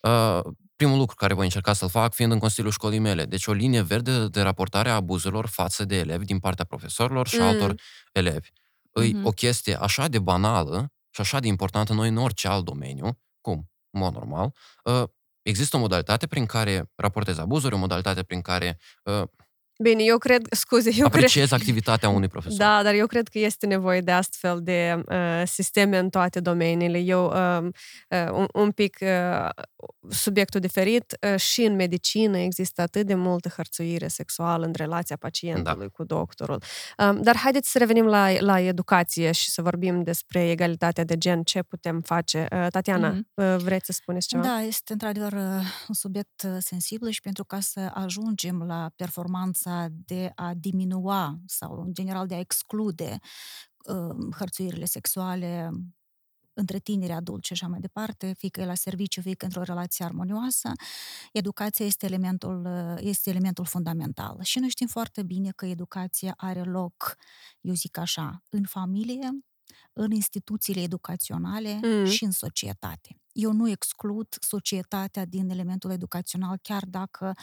uh, 0.00 0.40
primul 0.76 0.98
lucru 0.98 1.16
care 1.16 1.34
voi 1.34 1.44
încerca 1.44 1.72
să-l 1.72 1.88
fac 1.88 2.14
fiind 2.14 2.32
în 2.32 2.38
Consiliul 2.38 2.72
Școlii 2.72 2.98
mele. 2.98 3.24
Deci 3.24 3.46
o 3.46 3.52
linie 3.52 3.80
verde 3.80 4.28
de 4.28 4.40
raportare 4.40 4.88
a 4.88 4.94
abuzurilor 4.94 5.46
față 5.46 5.84
de 5.84 5.96
elevi 5.96 6.24
din 6.24 6.38
partea 6.38 6.64
profesorilor 6.64 7.28
și 7.28 7.36
mm. 7.36 7.42
altor 7.42 7.74
elevi. 8.12 8.48
Mm-hmm. 8.48 9.14
E 9.14 9.20
o 9.22 9.30
chestie 9.30 9.74
așa 9.74 10.08
de 10.08 10.18
banală 10.18 10.92
și 11.10 11.20
așa 11.20 11.38
de 11.38 11.46
importantă 11.46 11.92
noi 11.92 12.08
în 12.08 12.16
orice 12.16 12.48
alt 12.48 12.64
domeniu, 12.64 13.18
cum, 13.40 13.70
în 13.90 14.00
mod 14.00 14.12
normal, 14.12 14.54
uh, 14.84 15.02
există 15.42 15.76
o 15.76 15.80
modalitate 15.80 16.26
prin 16.26 16.46
care 16.46 16.90
raportezi 16.94 17.40
abuzuri, 17.40 17.74
o 17.74 17.78
modalitate 17.78 18.22
prin 18.22 18.40
care 18.40 18.78
uh, 19.04 19.22
Bine, 19.82 20.02
eu 20.02 20.18
cred, 20.18 20.46
scuze, 20.50 20.90
eu 20.94 21.06
Apreciez 21.06 21.48
cred... 21.48 21.60
activitatea 21.60 22.08
unui 22.08 22.28
profesor. 22.28 22.58
Da, 22.58 22.82
dar 22.82 22.94
eu 22.94 23.06
cred 23.06 23.28
că 23.28 23.38
este 23.38 23.66
nevoie 23.66 24.00
de 24.00 24.10
astfel 24.10 24.60
de 24.62 25.02
uh, 25.08 25.42
sisteme 25.44 25.98
în 25.98 26.08
toate 26.10 26.40
domeniile. 26.40 26.98
Eu, 26.98 27.24
uh, 27.26 27.68
uh, 28.08 28.30
un, 28.32 28.46
un 28.52 28.70
pic 28.70 28.98
uh, 29.00 29.48
subiectul 30.08 30.60
diferit, 30.60 31.16
uh, 31.32 31.40
și 31.40 31.62
în 31.62 31.74
medicină 31.74 32.38
există 32.38 32.82
atât 32.82 33.06
de 33.06 33.14
multă 33.14 33.48
hărțuire 33.48 34.08
sexuală 34.08 34.64
în 34.64 34.72
relația 34.76 35.16
pacientului 35.16 35.86
da. 35.86 35.92
cu 35.92 36.04
doctorul. 36.04 36.62
Uh, 36.98 37.18
dar 37.20 37.36
haideți 37.36 37.70
să 37.70 37.78
revenim 37.78 38.04
la, 38.04 38.40
la 38.40 38.60
educație 38.60 39.32
și 39.32 39.50
să 39.50 39.62
vorbim 39.62 40.02
despre 40.02 40.50
egalitatea 40.50 41.04
de 41.04 41.18
gen, 41.18 41.42
ce 41.42 41.62
putem 41.62 42.00
face. 42.00 42.48
Uh, 42.52 42.66
Tatiana, 42.70 43.12
mm-hmm. 43.12 43.34
uh, 43.34 43.56
vreți 43.56 43.86
să 43.86 43.92
spuneți 43.92 44.28
ceva? 44.28 44.42
Da, 44.42 44.60
este 44.60 44.92
într-adevăr 44.92 45.32
uh, 45.32 45.64
un 45.88 45.94
subiect 45.94 46.42
uh, 46.44 46.56
sensibil 46.58 47.10
și 47.10 47.20
pentru 47.20 47.44
ca 47.44 47.60
să 47.60 47.90
ajungem 47.94 48.62
la 48.66 48.90
performanța 48.96 49.69
de 49.90 50.32
a 50.34 50.54
diminua 50.54 51.38
sau, 51.46 51.82
în 51.82 51.94
general, 51.94 52.26
de 52.26 52.34
a 52.34 52.38
exclude 52.38 53.18
uh, 53.84 54.34
hărțuirile 54.36 54.84
sexuale 54.84 55.70
între 56.52 56.78
tineri, 56.78 57.12
adulți 57.12 57.46
și 57.46 57.52
așa 57.52 57.66
mai 57.66 57.80
departe, 57.80 58.34
fie 58.38 58.48
că 58.48 58.60
e 58.60 58.64
la 58.64 58.74
serviciu, 58.74 59.20
fie 59.20 59.34
că 59.34 59.44
într-o 59.44 59.62
relație 59.62 60.04
armonioasă, 60.04 60.72
educația 61.32 61.86
este 61.86 62.06
elementul, 62.06 62.64
uh, 62.64 63.00
este 63.00 63.30
elementul 63.30 63.64
fundamental. 63.64 64.38
Și 64.42 64.58
noi 64.58 64.68
știm 64.68 64.86
foarte 64.86 65.22
bine 65.22 65.50
că 65.50 65.66
educația 65.66 66.34
are 66.36 66.62
loc, 66.62 67.16
eu 67.60 67.74
zic 67.74 67.96
așa, 67.96 68.42
în 68.48 68.64
familie, 68.64 69.28
în 69.92 70.10
instituțiile 70.10 70.80
educaționale 70.80 71.80
mm. 71.82 72.04
și 72.04 72.24
în 72.24 72.30
societate. 72.30 73.20
Eu 73.40 73.52
nu 73.52 73.68
exclud 73.68 74.26
societatea 74.40 75.24
din 75.24 75.50
elementul 75.50 75.90
educațional, 75.90 76.58
chiar 76.62 76.84
dacă 76.84 77.34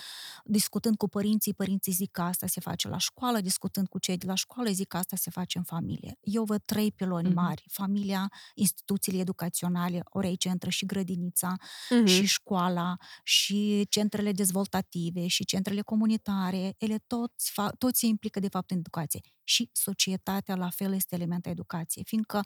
discutând 0.43 0.97
cu 0.97 1.07
părinții, 1.07 1.53
părinții 1.53 1.91
zic 1.91 2.11
că 2.11 2.21
asta 2.21 2.47
se 2.47 2.59
face 2.59 2.87
la 2.87 2.97
școală, 2.97 3.41
discutând 3.41 3.87
cu 3.87 3.99
cei 3.99 4.17
de 4.17 4.25
la 4.25 4.35
școală, 4.35 4.69
zic 4.69 4.87
că 4.87 4.97
asta 4.97 5.15
se 5.15 5.29
face 5.29 5.57
în 5.57 5.63
familie. 5.63 6.17
Eu 6.21 6.43
văd 6.43 6.61
trei 6.65 6.91
piloni 6.91 7.29
mm-hmm. 7.29 7.33
mari. 7.33 7.65
Familia, 7.67 8.31
instituțiile 8.55 9.19
educaționale, 9.19 10.01
ori 10.03 10.27
aici 10.27 10.43
intră 10.43 10.69
și 10.69 10.85
grădinița, 10.85 11.55
mm-hmm. 11.55 12.05
și 12.05 12.25
școala, 12.25 12.97
și 13.23 13.85
centrele 13.89 14.31
dezvoltative, 14.31 15.27
și 15.27 15.45
centrele 15.45 15.81
comunitare, 15.81 16.75
ele 16.77 16.97
toți, 17.07 17.51
toți 17.77 17.99
se 17.99 18.05
implică 18.05 18.39
de 18.39 18.47
fapt 18.47 18.71
în 18.71 18.77
educație. 18.77 19.21
Și 19.43 19.69
societatea 19.73 20.55
la 20.55 20.69
fel 20.69 20.93
este 20.93 21.15
elementul 21.15 21.51
educației, 21.51 22.03
fiindcă 22.03 22.41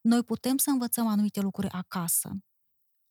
noi 0.00 0.22
putem 0.22 0.56
să 0.56 0.70
învățăm 0.70 1.06
anumite 1.06 1.40
lucruri 1.40 1.68
acasă, 1.68 2.30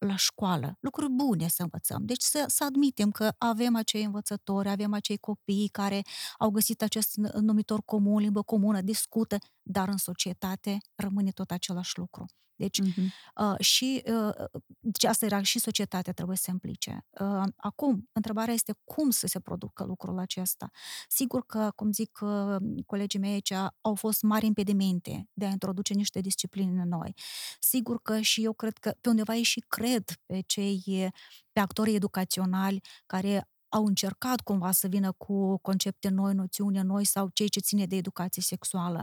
la 0.06 0.16
școală, 0.16 0.78
lucruri 0.80 1.12
bune 1.12 1.48
să 1.48 1.62
învățăm. 1.62 2.06
Deci 2.06 2.22
să, 2.22 2.44
să 2.48 2.64
admitem 2.64 3.12
că 3.12 3.32
avem 3.38 3.76
acei 3.76 4.04
învățători, 4.04 4.70
avem 4.70 4.94
acei 4.94 5.18
copii 5.18 5.70
care 5.72 6.02
au 6.38 6.50
găsit 6.50 6.82
acest 6.82 7.16
numitor 7.42 7.82
comun, 7.86 8.22
limbă 8.22 8.42
comună, 8.42 8.82
discută, 8.82 9.38
dar 9.64 9.88
în 9.88 9.98
societate 9.98 10.78
rămâne 10.96 11.32
tot 11.32 11.52
același 11.52 11.98
lucru. 11.98 12.26
Deci, 12.56 12.80
uh-huh. 12.82 13.06
uh, 13.36 13.60
și 13.60 14.04
uh, 14.06 14.46
deci 14.80 15.04
asta 15.04 15.26
era 15.26 15.42
și 15.42 15.60
societatea 15.60 16.14
trebuie 16.14 16.38
să 16.38 16.44
se 16.44 16.52
implice. 16.52 17.06
Uh, 17.10 17.44
acum, 17.56 18.10
întrebarea 18.12 18.54
este 18.54 18.74
cum 18.84 19.10
să 19.10 19.28
se 19.28 19.40
producă 19.40 19.84
lucrul 19.84 20.20
acesta. 20.20 20.70
Sigur 21.08 21.46
că, 21.46 21.72
cum 21.76 21.92
zic 21.92 22.20
uh, 22.22 22.56
colegii 22.86 23.20
mei 23.20 23.32
aici, 23.32 23.52
au 23.82 23.96
fost 23.96 24.22
mari 24.22 24.46
impedimente 24.46 25.30
de 25.34 25.46
a 25.46 25.50
introduce 25.50 25.94
niște 25.94 26.20
discipline 26.20 26.84
noi. 26.84 27.14
Sigur 27.60 28.02
că 28.02 28.20
și 28.20 28.44
eu 28.44 28.54
cred 28.54 28.78
că 28.78 28.94
pe 29.02 29.10
undeva 29.10 29.36
ei 29.36 29.44
și 29.44 29.64
cred 29.68 30.04
pe 30.26 30.42
cei 30.46 31.12
pe 31.52 31.60
actorii 31.60 31.96
educaționali 31.96 32.82
care 33.06 33.48
au 33.74 33.86
încercat 33.86 34.42
cumva 34.42 34.72
să 34.72 34.88
vină 34.88 35.12
cu 35.12 35.58
concepte 35.58 36.10
noi, 36.10 36.34
noțiuni 36.34 36.80
noi 36.80 37.06
sau 37.06 37.30
cei 37.34 37.50
ce 37.50 37.60
ține 37.60 37.86
de 37.86 37.96
educație 37.96 38.42
sexuală. 38.42 39.00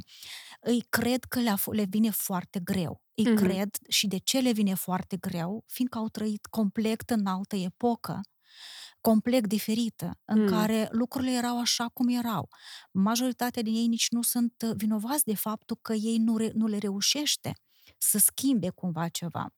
Îi 0.61 0.85
cred 0.89 1.25
că 1.25 1.41
le, 1.41 1.55
le 1.71 1.85
vine 1.85 2.11
foarte 2.11 2.61
greu. 2.61 3.03
Îi 3.15 3.25
mm-hmm. 3.25 3.37
cred 3.37 3.77
și 3.89 4.07
de 4.07 4.19
ce 4.19 4.39
le 4.39 4.53
vine 4.53 4.75
foarte 4.75 5.17
greu? 5.17 5.65
Fiindcă 5.67 5.99
au 5.99 6.09
trăit 6.09 6.47
complet 6.47 7.11
în 7.11 7.27
altă 7.27 7.57
epocă 7.57 8.21
complet 9.01 9.47
diferită, 9.47 10.19
în 10.25 10.41
mm. 10.41 10.49
care 10.49 10.89
lucrurile 10.91 11.33
erau 11.33 11.61
așa 11.61 11.89
cum 11.89 12.09
erau. 12.09 12.49
Majoritatea 12.91 13.63
din 13.63 13.75
ei 13.75 13.87
nici 13.87 14.11
nu 14.11 14.23
sunt 14.23 14.63
vinovați 14.77 15.25
de 15.25 15.35
faptul 15.35 15.79
că 15.83 15.93
ei 15.93 16.19
nu, 16.19 16.37
re, 16.37 16.51
nu 16.55 16.67
le 16.67 16.79
reușește 16.79 17.53
să 17.99 18.19
schimbe 18.19 18.71
cumva 18.71 19.09
ceva. 19.09 19.55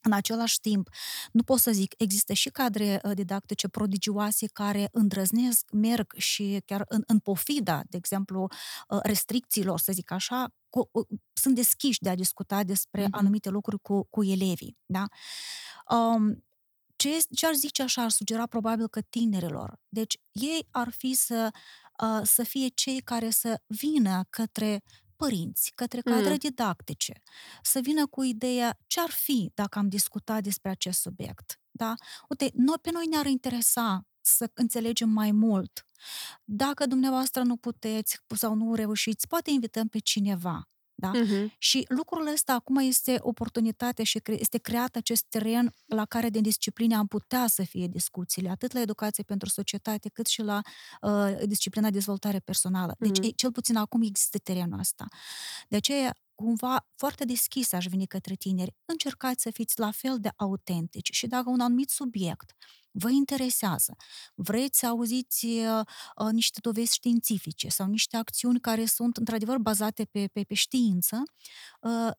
În 0.00 0.12
același 0.12 0.60
timp, 0.60 0.88
nu 1.32 1.42
pot 1.42 1.58
să 1.58 1.70
zic, 1.70 1.94
există 1.96 2.32
și 2.32 2.48
cadre 2.48 3.00
uh, 3.04 3.12
didactice 3.14 3.68
prodigioase 3.68 4.46
care 4.46 4.88
îndrăznesc, 4.92 5.70
merg 5.72 6.12
și 6.16 6.62
chiar 6.64 6.84
în, 6.88 7.02
în 7.06 7.18
pofida, 7.18 7.82
de 7.88 7.96
exemplu, 7.96 8.48
uh, 8.88 8.98
restricțiilor, 9.02 9.80
să 9.80 9.92
zic 9.92 10.10
așa, 10.10 10.54
cu, 10.68 10.88
uh, 10.92 11.06
sunt 11.32 11.54
deschiși 11.54 12.00
de 12.00 12.08
a 12.08 12.14
discuta 12.14 12.62
despre 12.62 13.04
mm-hmm. 13.04 13.10
anumite 13.10 13.48
lucruri 13.48 13.82
cu, 13.82 14.06
cu 14.10 14.24
elevii. 14.24 14.76
Da? 14.86 15.04
Um, 15.96 16.44
ce, 16.96 17.18
ce 17.34 17.46
ar 17.46 17.54
zice 17.54 17.82
așa, 17.82 18.02
ar 18.02 18.10
sugera 18.10 18.46
probabil 18.46 18.88
că 18.88 19.00
tinerilor. 19.00 19.80
Deci 19.88 20.20
ei 20.32 20.68
ar 20.70 20.90
fi 20.90 21.14
să, 21.14 21.50
uh, 22.02 22.20
să 22.22 22.42
fie 22.42 22.68
cei 22.68 23.00
care 23.00 23.30
să 23.30 23.60
vină 23.66 24.24
către 24.30 24.82
părinți, 25.18 25.72
către 25.74 26.00
cadre 26.00 26.30
mm. 26.30 26.36
didactice, 26.36 27.22
să 27.62 27.80
vină 27.80 28.06
cu 28.06 28.22
ideea 28.22 28.78
ce 28.86 29.00
ar 29.00 29.10
fi 29.10 29.50
dacă 29.54 29.78
am 29.78 29.88
discutat 29.88 30.42
despre 30.42 30.70
acest 30.70 31.00
subiect. 31.00 31.60
Da? 31.70 31.94
Uite, 32.28 32.50
noi, 32.54 32.76
pe 32.82 32.90
noi 32.90 33.06
ne-ar 33.06 33.26
interesa 33.26 34.06
să 34.20 34.50
înțelegem 34.54 35.08
mai 35.08 35.32
mult. 35.32 35.86
Dacă 36.44 36.86
dumneavoastră 36.86 37.42
nu 37.42 37.56
puteți 37.56 38.18
sau 38.34 38.54
nu 38.54 38.74
reușiți, 38.74 39.26
poate 39.26 39.50
invităm 39.50 39.88
pe 39.88 39.98
cineva. 39.98 40.68
Da? 41.00 41.10
Uh-huh. 41.14 41.46
Și 41.58 41.84
lucrul 41.88 42.26
ăsta 42.26 42.52
acum 42.52 42.76
este 42.76 43.18
oportunitate 43.20 44.02
și 44.02 44.20
este 44.24 44.58
creat 44.58 44.96
acest 44.96 45.24
teren 45.28 45.74
la 45.86 46.04
care 46.04 46.28
de 46.28 46.40
discipline 46.40 46.94
am 46.94 47.06
putea 47.06 47.46
să 47.46 47.62
fie 47.62 47.86
discuțiile, 47.86 48.48
atât 48.48 48.72
la 48.72 48.80
educație 48.80 49.22
pentru 49.22 49.48
societate, 49.48 50.08
cât 50.08 50.26
și 50.26 50.42
la 50.42 50.60
uh, 51.00 51.36
disciplina 51.46 51.90
dezvoltare 51.90 52.38
personală. 52.38 52.94
Deci, 52.98 53.18
uh-huh. 53.18 53.34
cel 53.36 53.52
puțin 53.52 53.76
acum 53.76 54.02
există 54.02 54.38
terenul 54.38 54.78
ăsta. 54.78 55.06
De 55.68 55.76
aceea, 55.76 56.14
cumva 56.34 56.86
foarte 56.96 57.24
deschis 57.24 57.72
aș 57.72 57.86
veni 57.86 58.06
către 58.06 58.34
tineri. 58.34 58.74
Încercați 58.84 59.42
să 59.42 59.50
fiți 59.50 59.78
la 59.78 59.90
fel 59.90 60.18
de 60.20 60.30
autentici 60.36 61.14
și 61.14 61.26
dacă 61.26 61.50
un 61.50 61.60
anumit 61.60 61.90
subiect 61.90 62.52
vă 62.90 63.10
interesează, 63.10 63.96
vreți 64.34 64.78
să 64.78 64.86
auziți 64.86 65.46
uh, 65.46 65.80
uh, 66.16 66.32
niște 66.32 66.58
dovezi 66.62 66.94
științifice 66.94 67.68
sau 67.68 67.86
niște 67.86 68.16
acțiuni 68.16 68.60
care 68.60 68.84
sunt 68.84 69.16
într-adevăr 69.16 69.58
bazate 69.58 70.04
pe, 70.04 70.28
pe, 70.32 70.42
pe 70.42 70.54
știință, 70.54 71.22
uh, 71.80 72.10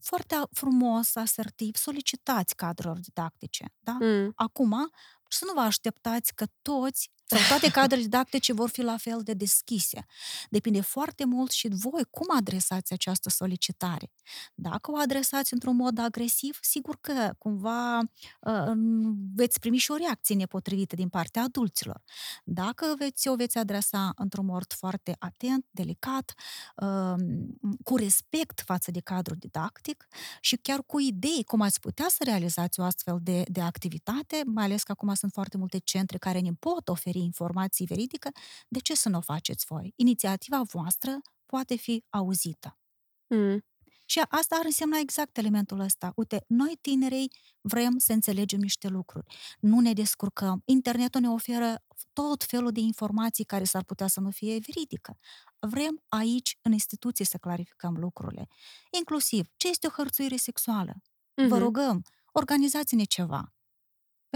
foarte 0.00 0.36
frumos, 0.52 1.16
asertiv, 1.16 1.76
solicitați 1.76 2.54
cadrelor 2.54 2.98
didactice. 2.98 3.64
Da? 3.78 3.96
Mm. 4.00 4.32
Acum, 4.34 4.90
să 5.28 5.44
nu 5.44 5.52
vă 5.52 5.60
așteptați 5.60 6.34
că 6.34 6.46
toți 6.62 7.10
sau 7.26 7.38
toate 7.48 7.70
cadrele 7.80 8.02
didactice 8.02 8.52
vor 8.52 8.68
fi 8.68 8.82
la 8.82 8.96
fel 8.96 9.20
de 9.22 9.32
deschise. 9.32 10.06
Depinde 10.50 10.80
foarte 10.80 11.24
mult 11.24 11.50
și 11.50 11.68
voi 11.70 12.04
cum 12.10 12.26
adresați 12.36 12.92
această 12.92 13.28
solicitare. 13.28 14.12
Dacă 14.54 14.90
o 14.90 14.96
adresați 14.96 15.52
într-un 15.52 15.76
mod 15.76 15.98
agresiv, 15.98 16.58
sigur 16.60 16.98
că 17.00 17.34
cumva 17.38 17.98
uh, 17.98 18.72
veți 19.34 19.58
primi 19.58 19.76
și 19.76 19.90
o 19.90 19.96
reacție 19.96 20.34
nepotrivită 20.34 20.94
din 20.94 21.08
partea 21.08 21.42
adulților. 21.42 22.02
Dacă 22.44 22.94
veți, 22.98 23.28
o 23.28 23.36
veți 23.36 23.58
adresa 23.58 24.12
într-un 24.16 24.44
mod 24.44 24.72
foarte 24.72 25.16
atent, 25.18 25.66
delicat, 25.70 26.34
uh, 26.76 27.14
cu 27.84 27.96
respect 27.96 28.62
față 28.66 28.90
de 28.90 29.00
cadrul 29.00 29.36
didactic 29.38 30.06
și 30.40 30.56
chiar 30.56 30.82
cu 30.86 31.00
idei 31.00 31.44
cum 31.46 31.60
ați 31.60 31.80
putea 31.80 32.06
să 32.08 32.22
realizați 32.24 32.80
o 32.80 32.82
astfel 32.82 33.18
de, 33.22 33.42
de 33.46 33.60
activitate, 33.60 34.42
mai 34.46 34.64
ales 34.64 34.82
că 34.82 34.92
acum 34.92 35.08
sunt 35.14 35.32
foarte 35.32 35.56
multe 35.56 35.78
centre 35.78 36.18
care 36.18 36.40
ne 36.40 36.52
pot 36.52 36.88
oferi 36.88 37.18
informații 37.18 37.86
veridică, 37.86 38.30
de 38.68 38.78
ce 38.78 38.94
să 38.94 39.08
nu 39.08 39.18
o 39.18 39.20
faceți 39.20 39.64
voi? 39.68 39.92
Inițiativa 39.96 40.62
voastră 40.62 41.20
poate 41.46 41.76
fi 41.76 42.04
auzită. 42.08 42.78
Mm. 43.26 43.64
Și 44.06 44.20
asta 44.28 44.56
ar 44.56 44.64
însemna 44.64 44.98
exact 44.98 45.36
elementul 45.36 45.80
ăsta. 45.80 46.12
Uite, 46.16 46.44
noi 46.46 46.78
tinerii 46.80 47.30
vrem 47.60 47.98
să 47.98 48.12
înțelegem 48.12 48.60
niște 48.60 48.88
lucruri. 48.88 49.34
Nu 49.60 49.80
ne 49.80 49.92
descurcăm. 49.92 50.62
Internetul 50.64 51.20
ne 51.20 51.28
oferă 51.28 51.84
tot 52.12 52.44
felul 52.44 52.70
de 52.70 52.80
informații 52.80 53.44
care 53.44 53.64
s-ar 53.64 53.84
putea 53.84 54.06
să 54.06 54.20
nu 54.20 54.30
fie 54.30 54.58
veridică. 54.66 55.18
Vrem 55.58 56.02
aici, 56.08 56.58
în 56.62 56.72
instituții, 56.72 57.24
să 57.24 57.38
clarificăm 57.38 57.96
lucrurile. 57.96 58.48
Inclusiv, 58.90 59.46
ce 59.56 59.68
este 59.68 59.86
o 59.86 59.90
hărțuire 59.90 60.36
sexuală? 60.36 60.92
Mm-hmm. 60.92 61.48
Vă 61.48 61.58
rugăm, 61.58 62.02
organizați-ne 62.32 63.04
ceva. 63.04 63.53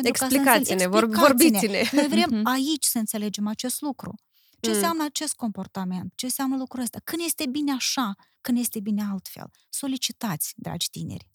Explicați-ne, 0.03 0.87
vor, 0.87 1.05
vorbiți-ne. 1.05 1.83
Noi 1.93 2.09
vrem 2.09 2.31
uh-huh. 2.31 2.43
aici 2.45 2.85
să 2.85 2.99
înțelegem 2.99 3.47
acest 3.47 3.81
lucru. 3.81 4.15
Ce 4.61 4.69
mm. 4.69 4.75
înseamnă 4.75 5.05
acest 5.05 5.35
comportament? 5.35 6.13
Ce 6.15 6.25
înseamnă 6.25 6.57
lucrul 6.57 6.83
ăsta? 6.83 7.01
Când 7.05 7.23
este 7.25 7.47
bine 7.47 7.73
așa, 7.73 8.15
când 8.41 8.59
este 8.59 8.81
bine 8.81 9.03
altfel? 9.11 9.51
Solicitați, 9.69 10.53
dragi 10.57 10.91
tineri. 10.91 11.29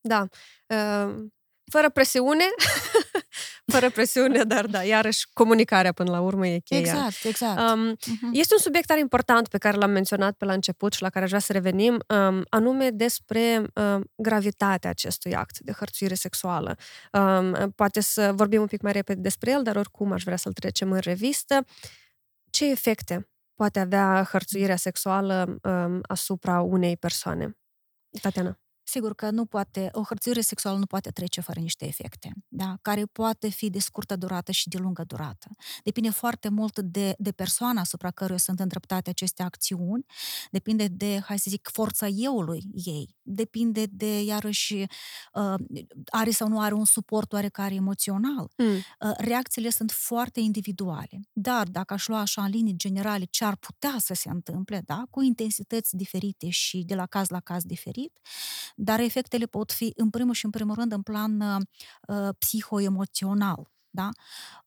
Da. 0.00 0.28
Uh, 0.66 1.26
fără 1.70 1.90
presiune, 1.90 2.44
fără 3.72 3.90
presiune, 3.90 4.42
dar 4.42 4.66
da, 4.66 4.82
iarăși 4.82 5.26
comunicarea 5.32 5.92
până 5.92 6.10
la 6.10 6.20
urmă 6.20 6.46
e 6.46 6.58
cheia. 6.58 6.80
Exact, 6.80 7.24
exact. 7.24 7.60
Um, 7.60 7.96
uh-huh. 7.96 8.32
Este 8.32 8.54
un 8.54 8.60
subiect 8.60 8.86
tare 8.86 9.00
important 9.00 9.48
pe 9.48 9.58
care 9.58 9.76
l-am 9.76 9.90
menționat 9.90 10.36
pe 10.36 10.44
la 10.44 10.52
început 10.52 10.92
și 10.92 11.02
la 11.02 11.10
care 11.10 11.24
aș 11.24 11.30
vrea 11.30 11.40
să 11.42 11.52
revenim, 11.52 12.04
um, 12.08 12.44
anume 12.48 12.90
despre 12.90 13.62
um, 13.74 14.10
gravitatea 14.16 14.90
acestui 14.90 15.34
act 15.34 15.58
de 15.58 15.72
hărțuire 15.72 16.14
sexuală. 16.14 16.76
Um, 17.12 17.70
poate 17.70 18.00
să 18.00 18.32
vorbim 18.34 18.60
un 18.60 18.66
pic 18.66 18.80
mai 18.80 18.92
repede 18.92 19.20
despre 19.20 19.50
el, 19.50 19.62
dar 19.62 19.76
oricum 19.76 20.12
aș 20.12 20.22
vrea 20.22 20.36
să-l 20.36 20.52
trecem 20.52 20.92
în 20.92 20.98
revistă. 20.98 21.64
Ce 22.50 22.70
efecte 22.70 23.28
poate 23.54 23.80
avea 23.80 24.28
hărțuirea 24.30 24.76
sexuală 24.76 25.58
um, 25.62 26.00
asupra 26.02 26.60
unei 26.60 26.96
persoane? 26.96 27.56
Tatiana. 28.20 28.58
Sigur 28.90 29.14
că 29.14 29.30
nu 29.30 29.44
poate, 29.44 29.88
o 29.92 30.02
hărțuire 30.02 30.40
sexuală 30.40 30.78
nu 30.78 30.86
poate 30.86 31.10
trece 31.10 31.40
fără 31.40 31.60
niște 31.60 31.86
efecte, 31.86 32.32
da? 32.48 32.78
care 32.82 33.04
poate 33.04 33.48
fi 33.48 33.70
de 33.70 33.78
scurtă 33.78 34.16
durată 34.16 34.52
și 34.52 34.68
de 34.68 34.78
lungă 34.78 35.04
durată. 35.06 35.50
Depinde 35.84 36.10
foarte 36.10 36.48
mult 36.48 36.78
de, 36.78 37.14
de 37.18 37.32
persoana 37.32 37.80
asupra 37.80 38.10
căruia 38.10 38.38
sunt 38.38 38.60
îndreptate 38.60 39.10
aceste 39.10 39.42
acțiuni, 39.42 40.04
depinde 40.50 40.86
de, 40.86 41.20
hai 41.24 41.38
să 41.38 41.46
zic, 41.50 41.68
forța 41.72 42.06
euului 42.06 42.62
ei, 42.84 43.16
depinde 43.22 43.86
de, 43.90 44.22
iarăși, 44.22 44.74
uh, 44.74 45.54
are 46.06 46.30
sau 46.30 46.48
nu 46.48 46.60
are 46.60 46.74
un 46.74 46.84
suport 46.84 47.32
oarecare 47.32 47.74
emoțional. 47.74 48.50
Mm. 48.56 48.66
Uh, 48.66 49.12
reacțiile 49.16 49.70
sunt 49.70 49.90
foarte 49.90 50.40
individuale, 50.40 51.20
dar 51.32 51.68
dacă 51.68 51.94
aș 51.94 52.08
lua 52.08 52.20
așa 52.20 52.44
în 52.44 52.50
linii 52.50 52.76
generale 52.76 53.24
ce 53.24 53.44
ar 53.44 53.56
putea 53.56 53.96
să 53.98 54.14
se 54.14 54.28
întâmple, 54.28 54.82
da? 54.84 55.02
cu 55.10 55.22
intensități 55.22 55.96
diferite 55.96 56.48
și 56.48 56.82
de 56.86 56.94
la 56.94 57.06
caz 57.06 57.28
la 57.28 57.40
caz 57.40 57.62
diferit, 57.64 58.18
dar 58.80 59.00
efectele 59.00 59.46
pot 59.46 59.72
fi, 59.72 59.92
în 59.96 60.10
primul 60.10 60.34
și 60.34 60.44
în 60.44 60.50
primul 60.50 60.74
rând, 60.74 60.92
în 60.92 61.02
plan 61.02 61.40
uh, 61.40 62.28
psihoemoțional. 62.38 63.70
Da? 63.90 64.08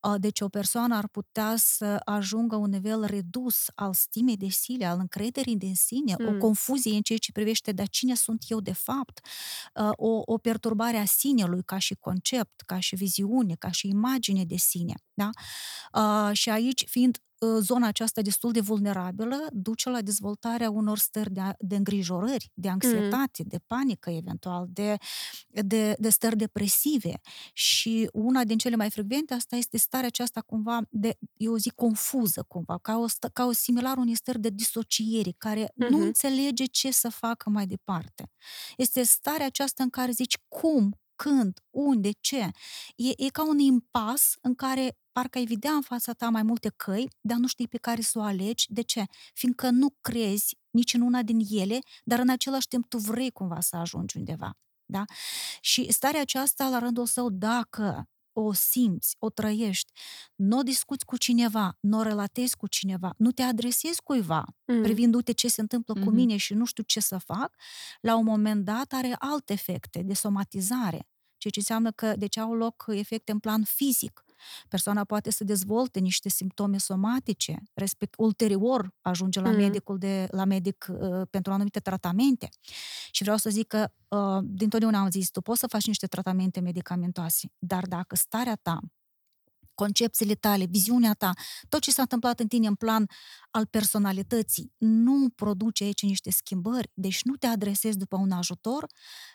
Uh, 0.01 0.15
deci 0.19 0.41
o 0.41 0.49
persoană 0.49 0.95
ar 0.95 1.07
putea 1.07 1.55
să 1.57 2.01
ajungă 2.05 2.55
un 2.55 2.69
nivel 2.69 3.03
redus 3.03 3.65
al 3.75 3.93
stimei 3.93 4.37
de 4.37 4.47
sine, 4.47 4.85
al 4.85 4.99
încrederii 4.99 5.57
de 5.57 5.71
sine, 5.73 6.15
mm. 6.19 6.27
o 6.27 6.37
confuzie 6.37 6.95
în 6.95 7.01
ceea 7.01 7.19
ce 7.19 7.31
privește 7.31 7.71
de 7.71 7.83
cine 7.85 8.15
sunt 8.15 8.43
eu 8.47 8.59
de 8.59 8.73
fapt, 8.73 9.19
uh, 9.75 9.89
o, 9.91 10.21
o 10.25 10.37
perturbare 10.37 10.97
a 10.97 11.05
sinelui 11.05 11.63
ca 11.63 11.77
și 11.77 11.95
concept, 11.95 12.61
ca 12.65 12.79
și 12.79 12.95
viziune, 12.95 13.55
ca 13.55 13.71
și 13.71 13.87
imagine 13.87 14.45
de 14.45 14.57
sine. 14.57 14.93
Da? 15.13 15.29
Uh, 15.93 16.29
și 16.33 16.49
aici, 16.49 16.85
fiind 16.87 17.17
Ă, 17.17 17.30
zona 17.59 17.87
aceasta 17.87 18.21
destul 18.21 18.51
de 18.51 18.59
vulnerabilă 18.59 19.47
duce 19.51 19.89
la 19.89 20.01
dezvoltarea 20.01 20.69
unor 20.69 20.97
stări 20.97 21.31
de, 21.31 21.41
de 21.59 21.75
îngrijorări, 21.75 22.51
de 22.53 22.69
anxietate, 22.69 23.41
mm. 23.43 23.47
de 23.47 23.59
panică 23.67 24.09
eventual, 24.09 24.65
de, 24.69 24.97
de, 25.47 25.95
de 25.99 26.09
stări 26.09 26.37
depresive. 26.37 27.21
Și 27.53 28.09
una 28.13 28.43
din 28.43 28.57
cele 28.57 28.75
mai 28.75 28.89
frecvente 28.89 29.33
asta 29.33 29.55
este 29.55 29.77
starea 29.77 30.07
aceasta 30.07 30.41
cumva 30.41 30.81
de, 30.89 31.17
eu 31.33 31.55
zic, 31.55 31.73
confuză 31.73 32.45
cumva, 32.47 32.77
ca 32.77 32.97
o, 32.97 33.05
ca 33.33 33.45
o 33.45 33.51
similar 33.51 33.97
unei 33.97 34.15
stări 34.15 34.39
de 34.39 34.49
disociere, 34.49 35.33
care 35.37 35.65
mm-hmm. 35.65 35.89
nu 35.89 36.01
înțelege 36.01 36.65
ce 36.65 36.91
să 36.91 37.09
facă 37.09 37.49
mai 37.49 37.65
departe. 37.65 38.31
Este 38.77 39.03
starea 39.03 39.45
aceasta 39.45 39.83
în 39.83 39.89
care 39.89 40.11
zici, 40.11 40.37
cum 40.47 40.95
când, 41.15 41.59
unde, 41.69 42.11
ce. 42.19 42.49
E, 42.95 43.25
e 43.25 43.29
ca 43.29 43.47
un 43.47 43.59
impas 43.59 44.35
în 44.41 44.55
care 44.55 44.97
parcă 45.11 45.37
ai 45.37 45.45
vedea 45.45 45.71
în 45.71 45.81
fața 45.81 46.13
ta 46.13 46.29
mai 46.29 46.43
multe 46.43 46.69
căi, 46.75 47.07
dar 47.21 47.37
nu 47.37 47.47
știi 47.47 47.67
pe 47.67 47.77
care 47.77 48.01
să 48.01 48.19
o 48.19 48.21
alegi. 48.21 48.65
De 48.69 48.81
ce? 48.81 49.05
Fiindcă 49.33 49.69
nu 49.69 49.95
crezi 50.01 50.57
nici 50.69 50.93
în 50.93 51.01
una 51.01 51.21
din 51.21 51.39
ele, 51.49 51.79
dar 52.03 52.19
în 52.19 52.29
același 52.29 52.67
timp 52.67 52.85
tu 52.89 52.97
vrei 52.97 53.31
cumva 53.31 53.59
să 53.59 53.75
ajungi 53.75 54.17
undeva. 54.17 54.57
Da? 54.85 55.03
Și 55.61 55.91
starea 55.91 56.21
aceasta, 56.21 56.69
la 56.69 56.79
rândul 56.79 57.05
său, 57.05 57.29
dacă 57.29 58.09
o 58.33 58.53
simți, 58.53 59.15
o 59.19 59.29
trăiești, 59.29 59.91
nu 60.35 60.57
o 60.57 60.61
discuți 60.61 61.05
cu 61.05 61.17
cineva, 61.17 61.77
nu 61.79 61.97
o 61.97 62.01
relatezi 62.01 62.55
cu 62.57 62.67
cineva, 62.67 63.13
nu 63.17 63.31
te 63.31 63.41
adresezi 63.41 64.01
cuiva, 64.01 64.45
mm. 64.65 64.81
privindu-te 64.81 65.31
ce 65.31 65.47
se 65.47 65.61
întâmplă 65.61 65.93
mm-hmm. 65.97 66.03
cu 66.03 66.09
mine 66.09 66.37
și 66.37 66.53
nu 66.53 66.65
știu 66.65 66.83
ce 66.83 66.99
să 66.99 67.17
fac, 67.17 67.55
la 68.01 68.15
un 68.15 68.23
moment 68.23 68.65
dat 68.65 68.91
are 68.91 69.15
alte 69.19 69.53
efecte 69.53 70.01
de 70.01 70.13
somatizare, 70.13 71.07
ceea 71.37 71.53
ce 71.53 71.59
înseamnă 71.59 71.91
că 71.91 72.15
deci 72.15 72.37
au 72.37 72.53
loc 72.53 72.85
efecte 72.87 73.31
în 73.31 73.39
plan 73.39 73.63
fizic. 73.63 74.23
Persoana 74.67 75.03
poate 75.03 75.31
să 75.31 75.43
dezvolte 75.43 75.99
niște 75.99 76.29
simptome 76.29 76.77
somatice, 76.77 77.63
respect 77.73 78.13
ulterior 78.17 78.93
ajunge 79.01 79.39
la 79.39 79.49
mm. 79.49 79.55
medicul 79.55 79.97
de 79.97 80.27
la 80.31 80.45
medic 80.45 80.87
uh, 80.89 81.21
pentru 81.29 81.53
anumite 81.53 81.79
tratamente. 81.79 82.49
Și 83.11 83.21
vreau 83.23 83.37
să 83.37 83.49
zic 83.49 83.67
că 83.67 83.91
uh, 84.07 84.43
dintotdeauna 84.43 84.99
am 84.99 85.09
zis, 85.09 85.29
tu 85.29 85.41
poți 85.41 85.59
să 85.59 85.67
faci 85.67 85.87
niște 85.87 86.07
tratamente 86.07 86.59
medicamentoase, 86.59 87.51
dar 87.59 87.85
dacă 87.85 88.15
starea 88.15 88.55
ta 88.61 88.79
concepțiile 89.75 90.35
tale, 90.35 90.65
viziunea 90.65 91.13
ta, 91.13 91.31
tot 91.69 91.81
ce 91.81 91.91
s-a 91.91 92.01
întâmplat 92.01 92.39
în 92.39 92.47
tine 92.47 92.67
în 92.67 92.75
plan 92.75 93.05
al 93.51 93.65
personalității, 93.65 94.73
nu 94.77 95.29
produce 95.29 95.83
aici 95.83 96.01
niște 96.01 96.31
schimbări, 96.31 96.91
deci 96.93 97.23
nu 97.23 97.35
te 97.35 97.47
adresezi 97.47 97.97
după 97.97 98.17
un 98.17 98.31
ajutor, 98.31 98.85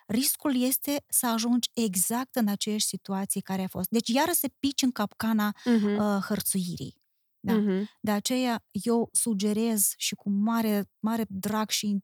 riscul 0.07 0.63
este 0.63 1.05
să 1.09 1.27
ajungi 1.27 1.71
exact 1.75 2.37
în 2.37 2.49
aceeași 2.49 2.87
situație 2.87 3.41
care 3.41 3.63
a 3.63 3.69
fost. 3.69 3.89
Deci 3.89 4.09
iară 4.09 4.33
să 4.33 4.51
pici 4.59 4.83
în 4.83 4.91
capcana 4.91 5.53
uh-huh. 5.53 5.99
uh, 5.99 6.23
hărțuirii. 6.29 7.05
Da? 7.41 7.61
Uh-huh. 7.61 7.85
De 8.01 8.11
aceea 8.11 8.65
eu 8.71 9.09
sugerez 9.13 9.93
și 9.97 10.15
cu 10.15 10.31
mare, 10.31 10.91
mare 10.99 11.25
drag 11.29 11.71
și, 11.71 11.99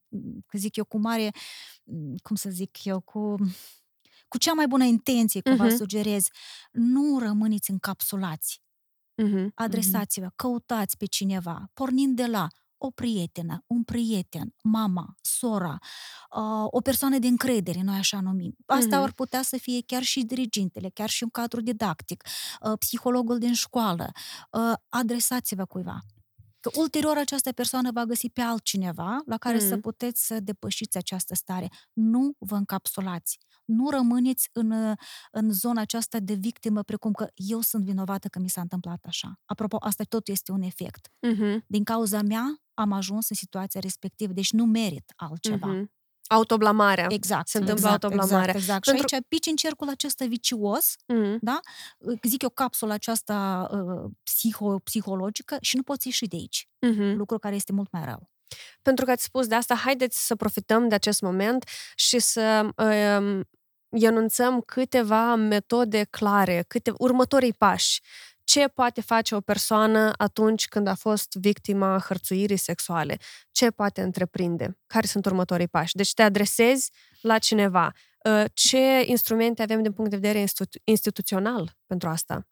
că 0.47 0.59
zic 0.59 0.77
eu, 0.77 0.85
cu 0.85 0.99
mare, 0.99 1.31
cum 2.23 2.37
să 2.37 2.51
zic 2.51 2.85
eu, 2.85 3.01
cu 3.01 3.35
cu 4.33 4.39
cea 4.39 4.53
mai 4.53 4.67
bună 4.67 4.85
intenție, 4.85 5.41
cum 5.41 5.55
uh-huh. 5.55 5.57
vă 5.57 5.69
sugerez, 5.69 6.27
nu 6.71 7.19
rămâneți 7.19 7.71
încapsulați. 7.71 8.61
Uh-huh. 9.23 9.47
Adresați-vă, 9.55 10.33
căutați 10.37 10.97
pe 10.97 11.07
cineva, 11.07 11.71
pornind 11.75 12.17
de 12.17 12.27
la 12.27 12.47
o 12.77 12.91
prietenă, 12.91 13.65
un 13.67 13.83
prieten, 13.83 14.55
mama, 14.63 15.15
sora, 15.21 15.79
uh, 16.37 16.67
o 16.67 16.81
persoană 16.81 17.19
de 17.19 17.27
încredere, 17.27 17.83
noi 17.83 17.97
așa 17.97 18.21
numim. 18.21 18.57
Asta 18.67 18.99
uh-huh. 18.99 19.03
ar 19.03 19.13
putea 19.13 19.43
să 19.43 19.57
fie 19.57 19.83
chiar 19.87 20.03
și 20.03 20.23
dirigintele, 20.23 20.89
chiar 20.89 21.09
și 21.09 21.23
un 21.23 21.29
cadru 21.29 21.61
didactic, 21.61 22.25
uh, 22.61 22.73
psihologul 22.79 23.39
din 23.39 23.55
școală. 23.55 24.11
Uh, 24.51 24.73
adresați-vă 24.89 25.65
cuiva. 25.65 25.99
Că 26.61 26.71
ulterior 26.75 27.17
această 27.17 27.53
persoană 27.53 27.91
va 27.93 28.05
găsi 28.05 28.31
pe 28.31 28.41
altcineva 28.41 29.23
la 29.27 29.39
care 29.39 29.59
mm. 29.61 29.69
să 29.69 29.77
puteți 29.77 30.27
să 30.27 30.41
depășiți 30.41 30.97
această 30.97 31.35
stare. 31.35 31.69
Nu 31.93 32.35
vă 32.39 32.55
încapsulați. 32.55 33.39
Nu 33.65 33.91
rămâneți 33.91 34.49
în, 34.53 34.95
în 35.31 35.51
zona 35.53 35.81
aceasta 35.81 36.19
de 36.21 36.35
victimă, 36.35 36.83
precum 36.83 37.13
că 37.13 37.27
eu 37.35 37.61
sunt 37.61 37.85
vinovată 37.85 38.29
că 38.29 38.39
mi 38.39 38.49
s-a 38.49 38.61
întâmplat 38.61 39.05
așa. 39.09 39.41
Apropo, 39.45 39.77
asta 39.81 40.05
tot 40.05 40.29
este 40.29 40.53
un 40.53 40.63
efect. 40.63 41.09
Mm-hmm. 41.09 41.59
Din 41.67 41.85
cauza 41.85 42.23
mea 42.23 42.57
am 42.75 42.93
ajuns 42.93 43.29
în 43.29 43.37
situația 43.37 43.81
respectivă, 43.81 44.33
deci 44.33 44.53
nu 44.53 44.65
merit 44.65 45.13
altceva. 45.17 45.75
Mm-hmm. 45.77 46.01
Autoblamarea. 46.27 47.07
Exact. 47.09 47.49
Se 47.49 47.59
întâmplă 47.59 47.85
exact, 47.87 48.05
autoblamarea. 48.05 48.55
Exact, 48.55 48.59
exact. 48.59 48.85
Pentru- 48.85 49.07
Și 49.09 49.15
aici 49.15 49.25
pici 49.29 49.47
în 49.47 49.57
cercul 49.57 49.89
acesta 49.89 50.25
vicios, 50.27 50.95
Mhm. 51.07 51.61
zic 52.29 52.43
eu, 52.43 52.49
capsula 52.49 52.95
aceasta 52.95 53.69
uh, 53.73 54.11
psiho, 54.23 54.79
psihologică 54.79 55.57
și 55.61 55.77
nu 55.77 55.83
poți 55.83 56.07
ieși 56.07 56.27
de 56.27 56.37
aici. 56.37 56.69
Mhm. 56.87 57.03
Lucru 57.17 57.39
care 57.39 57.55
este 57.55 57.73
mult 57.73 57.93
mai 57.93 58.05
rău. 58.05 58.31
Pentru 58.83 59.05
că 59.05 59.11
ați 59.11 59.25
spus 59.25 59.47
de 59.47 59.55
asta, 59.55 59.75
haideți 59.75 60.27
să 60.27 60.37
profităm 60.37 60.89
de 60.89 60.95
acest 60.95 61.21
moment 61.21 61.69
și 61.95 62.19
să 62.19 62.69
um, 62.77 63.49
enunțăm 63.91 64.61
câteva 64.61 65.35
metode 65.35 66.05
clare, 66.11 66.65
câte 66.69 66.93
următorii 66.99 67.53
pași. 67.53 68.01
Ce 68.45 68.69
poate 68.69 69.01
face 69.01 69.35
o 69.35 69.41
persoană 69.41 70.13
atunci 70.17 70.69
când 70.69 70.87
a 70.87 70.95
fost 70.95 71.33
victima 71.33 71.99
hărțuirii 72.07 72.57
sexuale? 72.57 73.17
Ce 73.51 73.71
poate 73.71 74.03
întreprinde? 74.03 74.79
Care 74.87 75.07
sunt 75.07 75.27
următorii 75.27 75.69
pași? 75.69 75.97
Deci 75.97 76.13
te 76.13 76.23
adresezi 76.23 76.91
la 77.21 77.39
cineva. 77.39 77.93
Uh, 78.25 78.45
Ce 78.53 79.03
instrumente 79.07 79.63
avem 79.63 79.83
din 79.83 79.93
punct 79.93 80.11
de 80.11 80.17
vedere 80.17 80.39
institu- 80.39 80.81
instituțional 80.85 81.77
pentru 81.87 82.09
asta? 82.09 82.47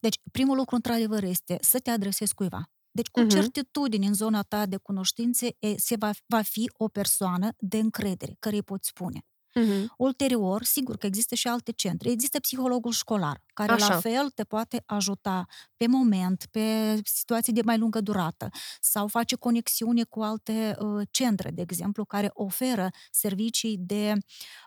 Deci, 0.00 0.20
primul 0.32 0.56
lucru, 0.56 0.74
într-adevăr, 0.74 1.22
este 1.22 1.56
să 1.60 1.78
te 1.78 1.90
adresezi 1.90 2.34
cuiva. 2.34 2.70
Deci, 2.96 3.08
cu 3.08 3.22
Mhm. 3.22 3.28
certitudine 3.28 4.06
în 4.06 4.14
zona 4.14 4.42
ta 4.42 4.66
de 4.66 4.76
cunoștințe, 4.76 5.46
e, 5.58 5.74
se 5.78 5.96
va, 5.98 6.10
va 6.26 6.42
fi 6.42 6.70
o 6.84 6.88
persoană 6.88 7.48
de 7.58 7.78
încredere, 7.78 8.36
care 8.38 8.56
îi 8.56 8.62
poți 8.62 8.88
spune. 8.88 9.20
Mhm. 9.60 9.94
Ulterior, 9.96 10.64
sigur 10.64 10.96
că 10.96 11.06
există 11.06 11.34
și 11.34 11.48
alte 11.48 11.72
centre. 11.72 12.10
Există 12.10 12.40
psihologul 12.40 12.92
școlar, 12.92 13.42
care 13.54 13.72
Așa. 13.72 13.88
la 13.94 14.00
fel 14.00 14.30
te 14.30 14.44
poate 14.44 14.82
ajuta 14.86 15.46
pe 15.76 15.86
moment, 15.86 16.46
pe 16.50 16.98
situații 17.04 17.52
de 17.52 17.62
mai 17.64 17.78
lungă 17.78 18.00
durată, 18.00 18.48
sau 18.80 19.06
face 19.06 19.36
conexiune 19.36 20.04
cu 20.04 20.22
alte 20.22 20.76
uh, 20.78 21.06
centre, 21.10 21.50
de 21.50 21.60
exemplu, 21.62 22.04
care 22.04 22.30
oferă 22.32 22.88
servicii 23.10 23.76
de, 23.78 24.12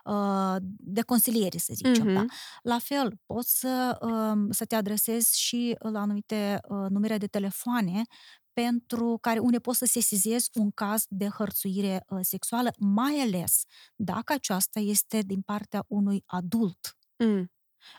uh, 0.04 0.56
de 0.78 1.00
consiliere, 1.02 1.58
să 1.58 1.72
zicem. 1.74 2.06
Mhm. 2.06 2.14
Da? 2.14 2.24
La 2.62 2.78
fel, 2.78 3.18
poți 3.26 3.58
să, 3.58 3.98
um, 4.00 4.50
să 4.50 4.64
te 4.64 4.74
adresezi 4.74 5.40
și 5.40 5.76
la 5.78 6.00
anumite 6.00 6.60
uh, 6.68 6.86
numere 6.88 7.18
de 7.18 7.26
telefoane 7.26 8.02
pentru 8.52 9.18
care 9.20 9.38
unde 9.38 9.58
poți 9.58 9.78
să 9.78 9.84
sesizezi 9.84 10.50
un 10.54 10.70
caz 10.70 11.04
de 11.08 11.28
hărțuire 11.28 12.04
uh, 12.08 12.18
sexuală, 12.22 12.70
mai 12.78 13.20
ales 13.20 13.62
dacă 13.96 14.32
aceasta 14.32 14.80
este 14.80 15.20
din 15.20 15.40
partea 15.40 15.84
unui 15.88 16.22
adult. 16.26 16.96
Mm. 17.16 17.50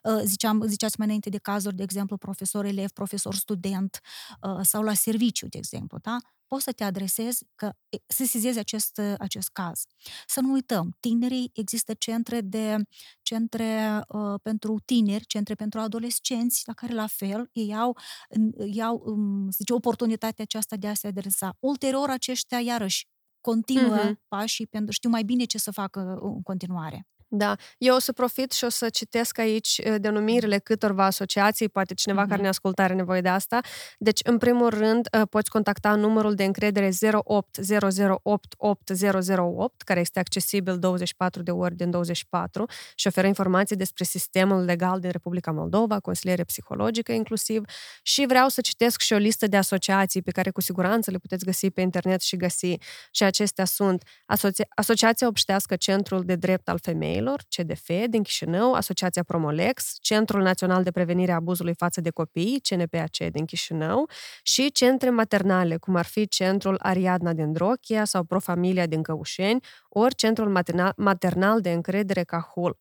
Uh, 0.03 0.21
Ziceam, 0.23 0.61
ziceați 0.67 0.95
mai 0.97 1.07
înainte 1.07 1.29
de 1.29 1.37
cazuri, 1.37 1.75
de 1.75 1.83
exemplu, 1.83 2.17
profesor-elev, 2.17 2.89
profesor-student 2.89 3.99
uh, 4.41 4.59
sau 4.61 4.81
la 4.83 4.93
serviciu, 4.93 5.47
de 5.47 5.57
exemplu, 5.57 5.97
da? 6.01 6.17
Poți 6.47 6.63
să 6.63 6.71
te 6.71 6.83
adresezi, 6.83 7.45
că, 7.55 7.65
e, 7.89 7.97
să 8.07 8.15
sesizezi 8.15 8.59
acest, 8.59 8.97
uh, 8.97 9.13
acest 9.17 9.49
caz. 9.49 9.83
Să 10.27 10.41
nu 10.41 10.51
uităm, 10.51 10.95
tinerii, 10.99 11.51
există 11.53 11.93
centre 11.93 12.41
de 12.41 12.75
centre 13.21 14.01
uh, 14.07 14.33
pentru 14.41 14.79
tineri, 14.85 15.25
centre 15.25 15.53
pentru 15.55 15.79
adolescenți, 15.79 16.63
la 16.65 16.73
care 16.73 16.93
la 16.93 17.07
fel 17.07 17.49
ei 17.51 17.75
au, 17.75 17.97
în- 18.29 18.51
iau 18.73 19.01
um, 19.05 19.43
să 19.49 19.55
zice, 19.57 19.73
oportunitatea 19.73 20.43
aceasta 20.43 20.75
de 20.75 20.87
a 20.87 20.93
se 20.93 21.07
adresa. 21.07 21.55
Ulterior, 21.59 22.09
aceștia, 22.09 22.59
iarăși, 22.59 23.07
continuă 23.41 23.95
Mhm. 24.03 24.21
pașii 24.27 24.67
pentru 24.67 24.91
știu 24.91 25.09
mai 25.09 25.23
bine 25.23 25.43
ce 25.43 25.57
să 25.57 25.71
facă 25.71 25.99
în 26.21 26.41
continuare. 26.41 27.07
Da, 27.33 27.55
eu 27.77 27.95
o 27.95 27.99
să 27.99 28.11
profit 28.11 28.51
și 28.51 28.63
o 28.63 28.69
să 28.69 28.89
citesc 28.89 29.37
aici 29.37 29.81
uh, 29.85 29.95
denumirile 29.99 30.57
câtorva 30.57 31.05
asociații, 31.05 31.69
poate 31.69 31.93
cineva 31.93 32.21
Mhm. 32.21 32.29
care 32.29 32.41
ne 32.41 32.47
ascultă 32.47 32.81
are 32.81 32.93
nevoie 32.93 33.21
de 33.21 33.29
asta. 33.29 33.59
Deci, 33.97 34.19
în 34.23 34.37
primul 34.37 34.69
rând, 34.69 35.07
uh, 35.17 35.21
poți 35.29 35.49
contacta 35.49 35.95
numărul 35.95 36.33
de 36.35 36.43
încredere 36.43 36.89
0800888008, 36.89 39.81
care 39.85 39.99
este 39.99 40.19
accesibil 40.19 40.79
24 40.79 41.41
de 41.41 41.51
ori 41.51 41.75
din 41.75 41.89
24 41.91 42.65
și 42.95 43.07
oferă 43.07 43.27
informații 43.27 43.75
despre 43.75 44.03
sistemul 44.03 44.63
legal 44.63 44.99
din 44.99 45.09
Republica 45.09 45.51
Moldova, 45.51 45.99
consiliere 45.99 46.43
psihologică 46.43 47.11
inclusiv. 47.11 47.63
Și 48.01 48.25
vreau 48.27 48.47
să 48.49 48.61
citesc 48.61 49.01
și 49.01 49.13
o 49.13 49.17
listă 49.17 49.47
de 49.47 49.57
asociații 49.57 50.21
pe 50.21 50.31
care 50.31 50.49
cu 50.49 50.61
siguranță 50.61 51.11
le 51.11 51.17
puteți 51.17 51.45
găsi 51.45 51.69
pe 51.69 51.81
internet 51.81 52.21
și 52.21 52.35
găsi. 52.35 52.75
Și 53.11 53.23
acestea 53.23 53.65
sunt 53.65 54.03
Asocia- 54.25 54.67
Asociația 54.75 55.27
Obștească 55.27 55.75
Centrul 55.75 56.23
de 56.23 56.35
Drept 56.35 56.69
al 56.69 56.79
Femeilor, 57.21 57.41
CDF, 57.49 58.09
din 58.09 58.23
Chișinău, 58.23 58.73
Asociația 58.73 59.23
Promolex, 59.23 59.95
Centrul 59.99 60.41
Național 60.41 60.83
de 60.83 60.91
Prevenire 60.91 61.31
a 61.31 61.35
Abuzului 61.35 61.73
față 61.73 62.01
de 62.01 62.09
Copii, 62.09 62.61
CNPAC 62.69 63.17
din 63.31 63.45
Chișinău, 63.45 64.09
și 64.43 64.71
centre 64.71 65.09
maternale, 65.09 65.77
cum 65.77 65.95
ar 65.95 66.05
fi 66.05 66.27
Centrul 66.27 66.77
Ariadna 66.79 67.33
din 67.33 67.53
Drochia 67.53 68.05
sau 68.05 68.23
Profamilia 68.23 68.85
din 68.85 69.01
Căușeni, 69.01 69.63
ori 69.89 70.15
Centrul 70.15 70.49
Maternal, 70.49 70.93
Maternal 70.95 71.61
de 71.61 71.71
Încredere 71.71 72.23
Cahul. 72.23 72.77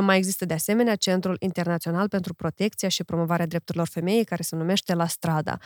Mai 0.00 0.16
există 0.16 0.44
de 0.44 0.54
asemenea 0.54 0.96
Centrul 0.96 1.36
Internațional 1.38 2.08
pentru 2.08 2.34
Protecția 2.34 2.88
și 2.88 3.04
Promovarea 3.04 3.46
Drepturilor 3.46 3.86
Femeii, 3.88 4.24
care 4.24 4.42
se 4.42 4.56
numește 4.56 4.94
La 4.94 5.06
Strada. 5.06 5.58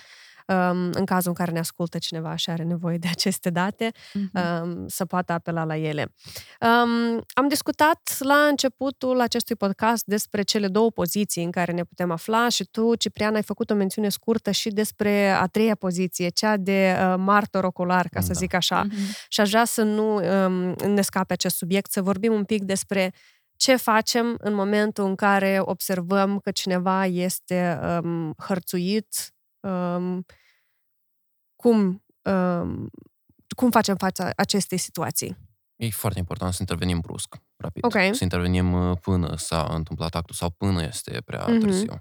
Um, 0.46 0.90
În 0.92 1.04
cazul 1.04 1.28
în 1.28 1.34
care 1.34 1.50
ne 1.50 1.58
ascultă 1.58 1.98
cineva 1.98 2.34
și 2.36 2.50
are 2.50 2.62
nevoie 2.62 2.96
de 2.98 3.08
aceste 3.10 3.50
date, 3.50 3.90
um, 4.62 4.88
să 4.88 5.04
poată 5.04 5.32
apela 5.32 5.64
la 5.64 5.76
ele. 5.76 6.14
Um, 6.60 7.24
am 7.34 7.48
discutat 7.48 8.16
la 8.18 8.34
începutul 8.34 9.20
acestui 9.20 9.56
podcast 9.56 10.04
despre 10.06 10.42
cele 10.42 10.68
două 10.68 10.90
poziții 10.90 11.44
în 11.44 11.50
care 11.50 11.72
ne 11.72 11.84
putem 11.84 12.10
afla 12.10 12.48
și 12.48 12.64
tu, 12.64 12.94
Ciprian, 12.94 13.34
ai 13.34 13.42
făcut 13.42 13.70
o 13.70 13.74
mențiune 13.74 14.08
scurtă 14.08 14.50
și 14.50 14.68
despre 14.70 15.28
a 15.30 15.46
treia 15.46 15.74
poziție, 15.74 16.28
cea 16.28 16.56
de 16.56 16.96
uh, 16.98 17.14
martor 17.18 17.64
ocular, 17.64 18.08
ca 18.08 18.20
să 18.20 18.32
Da. 18.32 18.38
zic 18.38 18.54
așa. 18.54 18.82
Mhm. 18.82 18.96
Și 19.28 19.40
aș 19.40 19.48
vrea 19.48 19.64
să 19.64 19.82
nu 19.82 20.14
um, 20.14 20.52
ne 20.88 21.00
scape 21.00 21.32
acest 21.32 21.56
subiect, 21.56 21.90
să 21.92 22.02
vorbim 22.02 22.32
un 22.32 22.44
pic 22.44 22.62
despre 22.62 23.12
ce 23.56 23.76
facem 23.76 24.34
în 24.38 24.54
momentul 24.54 25.04
în 25.04 25.14
care 25.14 25.58
observăm 25.60 26.38
că 26.38 26.50
cineva 26.50 27.06
este 27.06 27.80
um, 28.02 28.34
hărțuit, 28.38 29.33
um, 29.68 30.24
cum, 31.56 32.04
um, 32.22 32.90
cum 33.56 33.70
facem 33.70 33.96
fața 33.96 34.30
acestei 34.36 34.78
situații. 34.78 35.36
E 35.76 35.90
foarte 35.90 36.18
important 36.18 36.52
să 36.52 36.58
intervenim 36.60 37.00
brusc, 37.00 37.34
rapid. 37.56 37.84
Ok. 37.84 37.92
Să 37.92 38.22
intervenim 38.22 38.72
uh, 38.72 38.96
până 39.00 39.36
s-a 39.36 39.66
întâmplat 39.70 40.14
actul 40.14 40.34
sau 40.34 40.50
până 40.50 40.82
este 40.82 41.20
prea 41.20 41.46
Mhm. 41.48 41.58
târziu. 41.58 41.92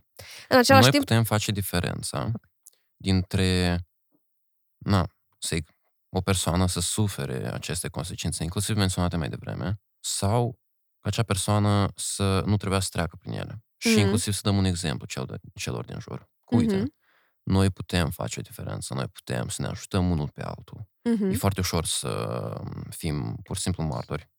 În 0.49 0.57
același 0.57 0.82
Noi 0.82 0.91
timp, 0.91 1.03
putem 1.03 1.24
face 1.24 1.51
diferența 1.51 2.32
dintre, 2.97 3.80
na, 4.78 5.07
să 5.38 5.57
o 6.09 6.22
persoană 6.22 6.68
să 6.68 6.80
sufere 6.80 7.53
aceste 7.53 7.88
consecințe, 7.88 8.43
inclusiv 8.43 8.76
menționate 8.76 9.18
mai 9.18 9.30
devreme, 9.30 9.82
sau 9.99 10.59
ca 10.99 11.09
acea 11.09 11.24
persoană 11.24 11.91
să 11.95 12.43
nu 12.45 12.57
trebuia 12.57 12.80
să 12.80 12.89
treacă 12.91 13.16
prin 13.16 13.32
ele. 13.32 13.64
Și 13.78 13.89
Mhm. 13.89 13.99
inclusiv 13.99 14.34
să 14.34 14.39
dăm 14.43 14.57
un 14.57 14.66
exemplu 14.66 15.05
cel 15.05 15.26
de, 15.26 15.38
celor 15.53 15.86
din 15.86 15.99
jur. 15.99 16.30
Cu, 16.43 16.55
Uite, 16.55 16.76
Mhm. 16.76 16.93
Noi 17.44 17.70
putem 17.70 18.10
face 18.10 18.39
o 18.39 18.41
diferență, 18.41 18.94
noi 18.94 19.08
putem 19.08 19.48
să 19.48 19.62
ne 19.62 19.68
ajutăm 19.68 20.10
unul 20.12 20.30
pe 20.30 20.44
altul. 20.44 20.88
Mhm. 21.04 21.24
E 21.30 21.36
foarte 21.36 21.60
ușor 21.60 21.86
să 21.86 22.54
fim 22.89 23.36
pur 23.44 23.56
și 23.56 23.62
simplu 23.62 23.84
martori 23.84 24.32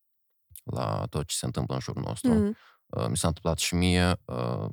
la 0.65 1.07
tot 1.11 1.27
ce 1.27 1.37
se 1.37 1.45
întâmplă 1.47 1.75
în 1.75 1.81
jurul 1.81 2.03
nostru. 2.03 2.33
Mhm. 2.33 2.57
Uh, 2.87 3.07
mi 3.09 3.17
s-a 3.17 3.27
întâmplat 3.27 3.59
și 3.59 3.75
mie, 3.75 4.17
uh, 4.25 4.67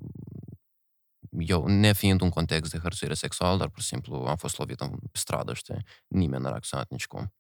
eu, 1.39 1.67
nefiind 1.67 2.21
un 2.21 2.29
context 2.29 2.71
de 2.71 2.77
hărțuire 2.77 3.13
sexuală, 3.13 3.57
dar 3.57 3.69
pur 3.69 3.82
și 3.82 3.88
simplu 3.88 4.15
am 4.15 4.36
fost 4.36 4.57
lovit 4.57 4.79
în 4.79 4.97
stradă, 5.13 5.53
știi? 5.53 5.86
Nimeni 6.07 6.43
n-a 6.43 6.49
reacționat 6.49 6.89
nicicum. 6.89 7.34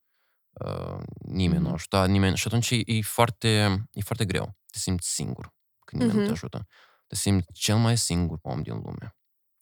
Uh, 0.51 0.99
nimeni 1.25 1.59
nu 1.59 1.65
a 1.65 1.67
Mhm. 1.67 1.73
ajutat, 1.73 2.09
nimeni... 2.09 2.35
Și 2.37 2.47
atunci 2.47 2.69
e, 2.71 2.81
e, 2.85 3.01
foarte, 3.01 3.47
e 3.91 4.01
foarte 4.01 4.25
greu. 4.25 4.57
Te 4.71 4.77
simți 4.79 5.13
singur 5.13 5.53
când 5.85 6.01
nimeni 6.01 6.17
nu 6.19 6.23
Mhm. 6.25 6.33
te 6.33 6.37
ajută. 6.39 6.67
Te 7.07 7.15
simți 7.15 7.51
cel 7.53 7.77
mai 7.77 7.97
singur 7.97 8.39
om 8.41 8.61
din 8.61 8.73
lume. 8.73 9.15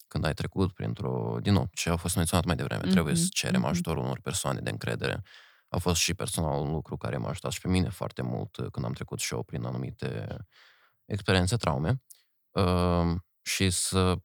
Când 0.10 0.26
ai 0.26 0.34
trecut 0.34 0.72
printr-o... 0.74 1.38
Din 1.42 1.54
nou, 1.54 1.68
ce 1.74 1.90
a 1.90 1.96
fost 1.96 2.16
menționat 2.16 2.46
mai 2.46 2.56
devreme, 2.56 2.88
trebuie 2.92 3.16
să 3.16 3.22
Mhm, 3.22 3.32
cerem 3.32 3.60
mhm. 3.62 3.70
ajutorul 3.70 4.04
unor 4.04 4.20
persoane 4.22 4.60
de 4.60 4.70
încredere. 4.70 5.22
A 5.70 5.78
fost 5.78 6.02
și 6.02 6.14
personal 6.14 6.60
un 6.62 6.72
lucru 6.72 6.98
care 6.98 7.18
m-a 7.18 7.30
ajutat 7.30 7.52
și 7.52 7.62
pe 7.62 7.68
mine 7.68 7.90
foarte 7.90 8.22
mult 8.22 8.58
uh, 8.58 8.68
când 8.72 8.86
am 8.86 8.94
trecut 8.94 9.20
și 9.20 9.34
eu 9.34 9.44
prin 9.44 9.64
anumite 9.66 10.38
experiențe, 11.06 11.56
traume. 11.56 12.02
Uh, 12.52 13.16
și 13.42 13.70
să 13.70 14.16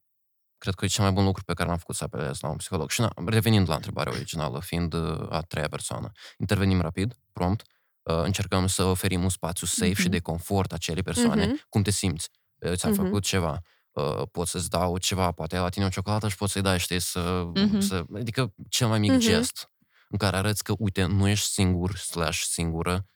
cred 0.59 0.75
că 0.75 0.85
e 0.85 0.89
cel 0.89 1.05
mai 1.05 1.13
bun 1.13 1.25
lucru 1.25 1.45
pe 1.45 1.55
care 1.55 1.69
l-am 1.69 1.79
făcut 1.79 1.95
să 1.95 2.05
apelez 2.05 2.41
la 2.41 2.49
un 2.49 2.57
psiholog. 2.57 2.91
Și 2.91 3.01
na, 3.01 3.13
revenind 3.27 3.69
la 3.69 3.75
întrebarea 3.75 4.13
originală, 4.13 4.61
fiind 4.61 4.93
uh, 4.93 5.27
a 5.31 5.41
treia 5.41 5.69
persoană, 5.69 6.11
intervenim 6.39 6.81
rapid, 6.81 7.15
prompt, 7.33 7.63
uh, 8.03 8.23
încercăm 8.23 8.67
să 8.67 8.83
oferim 8.83 9.23
un 9.23 9.29
spațiu 9.29 9.67
safe 9.67 9.93
și 9.93 10.01
Mhm. 10.01 10.11
de 10.11 10.21
confort 10.21 10.73
acelei 10.73 11.03
persoane. 11.03 11.47
Mhm. 11.47 11.65
Cum 11.69 11.83
te 11.83 11.91
simți? 11.91 12.29
Uh, 12.59 12.73
Ți-a 12.73 12.89
Mhm. 12.89 13.03
făcut 13.03 13.23
ceva? 13.23 13.61
Uh, 13.95 14.23
pot 14.33 14.47
să-ți 14.47 14.71
dau 14.71 14.99
ceva, 14.99 15.33
poate 15.33 15.57
ai 15.57 15.63
la 15.63 15.69
tine 15.69 15.85
o 15.85 15.89
ciocolată 15.89 16.29
și 16.29 16.37
poți 16.37 16.53
să-i 16.53 16.63
dai, 16.63 16.79
știi, 16.79 17.01
să, 17.01 17.51
Mhm. 17.55 17.81
să... 17.81 18.05
Adică 18.15 18.55
cel 18.69 18.89
mai 18.89 18.99
mic 18.99 19.11
Mhm. 19.11 19.21
gest 19.21 19.71
în 20.09 20.19
care 20.19 20.37
arăți 20.37 20.65
că, 20.65 20.75
uite, 20.79 21.05
nu 21.05 21.29
ești 21.29 21.47
singur 21.47 21.97
slash 21.97 22.41
singură 22.43 23.09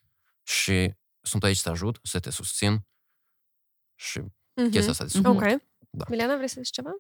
și 0.42 0.94
sunt 1.20 1.44
aici 1.44 1.56
să 1.56 1.62
te 1.62 1.68
ajut, 1.70 1.98
să 2.02 2.18
te 2.20 2.30
susțin 2.30 2.86
și 3.94 4.18
Mhm. 4.18 4.70
chestia 4.70 4.90
asta 4.90 5.04
de 5.04 5.10
Mhm. 5.14 5.26
suport. 5.26 5.52
Ok. 5.52 5.60
Da. 5.90 6.04
Miliana, 6.08 6.34
vrei 6.36 6.48
să 6.48 6.60
zici 6.62 6.72
ceva? 6.72 6.90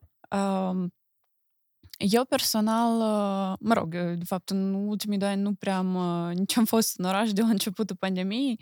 Um, 0.70 0.92
Eu 2.12 2.24
personal, 2.24 2.90
mă 3.60 3.74
rog, 3.74 3.90
de 3.96 4.24
fapt, 4.24 4.50
în 4.50 4.74
ultimii 4.74 5.18
doi 5.18 5.28
ani 5.28 5.40
nu 5.42 5.54
prea 5.54 5.76
am, 5.76 5.96
nici 6.32 6.56
am 6.56 6.64
fost 6.64 6.98
în 6.98 7.04
oraș 7.04 7.32
de 7.32 7.40
la 7.40 7.48
începutul 7.48 7.96
pandemiei, 7.96 8.60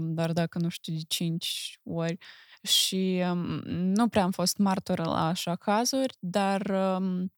dar 0.00 0.32
dacă 0.32 0.58
nu 0.58 0.68
știu, 0.68 0.94
de 0.94 1.00
cinci 1.08 1.78
ori 1.82 2.16
și 2.64 3.22
nu 3.68 4.08
prea 4.08 4.22
am 4.22 4.30
fost 4.30 4.56
martoră 4.56 5.02
la 5.02 5.26
așa 5.26 5.56
cazuri, 5.56 6.14
dar 6.18 6.70
am 6.70 7.32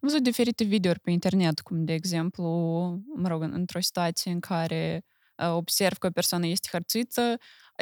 văzut 0.00 0.22
diferite 0.22 0.64
videouri 0.64 1.00
pe 1.00 1.10
internet, 1.10 1.60
cum 1.60 1.84
de 1.84 1.92
exemplu, 1.92 2.44
mă 3.14 3.28
rog, 3.28 3.42
într-o 3.42 3.80
situație 3.80 4.30
în 4.30 4.40
care 4.40 5.04
observ 5.50 5.96
că 5.96 6.06
o 6.06 6.10
persoană 6.10 6.46
este 6.46 6.68
hărțuită, 6.72 7.36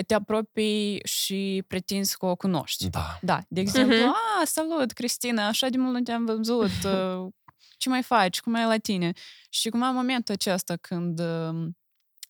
te 0.06 0.14
apropii 0.14 1.00
și 1.04 1.64
pretinzi 1.66 2.16
că 2.16 2.26
o 2.26 2.36
cunoști. 2.36 2.88
Da. 2.90 3.18
Da, 3.22 3.40
de 3.48 3.60
exemplu, 3.60 3.96
Mhm. 3.96 4.06
a, 4.40 4.44
salut, 4.44 4.92
Cristina, 4.92 5.46
așa 5.46 5.68
de 5.68 5.76
mult 5.76 5.94
nu 5.94 6.00
te-am 6.02 6.24
văzut, 6.24 6.70
uh, 6.84 7.32
ce 7.76 7.88
mai 7.88 8.02
faci, 8.02 8.40
cum 8.40 8.54
e 8.54 8.64
la 8.64 8.76
tine? 8.76 9.12
Și 9.48 9.68
cum 9.68 9.82
am 9.82 9.94
momentul 9.94 10.34
acesta 10.34 10.76
când 10.76 11.20
uh, 11.20 11.66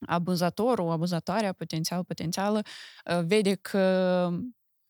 abuzatorul, 0.06 0.90
abuzatoarea, 0.90 1.52
potențial, 1.52 2.04
potențială, 2.04 2.62
uh, 3.10 3.24
vede 3.26 3.54
că 3.54 4.30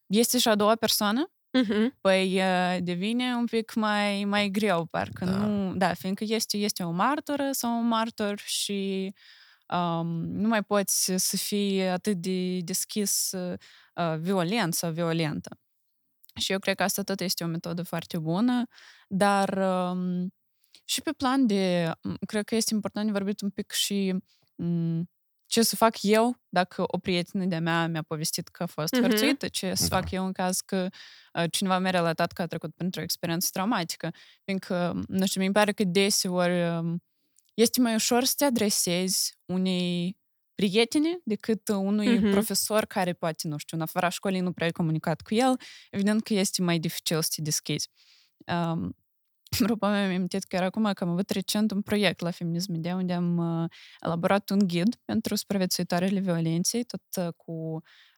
este 0.06 0.38
și 0.38 0.48
a 0.48 0.54
doua 0.54 0.74
persoană, 0.74 1.30
Mhm. 1.52 1.96
păi 2.00 2.40
uh, 2.40 2.76
devine 2.80 3.34
un 3.34 3.44
pic 3.46 3.74
mai, 3.74 4.24
mai 4.24 4.48
greu, 4.48 4.84
parcă 4.84 5.24
Da. 5.24 5.30
nu... 5.36 5.74
Da, 5.74 5.94
fiindcă 5.94 6.24
este, 6.26 6.56
este 6.56 6.82
o 6.82 6.90
martoră 6.90 7.48
sau 7.52 7.78
un 7.78 7.86
martor 7.86 8.38
și 8.38 9.12
um, 9.68 10.06
nu 10.22 10.48
mai 10.48 10.62
poți 10.62 11.12
să 11.16 11.36
fii 11.36 11.82
atât 11.82 12.16
de 12.16 12.58
deschis 12.58 13.32
uh, 13.32 14.16
violent 14.18 14.74
sau 14.74 14.90
violentă. 14.90 15.58
Și 16.40 16.52
eu 16.52 16.58
cred 16.58 16.76
că 16.76 16.82
asta 16.82 17.02
tot 17.02 17.20
este 17.20 17.44
o 17.44 17.46
metodă 17.46 17.82
foarte 17.82 18.18
bună, 18.18 18.64
dar 19.08 19.48
um, 19.92 20.34
și 20.84 21.00
pe 21.00 21.12
plan 21.12 21.46
de... 21.46 21.92
Cred 22.26 22.44
că 22.44 22.54
este 22.54 22.74
important 22.74 23.06
de 23.06 23.12
vorbit 23.12 23.40
un 23.40 23.50
pic 23.50 23.70
și 23.72 24.14
um, 24.54 25.10
ce 25.46 25.62
să 25.62 25.76
fac 25.76 25.96
eu 26.02 26.36
dacă 26.48 26.84
o 26.86 26.98
prietenă 26.98 27.44
de-a 27.44 27.60
mea 27.60 27.86
mi-a 27.86 28.02
povestit 28.02 28.48
că 28.48 28.62
a 28.62 28.66
fost 28.66 28.92
Mhm. 28.92 29.02
hărțuită, 29.02 29.48
ce 29.48 29.74
să 29.74 29.88
Da. 29.88 29.96
fac 30.00 30.10
eu 30.10 30.24
în 30.26 30.32
caz 30.32 30.60
că 30.60 30.88
uh, 31.34 31.44
cineva 31.50 31.78
mi-a 31.78 31.90
relatat 31.90 32.32
că 32.32 32.42
a 32.42 32.46
trecut 32.46 32.74
printr-o 32.74 33.02
experiență 33.02 33.48
traumatică. 33.52 34.10
Fiindcă, 34.44 35.02
nu 35.08 35.26
știu, 35.26 35.40
mi 35.40 35.52
pare 35.52 35.72
că 35.72 35.84
deseori 35.84 36.78
um, 36.78 37.02
este 37.54 37.80
mai 37.80 37.94
ușor 37.94 38.24
să 38.24 38.34
te 38.36 38.44
adresezi 38.44 39.34
unei 39.44 40.16
prietene 40.54 41.18
decât 41.24 41.68
unui 41.68 42.18
Mhm. 42.18 42.30
profesor 42.30 42.84
care 42.84 43.12
poate, 43.12 43.48
nu 43.48 43.56
știu, 43.56 43.76
în 43.76 43.82
afara 43.82 44.08
școlii 44.08 44.40
nu 44.40 44.52
prea 44.52 44.66
ai 44.66 44.72
comunicat 44.72 45.20
cu 45.20 45.34
el. 45.34 45.56
Evident 45.90 46.22
că 46.22 46.34
este 46.34 46.62
mai 46.62 46.78
dificil 46.78 47.22
să 47.22 47.28
te 47.36 47.42
deschizi. 47.42 47.88
Um, 48.46 48.96
Apropo, 49.50 49.86
mi-am 49.86 50.04
amintit 50.04 50.44
că 50.44 50.56
era 50.56 50.64
acum 50.64 50.92
că 50.92 51.04
am 51.04 51.10
avut 51.10 51.30
recent 51.30 51.70
un 51.70 51.82
proiect 51.82 52.20
la 52.20 52.30
Feminism 52.30 52.72
Media 52.72 52.94
unde 52.94 53.12
am 53.12 53.36
uh, 53.62 53.70
elaborat 54.00 54.50
un 54.50 54.58
ghid 54.58 54.94
pentru 55.04 55.34
supraviețuitoarele 55.34 56.20
violenței, 56.20 56.84
tot 56.84 57.02
uh, 57.26 57.32
cu 57.36 57.52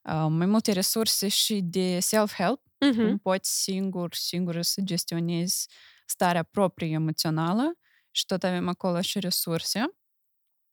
uh, 0.02 0.26
mai 0.28 0.46
multe 0.46 0.72
resurse 0.72 1.28
și 1.28 1.60
de 1.62 1.98
self-help, 2.00 2.62
Mhm. 2.80 3.02
cum 3.02 3.18
poți 3.18 3.62
singur, 3.62 4.14
singur 4.14 4.62
să 4.62 4.80
gestionezi 4.84 5.68
starea 6.06 6.42
proprie 6.42 6.92
emoțională 6.92 7.72
și 8.10 8.24
tot 8.26 8.42
avem 8.44 8.68
acolo 8.68 9.00
și 9.00 9.18
resurse. 9.20 9.84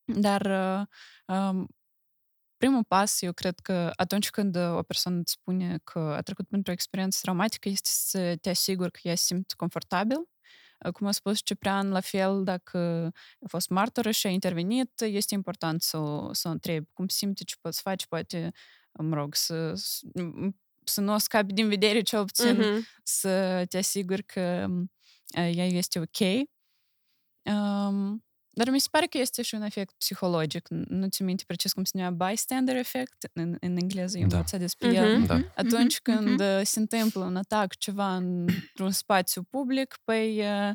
Dar 0.05 0.41
uh, 0.45 0.85
um, 1.37 1.67
primul 2.65 2.83
pas, 2.83 3.21
eu 3.21 3.33
cred 3.33 3.59
că 3.59 3.91
atunci 3.95 4.29
când 4.29 4.55
o 4.55 4.81
persoană 4.83 5.19
îți 5.19 5.31
spune 5.31 5.79
că 5.83 5.99
a 5.99 6.21
trecut 6.21 6.47
printr-o 6.47 6.71
experiență 6.71 7.19
traumatică, 7.21 7.69
este 7.69 7.89
să 7.91 8.35
te 8.41 8.49
asiguri 8.49 8.91
că 8.91 8.99
ea 9.03 9.15
se 9.15 9.23
simte 9.23 9.53
confortabil. 9.57 10.17
Uh, 10.85 10.91
Cum 10.91 11.07
a 11.07 11.11
spus 11.11 11.39
Ciprian, 11.43 11.89
la 11.89 11.99
fel, 11.99 12.43
dacă 12.43 12.77
a 13.39 13.47
fost 13.47 13.69
martoră 13.69 14.11
și 14.11 14.27
a 14.27 14.29
intervenit, 14.29 15.01
este 15.01 15.33
important 15.33 15.81
să, 15.81 15.97
o- 15.97 16.33
să 16.33 16.47
o 16.47 16.51
întrebi 16.51 16.87
cum 16.93 17.07
simte, 17.07 17.43
ce 17.43 17.55
poți 17.61 17.81
face, 17.81 18.05
poate, 18.09 18.51
mă 18.91 19.15
rog, 19.15 19.35
să, 19.35 19.73
să, 19.75 20.07
să 20.83 21.01
nu 21.01 21.13
o 21.13 21.17
scapi 21.17 21.53
din 21.53 21.67
vedere 21.67 22.01
cel 22.01 22.25
puțin 22.25 22.57
Mhm. 22.57 22.85
să 23.03 23.65
te 23.69 23.77
asiguri 23.77 24.23
că 24.23 24.65
uh, 25.37 25.55
ea 25.55 25.65
este 25.65 25.99
ok. 25.99 26.47
Um, 27.53 28.23
dar 28.55 28.69
mi 28.69 28.79
se 28.79 28.87
pare 28.91 29.05
că 29.05 29.17
este 29.17 29.41
și 29.41 29.55
un 29.55 29.61
efect 29.61 29.93
psihologic. 29.97 30.67
N- 30.67 30.87
Nu 30.87 31.07
ți 31.07 31.23
minte 31.23 31.43
precis 31.47 31.73
cum 31.73 31.83
se 31.83 31.91
numea 31.93 32.11
bystander 32.29 32.75
effect 32.75 33.29
în, 33.33 33.57
în 33.59 33.77
engleză, 33.77 34.17
eu 34.17 34.27
Da. 34.27 34.35
învățat 34.35 34.59
despre 34.59 34.93
el. 34.93 35.17
Mhm. 35.17 35.25
Da. 35.25 35.39
Atunci 35.55 35.99
Mhm, 36.03 36.17
când 36.19 36.39
uh, 36.39 36.59
se 36.63 36.79
întâmplă 36.79 37.23
un 37.23 37.35
atac, 37.35 37.75
ceva 37.75 38.15
într-un 38.15 38.91
spațiu 38.91 39.43
public, 39.43 39.95
păi 40.03 40.39
uh, 40.39 40.71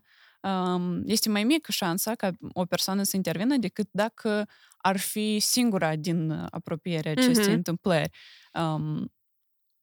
um, 0.52 1.02
este 1.06 1.28
mai 1.28 1.44
mică 1.44 1.72
șansa 1.72 2.14
ca 2.14 2.30
o 2.52 2.64
persoană 2.64 3.02
să 3.02 3.16
intervină 3.16 3.56
decât 3.56 3.88
dacă 3.90 4.48
ar 4.76 4.96
fi 4.98 5.38
singura 5.38 5.96
din 5.96 6.30
uh, 6.30 6.46
apropierea 6.50 7.12
acestei 7.12 7.44
Mhm. 7.46 7.52
întâmplări. 7.54 8.10
Um, 8.52 9.12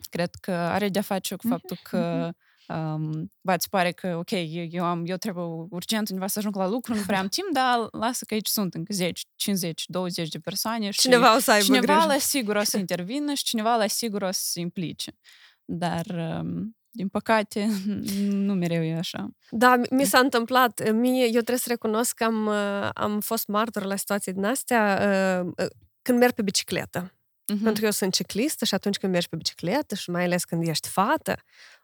cred 0.10 0.36
că 0.42 0.52
are 0.52 0.90
de-a 0.90 1.02
face 1.02 1.36
cu 1.36 1.48
faptul 1.48 1.78
că 1.84 2.32
um, 2.68 3.32
va 3.42 3.54
îți 3.54 3.70
pare 3.70 3.92
că, 3.92 4.16
ok, 4.18 4.32
eu, 4.32 4.66
eu, 4.70 4.84
am, 4.84 5.04
eu 5.06 5.16
trebuie 5.18 5.44
urgent 5.70 6.10
undeva 6.10 6.28
să 6.28 6.40
ajung 6.40 6.56
la 6.56 6.68
lucru, 6.68 6.94
nu 6.96 7.02
prea 7.08 7.20
am 7.20 7.28
timp, 7.28 7.48
dar 7.54 7.88
lasă 7.92 8.26
că 8.26 8.34
aici 8.34 8.48
sunt 8.48 8.74
încă 8.74 8.94
10, 8.94 9.22
50, 9.36 9.84
20 9.88 10.30
de 10.30 10.40
persoane 10.40 10.90
și 10.90 11.00
Cineva 11.00 11.36
o 11.36 11.40
să 11.40 11.52
aibă 11.52 11.64
cineva 11.66 11.94
grijă. 11.94 12.08
la 12.08 12.18
sigur 12.18 12.56
o 12.56 12.64
să 12.64 12.78
intervină 12.78 13.34
și 13.34 13.44
cineva 13.44 13.76
la 13.76 13.88
sigur 13.88 14.22
o 14.22 14.32
să 14.32 14.42
se 14.44 14.60
implice. 14.60 15.12
Dar, 15.66 16.06
um, 16.42 16.76
din 16.90 17.08
păcate, 17.08 17.68
nu 18.30 18.54
mereu 18.54 18.84
e 18.84 18.96
așa. 18.98 19.30
Da, 19.50 19.76
mi- 19.76 19.88
mi 19.92 20.06
s-a 20.06 20.20
întâmplat. 20.20 20.92
Mie, 20.92 21.24
eu 21.24 21.30
trebuie 21.32 21.58
să 21.58 21.70
recunosc 21.70 22.14
că 22.16 22.24
am, 22.24 22.46
uh, 22.46 22.90
am 22.94 23.20
fost 23.20 23.48
martor 23.48 23.84
la 23.84 23.96
situații 23.96 24.34
din 24.34 24.44
astea 24.46 25.00
uh, 25.46 25.52
uh, 25.58 25.70
când 26.02 26.18
merg 26.20 26.32
pe 26.34 26.42
bicicletă. 26.42 27.12
Mhm. 27.48 27.64
Pentru 27.64 27.80
că 27.80 27.86
eu 27.86 27.92
sunt 27.92 28.14
ciclistă 28.14 28.66
și 28.66 28.74
atunci 28.74 28.98
când 28.98 29.12
mergi 29.12 29.30
pe 29.30 29.36
bicicletă 29.36 29.96
și 29.96 30.10
mai 30.10 30.24
ales 30.24 30.44
când 30.44 30.68
ești 30.68 30.88
fată, 30.90 31.36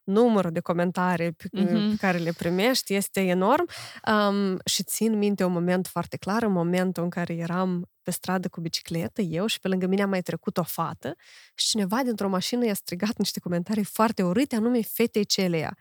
numărul 0.03 0.51
de 0.51 0.59
comentarii 0.59 1.31
pe, 1.31 1.47
Mhm. 1.51 1.89
pe 1.89 1.95
care 1.95 2.17
le 2.17 2.31
primești 2.31 2.93
este 2.93 3.21
enorm. 3.21 3.67
Um, 4.11 4.59
și 4.65 4.83
țin 4.83 5.17
minte 5.17 5.43
un 5.43 5.51
moment 5.51 5.87
foarte 5.87 6.17
clar, 6.17 6.43
în 6.43 6.51
momentul 6.51 7.03
în 7.03 7.09
care 7.09 7.33
eram 7.33 7.89
pe 8.01 8.11
stradă 8.11 8.47
cu 8.47 8.61
bicicletă, 8.61 9.21
eu 9.21 9.45
și 9.45 9.59
pe 9.59 9.67
lângă 9.67 9.85
mine 9.87 10.01
a 10.01 10.07
mai 10.07 10.21
trecut 10.21 10.57
o 10.57 10.63
fată 10.63 11.15
și 11.55 11.67
cineva 11.67 12.01
dintr-o 12.03 12.29
mașină 12.29 12.65
i-a 12.65 12.73
strigat 12.73 13.17
niște 13.17 13.39
comentarii 13.39 13.83
foarte 13.83 14.23
urâte, 14.23 14.55
anume 14.55 14.81
fetei 14.81 15.25
celea. 15.25 15.77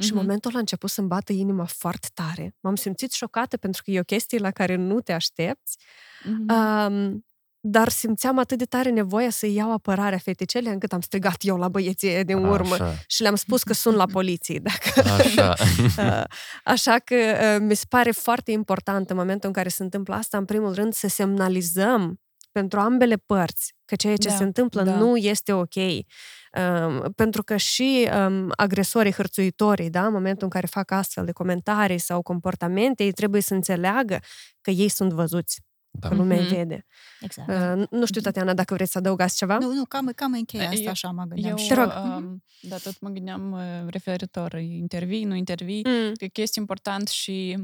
Și 0.00 0.10
în 0.10 0.16
Mhm. 0.16 0.24
momentul 0.26 0.48
ăla 0.50 0.58
a 0.58 0.60
început 0.60 0.90
să-mi 0.90 1.06
bată 1.08 1.32
inima 1.32 1.64
foarte 1.64 2.08
tare. 2.14 2.54
M-am 2.60 2.74
simțit 2.76 3.12
șocată 3.12 3.56
pentru 3.56 3.82
că 3.84 3.90
e 3.90 3.98
o 4.00 4.02
chestie 4.02 4.38
la 4.38 4.50
care 4.50 4.74
nu 4.74 5.00
te 5.00 5.12
aștepți. 5.12 5.78
Mhm. 6.24 6.52
Um, 6.52 7.25
dar 7.68 7.88
simțeam 7.88 8.38
atât 8.38 8.58
de 8.58 8.64
tare 8.64 8.90
nevoia 8.90 9.30
să 9.30 9.46
iau 9.46 9.72
apărarea 9.72 10.18
fetei 10.18 10.46
celea 10.46 10.72
încât 10.72 10.92
am 10.92 11.00
strigat 11.00 11.36
eu 11.38 11.56
la 11.56 11.68
băieții 11.68 12.08
ăia 12.08 12.22
din 12.22 12.44
urmă 12.44 12.74
Așa. 12.74 12.94
și 13.06 13.22
le-am 13.22 13.34
spus 13.34 13.62
că 13.62 13.72
sunt 13.72 13.96
la 13.96 14.06
poliție. 14.06 14.58
Dacă... 14.62 15.08
Așa. 15.08 15.54
Uh, 15.98 16.22
Așa 16.64 16.98
că 17.04 17.14
uh, 17.14 17.60
mi 17.60 17.74
se 17.74 17.84
pare 17.88 18.10
foarte 18.10 18.50
important 18.50 19.10
în 19.10 19.16
momentul 19.16 19.48
în 19.48 19.54
care 19.54 19.68
se 19.68 19.82
întâmplă 19.82 20.14
asta, 20.14 20.38
în 20.38 20.44
primul 20.44 20.74
rând, 20.74 20.92
să 20.92 21.08
semnalizăm 21.08 22.20
pentru 22.52 22.80
ambele 22.80 23.16
părți 23.16 23.74
că 23.84 23.94
ceea 23.96 24.16
ce 24.16 24.28
Da, 24.28 24.34
se 24.34 24.42
întâmplă 24.42 24.82
da. 24.82 24.96
nu 24.96 25.16
este 25.16 25.52
ok. 25.52 25.74
Um, 25.74 27.12
pentru 27.12 27.42
că 27.42 27.56
și 27.56 28.08
um, 28.26 28.52
agresorii, 28.56 29.12
hărțuitorii, 29.12 29.90
da, 29.90 30.06
în 30.06 30.12
momentul 30.12 30.42
în 30.42 30.48
care 30.48 30.66
fac 30.66 30.90
astfel 30.90 31.24
de 31.24 31.32
comentarii 31.32 31.98
sau 31.98 32.22
comportamente, 32.22 33.04
ei 33.04 33.12
trebuie 33.12 33.40
să 33.40 33.54
înțeleagă 33.54 34.18
că 34.60 34.70
ei 34.70 34.88
sunt 34.88 35.12
văzuți, 35.12 35.60
Da. 36.00 36.08
că 36.08 36.14
lumea 36.14 36.36
îi 36.36 36.42
Mhm. 36.44 36.54
vede. 36.54 36.86
Exact. 37.20 37.48
Uh, 37.80 37.86
nu 37.90 38.06
știu, 38.06 38.20
Tatiana, 38.20 38.54
dacă 38.54 38.74
vreți 38.74 38.90
să 38.92 38.98
adăugați 38.98 39.36
ceva? 39.36 39.58
Nu, 39.58 39.72
nu, 39.72 39.84
cam, 39.84 40.06
cam 40.14 40.32
încheie 40.32 40.62
Eu- 40.62 40.70
asta, 40.70 40.90
așa 40.90 41.10
mă 41.10 41.24
gândeam. 41.24 41.50
Eu, 41.50 41.56
și 41.56 41.68
Te 41.68 41.74
rog. 41.74 41.92
um, 42.16 42.44
da, 42.62 42.76
tot 42.76 43.00
mă 43.00 43.08
gândeam 43.08 43.52
uh, 43.52 43.60
referitor, 43.90 44.52
intervii, 44.54 45.24
nu 45.24 45.34
intervii, 45.34 45.82
Mm. 45.86 46.12
cred 46.14 46.30
că 46.32 46.40
este 46.40 46.58
important 46.60 47.08
și 47.08 47.56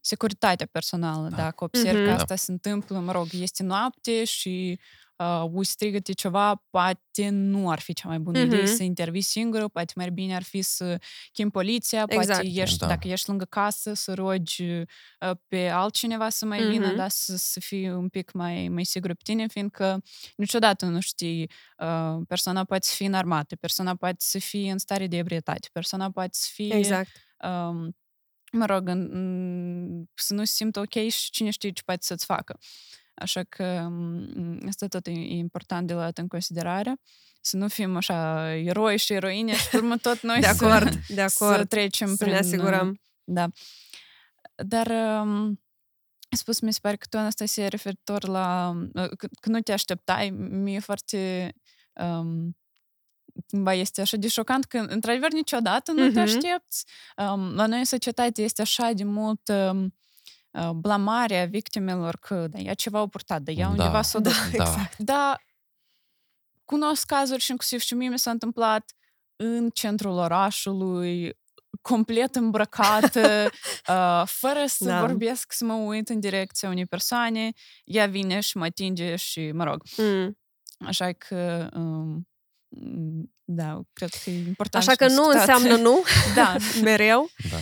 securitatea 0.00 0.68
personală. 0.72 1.28
Da. 1.28 1.36
Dacă 1.36 1.64
observi 1.64 1.96
Mhm. 1.96 2.04
că 2.04 2.10
Da. 2.10 2.16
asta 2.16 2.36
se 2.36 2.52
întâmplă, 2.52 2.98
mă 2.98 3.12
rog, 3.12 3.26
este 3.32 3.62
noapte 3.62 4.24
și 4.24 4.78
uh, 5.18 5.44
uiți 5.52 5.70
strigăte 5.70 6.12
ceva, 6.12 6.64
poate 6.70 7.28
nu 7.30 7.70
ar 7.70 7.80
fi 7.80 7.92
cea 7.92 8.08
mai 8.08 8.18
bună 8.18 8.38
Mhm. 8.38 8.46
idee 8.46 8.66
să 8.66 8.82
intervii 8.82 9.20
singură, 9.20 9.68
poate 9.68 9.92
mai 9.96 10.10
bine 10.10 10.34
ar 10.34 10.42
fi 10.42 10.62
să 10.62 10.98
chem 11.32 11.48
poliția, 11.50 12.04
Exact. 12.08 12.26
poate 12.28 12.60
ești, 12.60 12.76
Da. 12.78 12.86
dacă 12.86 13.08
ești 13.08 13.28
lângă 13.28 13.44
casă, 13.44 13.94
să 13.94 14.14
rogi 14.14 14.62
uh, 14.64 14.84
pe 15.48 15.68
altcineva 15.68 16.28
să 16.28 16.44
mai 16.46 16.62
vină, 16.68 16.86
Mhm. 16.86 16.96
dar 16.96 17.08
să, 17.08 17.36
să 17.36 17.60
fii 17.60 17.90
un 17.90 18.08
pic 18.08 18.32
mai, 18.32 18.68
mai 18.68 18.84
sigur 18.84 19.08
pe 19.14 19.20
tine, 19.24 19.46
fiindcă 19.48 20.02
niciodată 20.36 20.86
nu 20.86 21.00
știi, 21.00 21.50
uh, 21.78 22.16
persoana 22.28 22.64
poate 22.64 22.86
să 22.86 22.94
fie 22.94 23.06
înarmată, 23.06 23.56
persoana 23.56 23.94
poate 23.94 24.16
să 24.18 24.38
fie 24.38 24.70
în 24.70 24.78
stare 24.78 25.06
de 25.06 25.16
ebrietate, 25.16 25.68
persoana 25.72 26.10
poate 26.10 26.30
să 26.32 26.48
fie 26.52 26.74
Exact. 26.76 27.10
um, 27.44 27.96
mă 28.52 28.64
rog, 28.66 28.88
în, 28.88 29.08
în, 29.12 30.04
să 30.14 30.34
nu 30.34 30.44
se 30.44 30.52
simtă 30.54 30.80
ok 30.80 31.08
și 31.08 31.30
cine 31.30 31.50
știe 31.50 31.70
ce 31.70 31.82
poate 31.84 32.00
să-ți 32.04 32.24
facă. 32.24 32.58
Așa 33.18 33.42
că 33.42 33.64
m, 33.90 34.66
asta 34.68 34.86
tot 34.86 35.06
e, 35.06 35.10
e 35.10 35.36
important 35.36 35.86
de 35.86 35.92
luat 35.92 36.18
în 36.18 36.26
considerare. 36.26 37.00
Să 37.40 37.56
nu 37.56 37.68
fim 37.68 37.96
așa 37.96 38.50
eroi 38.54 38.96
și 38.96 39.12
eroine 39.12 39.56
și 39.56 39.68
pe 39.68 39.76
urmă 39.76 39.96
tot 39.96 40.22
noi 40.22 40.40
De 40.40 40.46
să, 40.46 40.64
acord, 40.64 40.94
de 41.08 41.26
să 41.26 41.44
acord. 41.44 41.68
trecem 41.68 42.08
Să 42.08 42.16
prin, 42.16 42.30
ne 42.30 42.38
asigurăm. 42.38 43.00
Da. 43.24 43.48
Dar 44.54 44.86
um, 45.22 45.60
spus, 46.30 46.60
mi 46.60 46.72
se 46.72 46.78
pare 46.82 46.96
că 46.96 47.06
tu, 47.10 47.18
Anastasia, 47.18 47.68
referitor 47.68 48.28
la 48.28 48.76
uh, 48.94 49.08
că, 49.16 49.28
că 49.40 49.48
nu 49.48 49.60
te 49.60 49.72
așteptai, 49.72 50.30
mi-e 50.30 50.78
foarte 50.78 51.52
um, 51.92 52.56
cumva 53.46 53.74
este 53.74 54.00
așa 54.00 54.16
de 54.16 54.28
șocant 54.28 54.64
că, 54.64 54.78
într-adevăr, 54.78 55.32
niciodată 55.32 55.92
nu 55.92 56.08
mm-hmm. 56.08 56.12
te 56.12 56.20
aștepți. 56.20 56.84
Um, 57.16 57.54
la 57.54 57.66
noi 57.66 57.78
în 57.78 57.84
societate 57.84 58.42
este 58.42 58.62
așa 58.62 58.92
de 58.92 59.04
mult 59.04 59.48
um, 59.48 59.94
blamarea 60.74 61.46
victimelor 61.46 62.16
că 62.16 62.46
da, 62.50 62.58
ea 62.58 62.74
ceva 62.74 62.98
au 62.98 63.06
purtat, 63.06 63.42
da, 63.42 63.52
ea 63.52 63.64
da, 63.64 63.70
undeva 63.70 64.02
s-o 64.02 64.18
da, 64.18 64.30
exact. 64.52 64.98
Da, 64.98 65.36
cunosc 66.64 67.06
cazuri 67.06 67.40
și 67.40 67.50
inclusiv 67.50 67.80
și 67.80 67.94
mie 67.94 68.08
mi 68.08 68.18
s-a 68.18 68.30
întâmplat 68.30 68.92
în 69.36 69.70
centrul 69.70 70.18
orașului, 70.18 71.38
complet 71.82 72.34
îmbrăcată, 72.34 73.50
uh, 73.88 74.22
fără 74.26 74.64
să 74.66 74.84
da. 74.84 75.00
vorbesc, 75.00 75.52
să 75.52 75.64
mă 75.64 75.72
uit 75.72 76.08
în 76.08 76.20
direcția 76.20 76.68
unei 76.68 76.86
persoane, 76.86 77.52
ea 77.84 78.06
vine 78.06 78.40
și 78.40 78.56
mă 78.56 78.64
atinge 78.64 79.16
și, 79.16 79.50
mă 79.52 79.64
rog. 79.64 79.82
Mm. 79.96 80.38
Așa 80.78 81.12
că 81.12 81.68
um, 81.74 82.27
da, 83.50 83.80
cred 83.92 84.08
că 84.24 84.30
e 84.30 84.46
important. 84.46 84.84
Așa 84.84 84.96
că 84.96 85.04
nu 85.04 85.10
situație. 85.10 85.38
înseamnă 85.38 85.82
nu, 85.82 86.02
da. 86.34 86.56
mereu. 86.82 87.28
Da. 87.50 87.56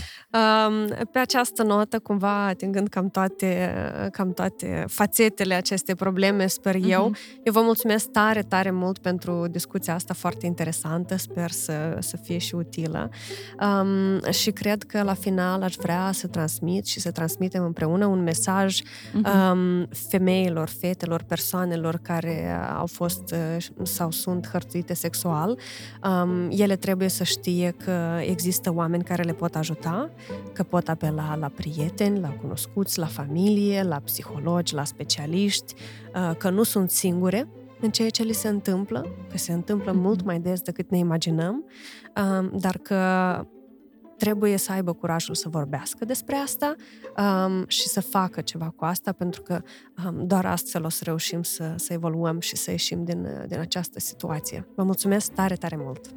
Pe 1.12 1.18
această 1.18 1.62
notă, 1.62 1.98
cumva, 1.98 2.46
atingând 2.46 2.88
cam 2.88 3.10
toate, 3.10 3.74
cam 4.12 4.32
toate 4.32 4.84
fațetele 4.88 5.54
acestei 5.54 5.94
probleme, 5.94 6.46
sper 6.46 6.74
uh-huh. 6.74 6.88
eu, 6.88 7.14
eu 7.44 7.52
vă 7.52 7.60
mulțumesc 7.60 8.06
tare, 8.06 8.42
tare 8.42 8.70
mult 8.70 8.98
pentru 8.98 9.46
discuția 9.50 9.94
asta 9.94 10.14
foarte 10.14 10.46
interesantă, 10.46 11.16
sper 11.16 11.50
să, 11.50 11.96
să 12.00 12.16
fie 12.16 12.38
și 12.38 12.54
utilă. 12.54 13.10
Um, 13.60 14.30
și 14.30 14.50
cred 14.50 14.82
că 14.82 15.02
la 15.02 15.14
final 15.14 15.62
aș 15.62 15.74
vrea 15.74 16.10
să 16.12 16.26
transmit 16.26 16.86
și 16.86 17.00
să 17.00 17.10
transmitem 17.10 17.64
împreună 17.64 18.06
un 18.06 18.22
mesaj 18.22 18.80
uh-huh. 18.80 19.52
um, 19.52 19.88
femeilor, 20.08 20.68
fetelor, 20.68 21.22
persoanelor 21.22 21.98
care 22.02 22.60
au 22.76 22.86
fost 22.86 23.34
sau 23.82 24.10
sunt 24.10 24.48
hărțuite 24.48 24.94
sexual. 24.96 25.58
Um, 26.04 26.48
ele 26.50 26.76
trebuie 26.76 27.08
să 27.08 27.24
știe 27.24 27.74
că 27.84 28.18
există 28.20 28.72
oameni 28.74 29.04
care 29.04 29.22
le 29.22 29.32
pot 29.32 29.54
ajuta, 29.54 30.10
că 30.52 30.62
pot 30.62 30.88
apela 30.88 31.36
la 31.36 31.48
prieteni, 31.48 32.20
la 32.20 32.28
cunoscuți, 32.28 32.98
la 32.98 33.06
familie, 33.06 33.82
la 33.82 33.96
psihologi, 33.96 34.74
la 34.74 34.84
specialiști, 34.84 35.74
uh, 36.14 36.36
că 36.36 36.50
nu 36.50 36.62
sunt 36.62 36.90
singure 36.90 37.48
în 37.80 37.90
ceea 37.90 38.10
ce 38.10 38.22
li 38.22 38.32
se 38.32 38.48
întâmplă, 38.48 39.06
că 39.30 39.38
se 39.38 39.52
întâmplă 39.52 39.92
mm-hmm. 39.92 40.02
mult 40.02 40.22
mai 40.22 40.40
des 40.40 40.60
decât 40.60 40.90
ne 40.90 40.98
imaginăm, 40.98 41.64
um, 42.40 42.58
dar 42.58 42.78
că 42.78 42.96
trebuie 44.16 44.56
să 44.56 44.72
aibă 44.72 44.92
curajul 44.92 45.34
să 45.34 45.48
vorbească 45.48 46.04
despre 46.04 46.36
asta 46.36 46.74
um, 47.16 47.64
și 47.68 47.88
să 47.88 48.00
facă 48.00 48.40
ceva 48.40 48.72
cu 48.76 48.84
asta, 48.84 49.12
pentru 49.12 49.42
că 49.42 49.62
um, 50.06 50.26
doar 50.26 50.46
astfel 50.46 50.84
o 50.84 50.88
să 50.88 51.04
reușim 51.04 51.42
să, 51.42 51.74
să 51.76 51.92
evoluăm 51.92 52.40
și 52.40 52.56
să 52.56 52.70
ieșim 52.70 53.04
din, 53.04 53.28
din 53.46 53.58
această 53.58 54.00
situație. 54.00 54.68
Vă 54.74 54.82
mulțumesc 54.82 55.32
tare, 55.32 55.54
tare 55.54 55.76
mult! 55.78 56.14